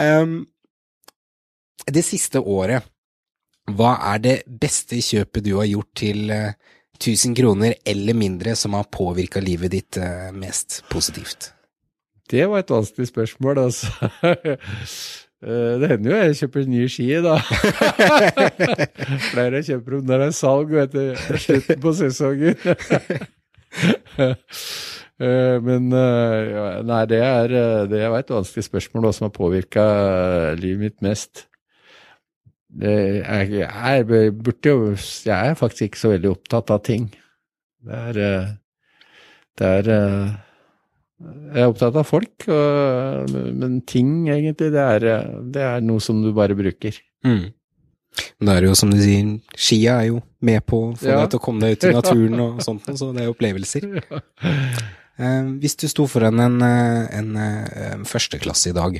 um, 0.00 0.46
det 1.90 2.04
siste 2.06 2.38
året, 2.40 2.82
hva 3.70 3.96
er 4.14 4.18
det 4.24 4.42
beste 4.46 5.00
kjøpet 5.04 5.44
du 5.46 5.56
har 5.58 5.66
gjort 5.68 5.92
til 6.00 6.30
uh, 6.32 6.36
eh, 6.50 6.54
1000 7.00 7.36
kroner 7.36 7.74
eller 7.88 8.14
mindre 8.16 8.56
som 8.56 8.74
har 8.76 8.84
påvirka 8.92 9.40
livet 9.40 9.70
ditt 9.76 9.96
uh, 10.00 10.32
mest 10.32 10.84
positivt? 10.90 11.52
Det 12.30 12.46
var 12.46 12.58
et 12.62 12.70
vanskelig 12.70 13.08
spørsmål, 13.10 13.58
altså. 13.58 13.90
Eh, 15.40 15.74
det 15.80 15.88
hender 15.88 16.12
jo 16.12 16.16
jeg 16.20 16.36
kjøper 16.42 16.66
nye 16.68 16.88
ski, 16.92 17.06
da. 17.24 17.38
Flere 19.32 19.62
kjøper 19.64 19.70
kjøpe 19.70 19.94
dem 19.94 20.10
når 20.10 20.20
det 20.20 20.26
er 20.26 20.34
salg 20.36 20.74
etter 20.82 21.38
slutten 21.46 21.84
på 21.84 21.96
sesongen. 22.04 22.56
Eh, 25.20 25.58
men 25.60 25.90
eh, 25.92 26.78
nei, 26.88 27.02
det 27.10 27.18
er, 27.20 27.52
det 27.92 27.98
er 28.00 28.14
et 28.16 28.30
vanskelig 28.32 28.62
spørsmål, 28.64 29.02
hva 29.04 29.10
som 29.12 29.26
har 29.26 29.34
påvirka 29.34 29.82
livet 30.56 30.80
mitt 30.80 31.04
mest. 31.04 31.42
Jeg, 32.80 33.52
jeg, 33.52 34.06
burde 34.08 34.72
jo 34.72 34.94
Jeg 34.96 35.52
er 35.52 35.60
faktisk 35.60 35.90
ikke 35.90 36.00
så 36.00 36.14
veldig 36.14 36.30
opptatt 36.32 36.72
av 36.72 36.80
ting. 36.88 37.10
Det 37.84 38.00
er, 38.00 38.48
det 39.60 39.70
er 39.76 39.92
jeg 41.20 41.62
er 41.62 41.68
opptatt 41.68 41.96
av 42.00 42.06
folk, 42.08 42.46
og, 42.48 43.32
men 43.60 43.80
ting, 43.88 44.28
egentlig, 44.32 44.70
det 44.72 44.84
er, 44.84 45.08
det 45.52 45.64
er, 45.66 45.82
noe 45.84 46.00
som 46.02 46.22
du 46.24 46.30
bare 46.36 46.56
bruker. 46.56 46.96
Mm. 47.26 47.50
Men 48.40 48.48
det 48.48 48.54
er 48.54 48.66
jo 48.66 48.78
som 48.78 48.92
du 48.92 48.98
sier, 48.98 49.34
skia 49.54 49.98
er 50.00 50.08
jo 50.10 50.22
med 50.46 50.64
på 50.66 50.80
å 50.86 50.94
få 50.98 51.10
ja. 51.10 51.18
deg 51.20 51.34
til 51.34 51.40
å 51.40 51.44
komme 51.44 51.66
deg 51.66 51.76
ut 51.76 51.84
i 51.84 51.92
naturen 51.98 52.46
og 52.46 52.64
sånt, 52.64 52.88
så 52.96 53.10
det 53.16 53.26
er 53.26 53.34
opplevelser. 53.34 53.86
Ja. 54.00 54.22
Eh, 55.20 55.50
hvis 55.60 55.76
du 55.76 55.84
sto 55.92 56.06
foran 56.08 56.40
en, 56.40 56.54
en, 56.64 57.34
en 57.36 58.06
førsteklasse 58.08 58.70
i 58.70 58.76
dag, 58.76 58.96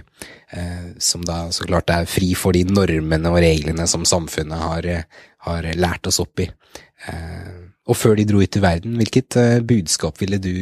eh, 0.52 0.90
som 1.00 1.24
da 1.24 1.46
så 1.56 1.64
klart 1.64 1.92
er 1.94 2.11
fri 2.11 2.35
for 2.37 2.52
de 2.52 2.66
normene 2.68 3.33
og 3.33 3.40
reglene 3.40 3.87
som 3.88 4.04
samfunnet 4.04 4.61
har, 4.61 4.90
har 5.48 5.70
lært 5.80 6.11
oss 6.11 6.20
opp 6.20 6.44
i, 6.44 6.50
eh, 7.09 7.56
og 7.88 7.96
før 7.96 8.20
de 8.20 8.28
dro 8.28 8.44
ut 8.44 8.61
i 8.61 8.62
verden, 8.62 9.00
hvilket 9.00 9.40
eh, 9.40 9.59
budskap 9.64 10.20
ville 10.20 10.38
du 10.42 10.52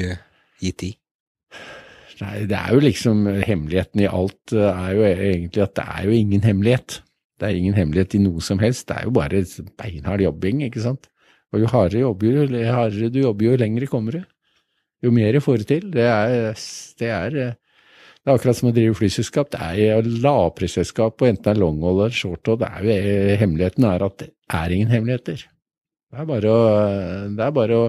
gitt 0.62 0.78
de? 0.84 0.94
Nei, 2.18 2.46
det 2.50 2.57
er 2.59 2.72
jo 2.74 2.81
liksom 2.83 3.26
Hemmeligheten 3.46 4.02
i 4.02 4.09
alt 4.11 4.54
eh, 4.57 4.64
er 4.66 4.96
jo 4.96 5.04
egentlig 5.07 5.62
at 5.62 5.76
det 5.78 5.85
er 5.85 6.09
jo 6.09 6.16
ingen 6.16 6.42
hemmelighet. 6.46 6.98
Det 7.38 7.46
er 7.46 7.61
ingen 7.61 7.76
hemmelighet 7.78 8.16
i 8.18 8.22
noe 8.24 8.42
som 8.42 8.59
helst. 8.62 8.88
Det 8.88 8.96
er 8.96 9.07
jo 9.07 9.14
bare 9.14 9.44
beinhard 9.78 10.24
jobbing, 10.24 10.64
ikke 10.66 10.83
sant. 10.83 11.07
Og 11.54 11.62
jo 11.62 11.70
hardere, 11.70 12.02
jobber, 12.02 12.42
jo 12.50 12.74
hardere 12.74 13.12
du 13.14 13.20
jobber, 13.22 13.46
jo 13.46 13.61
lengre 13.61 13.88
kommer 13.90 14.18
du. 14.18 14.24
Jo 15.04 15.12
mer 15.14 15.38
får 15.40 15.62
du 15.62 15.68
til. 15.68 15.86
Det 15.95 16.05
er, 16.11 16.59
det 16.99 17.11
er, 17.14 17.36
det 17.38 18.26
er 18.26 18.34
akkurat 18.34 18.59
som 18.59 18.72
å 18.72 18.74
drive 18.74 18.97
flyselskap. 18.99 19.53
Det 19.55 19.61
er 19.62 20.11
lavprisselskap, 20.26 21.22
og 21.22 21.30
enten 21.30 21.47
det 21.47 21.55
er 21.55 21.62
longhold 21.62 22.03
eller 22.03 22.18
shorthold, 22.18 22.66
hemmeligheten 23.38 23.86
er 23.86 24.05
at 24.09 24.18
det 24.24 24.32
er 24.59 24.74
ingen 24.74 24.90
hemmeligheter. 24.90 25.47
Det 26.09 26.18
er 26.18 26.28
bare 26.28 26.51
å, 26.51 26.59
det 27.36 27.47
er 27.47 27.55
bare 27.55 27.78
å 27.78 27.86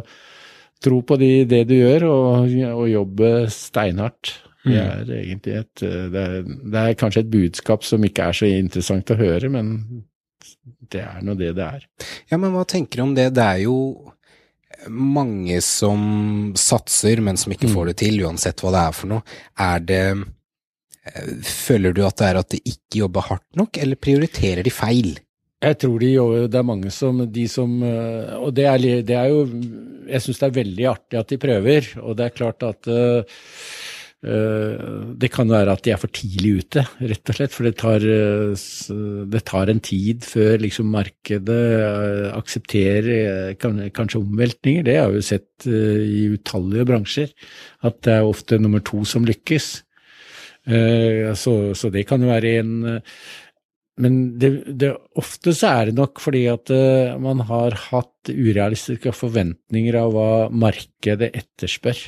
tro 0.83 1.01
på 1.03 1.17
de, 1.19 1.31
det 1.49 1.63
du 1.69 1.75
gjør, 1.77 2.05
og, 2.09 2.53
og 2.73 2.85
jobbe 2.89 3.31
steinhardt. 3.53 4.35
Det 4.69 4.75
er 4.75 5.11
egentlig 5.21 5.55
et 5.55 5.81
det 5.81 6.21
er, 6.21 6.39
det 6.43 6.81
er 6.81 6.97
kanskje 6.99 7.23
et 7.23 7.31
budskap 7.31 7.85
som 7.87 8.03
ikke 8.05 8.27
er 8.27 8.35
så 8.35 8.49
interessant 8.51 9.13
å 9.13 9.17
høre, 9.19 9.49
men 9.51 9.71
det 10.91 11.03
er 11.05 11.21
nå 11.25 11.35
det 11.39 11.53
det 11.57 11.65
er. 11.65 11.85
Ja, 12.31 12.37
men 12.37 12.51
hva 12.53 12.65
tenker 12.67 12.99
du 12.99 13.05
om 13.07 13.13
det? 13.17 13.29
Det 13.37 13.45
er 13.45 13.63
jo 13.63 13.77
mange 14.87 15.59
som 15.65 16.51
satser, 16.59 17.21
men 17.23 17.39
som 17.39 17.53
ikke 17.55 17.71
får 17.71 17.91
det 17.91 17.95
til, 18.03 18.19
uansett 18.25 18.61
hva 18.63 18.73
det 18.75 18.83
er 18.83 18.99
for 18.99 19.13
noe. 19.15 19.39
Er 19.59 19.81
det 19.85 20.03
Føler 21.47 21.93
du 21.95 22.03
at 22.05 22.19
det 22.19 22.25
er 22.27 22.37
at 22.37 22.51
de 22.53 22.59
ikke 22.69 22.99
jobber 22.99 23.23
hardt 23.31 23.57
nok, 23.57 23.79
eller 23.81 23.97
prioriterer 23.97 24.61
de 24.67 24.69
feil? 24.69 25.15
Jeg 25.59 25.75
tror 25.81 25.99
de 25.99 26.09
det 26.47 26.55
er 26.55 26.67
mange 26.67 26.91
som 26.93 27.19
de 27.27 27.45
som 27.51 27.81
Og 27.83 28.51
det 28.55 28.65
er, 28.65 28.83
det 29.03 29.15
er 29.15 29.27
jo 29.27 29.43
Jeg 30.07 30.23
syns 30.23 30.39
det 30.39 30.47
er 30.47 30.59
veldig 30.61 30.85
artig 30.87 31.19
at 31.19 31.31
de 31.31 31.37
prøver, 31.41 31.89
og 31.99 32.15
det 32.17 32.25
er 32.25 32.37
klart 32.37 32.63
at 32.63 32.87
uh, 32.89 33.23
det 34.19 35.29
kan 35.31 35.47
være 35.47 35.71
at 35.71 35.83
de 35.85 35.93
er 35.93 35.99
for 36.01 36.11
tidlig 36.11 36.57
ute, 36.59 36.81
rett 37.07 37.29
og 37.31 37.37
slett. 37.37 37.53
For 37.55 37.63
det 37.63 37.77
tar, 37.79 38.03
det 39.31 39.41
tar 39.47 39.71
en 39.71 39.79
tid 39.79 40.25
før 40.27 40.57
liksom 40.59 40.89
markedet 40.91 41.59
aksepterer 42.35 43.53
kanskje 43.55 44.19
omveltninger. 44.19 44.83
Det 44.83 44.97
har 44.99 45.13
vi 45.13 45.21
jo 45.21 45.27
sett 45.29 45.69
i 45.69 46.25
utallige 46.33 46.89
bransjer, 46.89 47.31
at 47.87 48.01
det 48.03 48.17
er 48.17 48.27
ofte 48.27 48.59
nummer 48.59 48.83
to 48.83 49.05
som 49.07 49.23
lykkes. 49.23 49.69
Så, 50.67 51.55
så 51.79 51.89
det 51.93 52.03
kan 52.09 52.19
jo 52.19 52.33
være 52.33 52.57
en 52.59 52.75
men 53.99 54.15
det, 54.39 54.49
det, 54.79 54.93
ofte 55.19 55.51
så 55.55 55.73
er 55.73 55.89
det 55.89 55.97
nok 55.97 56.21
fordi 56.23 56.45
at 56.51 56.71
uh, 56.71 57.17
man 57.19 57.43
har 57.49 57.75
hatt 57.89 58.31
urealistiske 58.31 59.11
forventninger 59.15 59.97
av 59.99 60.15
hva 60.15 60.31
markedet 60.55 61.33
etterspør. 61.35 61.99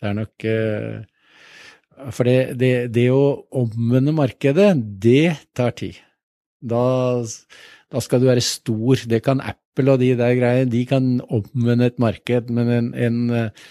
Det 0.00 0.10
er 0.10 0.18
nok 0.18 0.46
uh, 0.48 2.10
For 2.12 2.28
det, 2.28 2.58
det, 2.60 2.72
det, 2.92 3.08
å 3.14 3.46
omvende 3.56 4.12
markedet, 4.16 4.74
det 5.00 5.36
tar 5.56 5.72
tid. 5.78 6.02
Da, 6.60 6.84
da, 7.22 8.04
skal 8.04 8.20
du 8.20 8.28
være 8.28 8.44
stor. 8.44 9.06
Det 9.08 9.22
kan 9.24 9.40
Apple 9.40 9.96
og 9.96 10.04
de 10.04 10.12
der 10.18 10.36
greiene, 10.36 10.72
de 10.72 10.84
kan 10.90 11.08
omvende 11.24 11.88
et 11.88 12.00
marked, 12.02 12.52
men 12.52 12.72
en, 12.74 12.92
en 12.92 13.20
uh, 13.32 13.68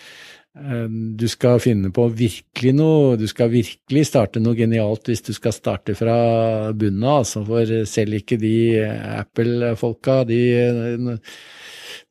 du 0.54 1.26
skal 1.32 1.58
finne 1.58 1.90
på 1.90 2.04
virkelig 2.14 2.76
noe, 2.78 3.16
du 3.18 3.26
skal 3.26 3.50
virkelig 3.50 4.04
starte 4.06 4.42
noe 4.44 4.54
genialt 4.54 5.10
hvis 5.10 5.26
du 5.26 5.32
skal 5.34 5.56
starte 5.56 5.96
fra 5.98 6.18
bunnen 6.78 7.08
av, 7.08 7.24
altså. 7.24 7.42
For 7.48 7.72
selv 7.90 8.20
ikke 8.20 8.38
de 8.38 8.84
Apple-folka, 9.18 10.22
de 10.30 10.42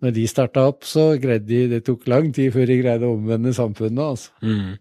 Når 0.03 0.15
de 0.17 0.27
starta 0.27 0.65
opp, 0.67 0.83
så 0.83 1.13
greide 1.23 1.47
de 1.47 1.61
Det 1.77 1.85
tok 1.87 2.09
lang 2.11 2.33
tid 2.35 2.51
før 2.55 2.67
de 2.67 2.81
greide 2.81 3.07
å 3.07 3.15
omvende 3.15 3.55
samfunnet, 3.55 4.03
altså. 4.03 4.35
Mm. 4.43 4.75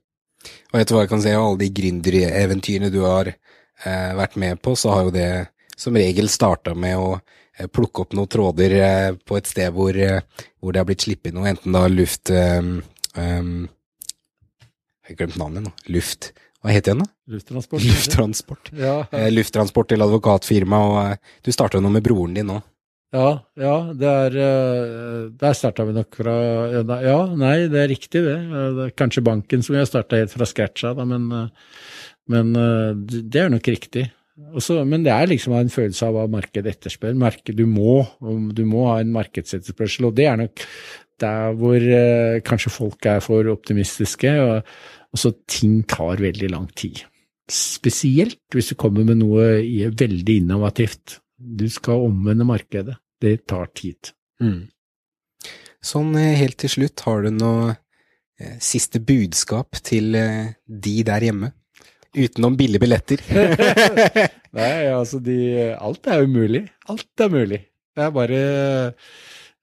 Og 0.72 0.80
etter 0.80 0.95
hva 0.95 1.03
jeg 1.05 1.12
kan 1.12 1.22
se 1.24 1.34
av 1.36 1.45
alle 1.45 1.62
de 1.62 1.74
gründereventyrene 1.78 2.89
du 2.93 3.01
har 3.03 3.30
eh, 3.30 4.12
vært 4.18 4.39
med 4.41 4.62
på, 4.64 4.74
så 4.74 4.95
har 4.95 5.03
jo 5.05 5.14
det 5.16 5.30
som 5.78 5.97
regel 5.97 6.30
starta 6.34 6.74
med 6.78 6.97
å 6.97 7.12
eh, 7.20 7.68
plukke 7.70 8.05
opp 8.05 8.16
noen 8.18 8.32
tråder 8.32 8.78
eh, 8.80 9.12
på 9.22 9.38
et 9.38 9.51
sted 9.51 9.70
hvor, 9.76 9.93
hvor 9.93 10.74
det 10.74 10.82
har 10.82 10.89
blitt 10.89 11.05
sluppet 11.05 11.36
noe, 11.36 11.51
enten 11.51 11.78
da 11.78 11.86
luft 11.91 12.34
Um, 13.18 13.68
jeg 15.03 15.16
har 15.16 15.20
glemt 15.24 15.39
navnet 15.41 15.66
nå. 15.68 15.72
Luft 15.91 16.32
Hva 16.62 16.72
het 16.76 16.86
den, 16.86 17.01
da? 17.01 17.07
Lufttransport. 17.34 17.84
Lufttransport. 17.84 18.70
Ja, 18.86 19.01
ja. 19.09 19.30
Lufttransport 19.34 19.89
til 19.91 20.05
advokatfirma, 20.05 20.82
og 20.88 20.99
uh, 20.99 21.34
du 21.43 21.51
starta 21.53 21.82
noe 21.82 21.95
med 21.95 22.05
broren 22.05 22.38
din 22.38 22.47
nå. 22.51 22.62
Ja, 23.12 23.41
ja, 23.59 23.74
det 23.97 24.07
er 24.07 24.36
uh, 24.39 25.24
Der 25.36 25.57
starta 25.57 25.84
vi 25.84 25.97
nok 25.97 26.16
fra 26.16 26.36
Ja, 27.03 27.18
nei, 27.36 27.55
det 27.72 27.82
er 27.82 27.91
riktig, 27.91 28.24
det. 28.24 28.38
det 28.78 28.86
er 28.86 28.95
kanskje 28.95 29.26
banken 29.26 29.66
som 29.66 29.76
vi 29.76 29.82
har 29.82 29.89
starta 29.89 30.22
helt 30.22 30.32
fra 30.32 30.47
scratch 30.47 30.86
av, 30.88 31.01
men, 31.09 31.28
men 32.32 32.55
det 32.55 33.41
er 33.41 33.51
nok 33.51 33.68
riktig. 33.68 34.05
Også, 34.55 34.80
men 34.88 35.03
det 35.03 35.12
er 35.12 35.28
liksom 35.30 35.53
en 35.57 35.70
følelse 35.72 36.07
av 36.07 36.16
hva 36.16 36.24
markedet 36.32 36.72
etterspør. 36.72 37.18
Marked, 37.20 37.55
du, 37.57 37.66
må, 37.68 37.99
du 38.55 38.64
må 38.68 38.88
ha 38.89 39.01
en 39.01 39.12
markedsetterspørsel, 39.14 40.07
og 40.07 40.16
det 40.18 40.28
er 40.30 40.39
nok 40.39 40.64
der 41.22 41.55
hvor 41.59 41.78
eh, 41.78 42.41
kanskje 42.45 42.74
folk 42.74 43.07
er 43.09 43.22
for 43.24 43.47
optimistiske, 43.53 44.34
og, 44.41 44.67
og, 45.11 45.22
så 45.22 45.34
ting 45.49 45.82
tar 45.89 46.22
veldig 46.24 46.51
lang 46.53 46.67
tid. 46.76 47.03
Spesielt 47.51 48.41
hvis 48.55 48.72
du 48.72 48.78
kommer 48.80 49.05
med 49.07 49.22
noe 49.22 49.61
veldig 49.97 50.38
innovativt. 50.43 51.19
Du 51.38 51.67
skal 51.69 52.05
omvende 52.05 52.47
markedet. 52.47 52.95
Det 53.22 53.41
tar 53.49 53.69
tid. 53.78 54.13
Mm. 54.41 54.69
Sånn 55.82 56.13
eh, 56.17 56.38
helt 56.38 56.59
til 56.61 56.72
slutt, 56.76 57.01
har 57.07 57.26
du 57.26 57.32
noe 57.34 57.74
eh, 57.74 58.57
siste 58.61 59.01
budskap 59.01 59.80
til 59.86 60.15
eh, 60.17 60.53
de 60.65 60.95
der 61.07 61.26
hjemme? 61.26 61.51
Utenom 62.11 62.57
billige 62.59 62.84
billetter. 62.84 63.24
Nei, 64.57 64.72
altså 64.91 65.22
de 65.24 65.38
Alt 65.74 66.09
er 66.11 66.24
jo 66.24 66.32
mulig. 66.32 66.65
Alt 66.91 67.26
er 67.26 67.34
mulig. 67.34 67.61
Det 67.95 68.05
er 68.05 68.13
bare 68.15 68.41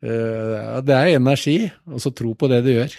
det 0.00 0.94
er 0.94 1.16
energi, 1.16 1.58
og 1.90 2.02
så 2.02 2.12
tro 2.14 2.34
på 2.38 2.48
det 2.50 2.62
du 2.66 2.70
gjør. 2.70 2.92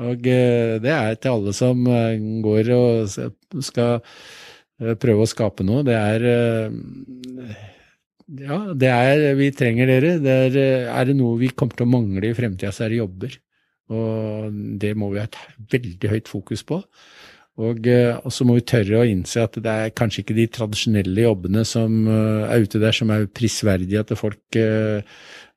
Og 0.00 0.28
eh, 0.30 0.78
det 0.80 0.92
er 0.94 1.18
til 1.18 1.34
alle 1.34 1.52
som 1.56 1.82
eh, 1.90 2.16
går 2.44 2.70
og 2.76 3.10
skal 3.66 4.00
prøve 5.00 5.26
å 5.26 5.28
skape 5.28 5.66
noe. 5.66 5.84
Det 5.84 5.96
er 5.98 6.24
Ja, 8.40 8.58
det 8.72 8.88
er 8.88 9.24
Vi 9.36 9.50
trenger 9.52 9.90
dere. 9.90 10.16
Det 10.22 10.36
er, 10.46 10.58
er 10.88 11.08
det 11.10 11.16
noe 11.18 11.36
vi 11.40 11.50
kommer 11.52 11.76
til 11.76 11.88
å 11.88 11.92
mangle 11.92 12.30
i 12.30 12.36
fremtida, 12.36 12.72
så 12.72 12.86
er 12.86 12.94
det 12.94 13.02
jobber. 13.02 13.34
Og 13.90 14.54
det 14.80 14.94
må 14.96 15.10
vi 15.12 15.20
ha 15.20 15.26
et 15.26 15.40
veldig 15.74 16.12
høyt 16.14 16.30
fokus 16.30 16.62
på. 16.64 16.80
Og, 17.60 17.88
så 18.32 18.46
må 18.48 18.54
vi 18.56 18.62
tørre 18.64 19.02
å 19.02 19.04
innse 19.04 19.42
at 19.44 19.58
det 19.60 19.68
er 19.68 19.92
kanskje 19.92 20.22
ikke 20.22 20.36
de 20.38 20.46
tradisjonelle 20.54 21.26
jobbene 21.26 21.64
som 21.68 22.06
er 22.08 22.62
ute 22.62 22.80
der, 22.80 22.94
som 22.96 23.10
er 23.12 23.26
prisverdige 23.36 24.00
at 24.00 24.14
folk 24.16 24.56
Eh, 24.56 25.02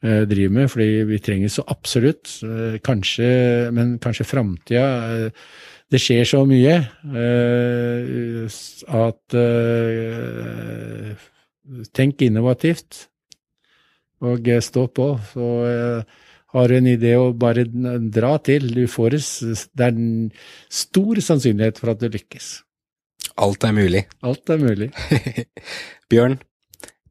driver 0.04 0.52
med, 0.52 0.68
fordi 0.72 1.04
vi 1.08 1.20
trenger 1.24 1.52
så 1.52 1.64
absolutt, 1.72 2.28
eh, 2.44 2.80
kanskje, 2.84 3.28
men 3.72 3.96
kanskje 4.04 4.28
framtida 4.28 4.88
eh, 5.16 5.30
Det 5.94 6.00
skjer 6.02 6.26
så 6.26 6.40
mye 6.50 6.74
at 8.98 9.36
Tenk 11.94 12.24
innovativt 12.26 13.06
og 14.26 14.50
stå 14.66 14.88
på. 14.90 15.08
Så 15.30 15.46
har 16.56 16.68
du 16.68 16.76
en 16.80 16.90
idé 16.90 17.14
å 17.14 17.30
bare 17.38 17.68
dra 18.10 18.34
til. 18.42 18.74
Du 18.74 18.88
får 18.90 19.20
det 19.20 19.86
er 19.86 19.94
en 19.94 20.32
stor 20.66 21.22
sannsynlighet 21.22 21.78
for 21.78 21.94
at 21.94 22.02
du 22.02 22.10
lykkes. 22.10 22.64
Alt 23.38 23.64
er 23.64 23.78
mulig. 23.78 24.08
Alt 24.26 24.50
er 24.50 24.58
mulig. 24.66 24.90
Bjørn, 26.10 26.40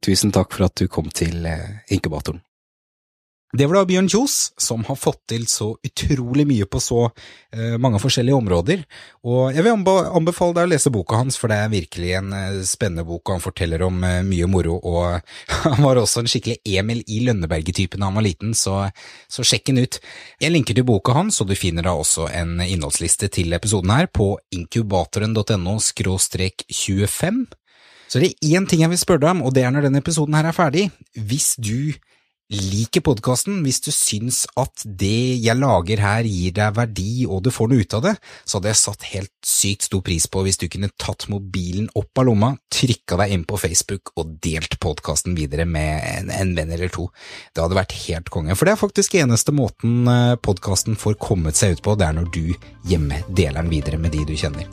tusen 0.03 0.35
takk 0.35 0.51
for 0.51 0.67
at 0.67 0.75
du 0.75 0.91
kom 0.91 1.07
til 1.07 1.47
inkubatoren. 1.87 2.43
Det 3.53 3.67
var 3.69 3.75
da 3.77 3.85
Bjørn 3.85 4.07
Kjos, 4.09 4.35
som 4.57 4.81
har 4.87 4.97
fått 4.97 5.19
til 5.29 5.43
så 5.45 5.67
utrolig 5.85 6.41
mye 6.49 6.65
på 6.65 6.79
så 6.81 7.03
uh, 7.05 7.75
mange 7.77 7.99
forskjellige 8.01 8.33
områder, 8.33 8.79
og 9.29 9.53
jeg 9.53 9.61
vil 9.61 9.75
anbefale 9.77 10.55
deg 10.57 10.65
å 10.65 10.71
lese 10.71 10.89
boka 10.93 11.19
hans, 11.19 11.37
for 11.37 11.53
det 11.53 11.59
er 11.61 11.69
virkelig 11.69 12.15
en 12.17 12.33
uh, 12.33 12.63
spennende 12.65 13.05
bok, 13.05 13.21
og 13.27 13.35
han 13.35 13.43
forteller 13.43 13.83
om 13.85 13.99
uh, 14.01 14.23
mye 14.25 14.47
moro, 14.49 14.79
og 14.81 15.21
han 15.67 15.85
var 15.85 16.01
også 16.01 16.23
en 16.23 16.31
skikkelig 16.33 16.63
Emil 16.65 17.03
i 17.05 17.19
Lønneberget-type 17.27 17.99
da 17.99 18.09
han 18.09 18.17
var 18.17 18.25
liten, 18.25 18.55
så, 18.57 18.87
så, 19.29 19.45
sjekk 19.45 19.69
den 19.69 19.83
ut. 19.85 19.99
Jeg 20.41 20.55
linker 20.55 20.79
til 20.79 20.87
boka 20.89 21.13
hans, 21.13 21.37
og 21.43 21.51
du 21.51 21.53
finner 21.53 21.85
da 21.85 21.93
også 21.93 22.31
en 22.33 22.57
innholdsliste 22.65 23.29
til 23.37 23.53
episoden 23.53 23.93
her 23.93 24.09
på 24.09 24.31
inkubatoren.no 24.57 25.75
25. 25.77 27.45
Så 28.09 28.21
det 28.21 28.31
er 28.31 28.57
én 28.57 28.65
ting 28.69 28.81
jeg 28.81 28.89
vil 28.95 29.01
spørre 29.01 29.21
deg 29.27 29.35
om, 29.35 29.45
og 29.45 29.53
det 29.53 29.61
er 29.61 29.71
når 29.73 29.85
denne 29.87 30.01
episoden 30.01 30.33
her 30.37 30.49
er 30.49 30.57
ferdig. 30.57 30.87
Hvis 31.13 31.53
du 31.61 31.93
liker 32.53 33.03
podkasten, 33.05 33.61
hvis 33.65 33.81
du 33.83 33.89
syns 33.93 34.43
at 34.59 34.83
det 34.85 35.39
jeg 35.43 35.57
lager 35.57 36.01
her 36.03 36.27
gir 36.27 36.53
deg 36.55 36.75
verdi 36.77 37.25
og 37.25 37.43
du 37.45 37.49
får 37.53 37.71
noe 37.71 37.83
ut 37.83 37.95
av 37.97 38.03
det, 38.05 38.13
så 38.45 38.59
hadde 38.59 38.71
jeg 38.71 38.81
satt 38.81 39.07
helt 39.11 39.31
sykt 39.47 39.87
stor 39.87 40.03
pris 40.05 40.27
på 40.29 40.43
hvis 40.45 40.59
du 40.61 40.67
kunne 40.71 40.91
tatt 41.01 41.27
mobilen 41.31 41.89
opp 41.99 42.21
av 42.21 42.27
lomma, 42.29 42.51
trykka 42.73 43.17
deg 43.23 43.35
inn 43.35 43.45
på 43.49 43.59
Facebook 43.61 44.13
og 44.19 44.35
delt 44.43 44.77
podkasten 44.83 45.37
videre 45.37 45.65
med 45.69 46.03
en, 46.13 46.31
en, 46.33 46.53
venn 46.57 46.73
eller 46.73 46.91
to. 46.93 47.07
Det 47.53 47.63
hadde 47.63 47.79
vært 47.79 47.97
helt 48.05 48.29
konge, 48.33 48.57
for 48.57 48.69
det 48.69 48.75
er 48.75 48.83
faktisk 48.83 49.17
eneste 49.19 49.55
måten 49.55 50.09
eh, 50.09 50.35
podkasten 50.43 50.99
får 50.99 51.17
kommet 51.21 51.59
seg 51.59 51.77
ut 51.77 51.85
på, 51.85 51.97
det 51.97 52.09
er 52.09 52.19
når 52.19 52.29
du 52.35 52.43
hjemme 52.89 53.23
deler 53.29 53.61
den 53.63 53.73
videre 53.73 54.01
med 54.01 54.13
de 54.13 54.25
du 54.29 54.35
kjenner. 54.37 54.69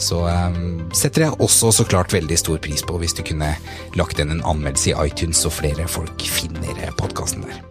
Så 0.00 0.24
um, 0.26 0.88
setter 0.96 1.28
jeg 1.28 1.38
også 1.42 1.70
så 1.74 1.86
klart 1.86 2.14
veldig 2.14 2.38
stor 2.40 2.58
pris 2.62 2.82
på 2.82 2.98
hvis 2.98 3.14
du 3.14 3.22
kunne 3.26 3.52
lagt 3.98 4.18
inn 4.18 4.32
en 4.34 4.42
anmeldelse 4.42 4.90
i 4.90 4.98
iTunes, 5.06 5.44
så 5.44 5.52
flere 5.54 5.86
folk 5.90 6.26
finner 6.26 6.82
podkasten 6.98 7.46
der. 7.46 7.62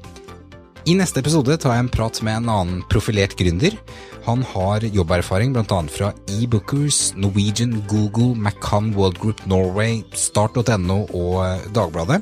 I 0.83 0.97
neste 0.99 1.21
episode 1.23 1.55
tar 1.63 1.77
jeg 1.77 1.85
en 1.85 1.91
prat 1.91 2.17
med 2.27 2.41
en 2.41 2.49
annen 2.51 2.79
profilert 2.91 3.37
gründer. 3.39 3.77
Han 4.25 4.41
har 4.51 4.83
jobberfaring 4.83 5.53
bl.a. 5.55 5.77
fra 5.91 6.09
eBookers, 6.27 7.13
Norwegian, 7.15 7.77
Google, 7.87 8.33
McCann 8.35 8.91
World 8.97 9.19
Group 9.19 9.45
Norway, 9.47 10.01
Start.no 10.11 11.05
og 11.15 11.37
eh, 11.45 11.63
Dagbladet. 11.75 12.19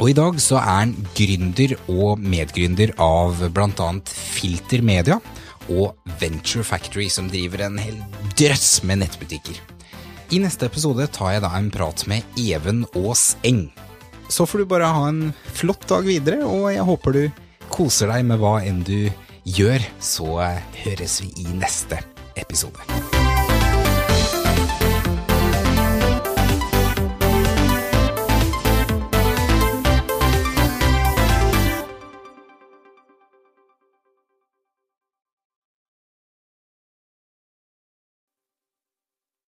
Og 0.00 0.08
i 0.08 0.16
dag 0.16 0.40
så 0.40 0.56
er 0.62 0.70
han 0.70 0.96
gründer 1.16 1.76
og 1.92 2.20
medgründer 2.20 2.94
av 3.00 3.44
bl.a. 3.52 3.90
Filter 4.08 4.84
Media 4.84 5.20
og 5.70 5.94
Venture 6.20 6.64
Factory, 6.66 7.08
som 7.12 7.30
driver 7.30 7.66
en 7.66 7.78
hel 7.82 7.98
drøss 8.38 8.82
med 8.88 9.02
nettbutikker. 9.02 9.60
I 10.32 10.40
neste 10.40 10.66
episode 10.66 11.06
tar 11.12 11.34
jeg 11.34 11.44
da 11.44 11.52
en 11.58 11.70
prat 11.72 12.06
med 12.08 12.24
Even 12.40 12.86
Aas 12.96 13.36
Eng. 13.44 13.66
Så 14.32 14.46
får 14.48 14.62
du 14.62 14.70
bare 14.70 14.88
ha 14.88 15.08
en 15.10 15.34
flott 15.52 15.84
dag 15.90 16.06
videre, 16.08 16.40
og 16.48 16.70
jeg 16.72 16.86
håper 16.88 17.18
du 17.18 17.24
koser 17.72 18.08
deg 18.12 18.24
med 18.28 18.40
hva 18.40 18.58
enn 18.64 18.80
du 18.86 19.10
gjør. 19.44 19.84
Så 20.00 20.30
høres 20.84 21.20
vi 21.24 21.34
i 21.44 21.50
neste 21.52 22.00
episode. 22.40 23.21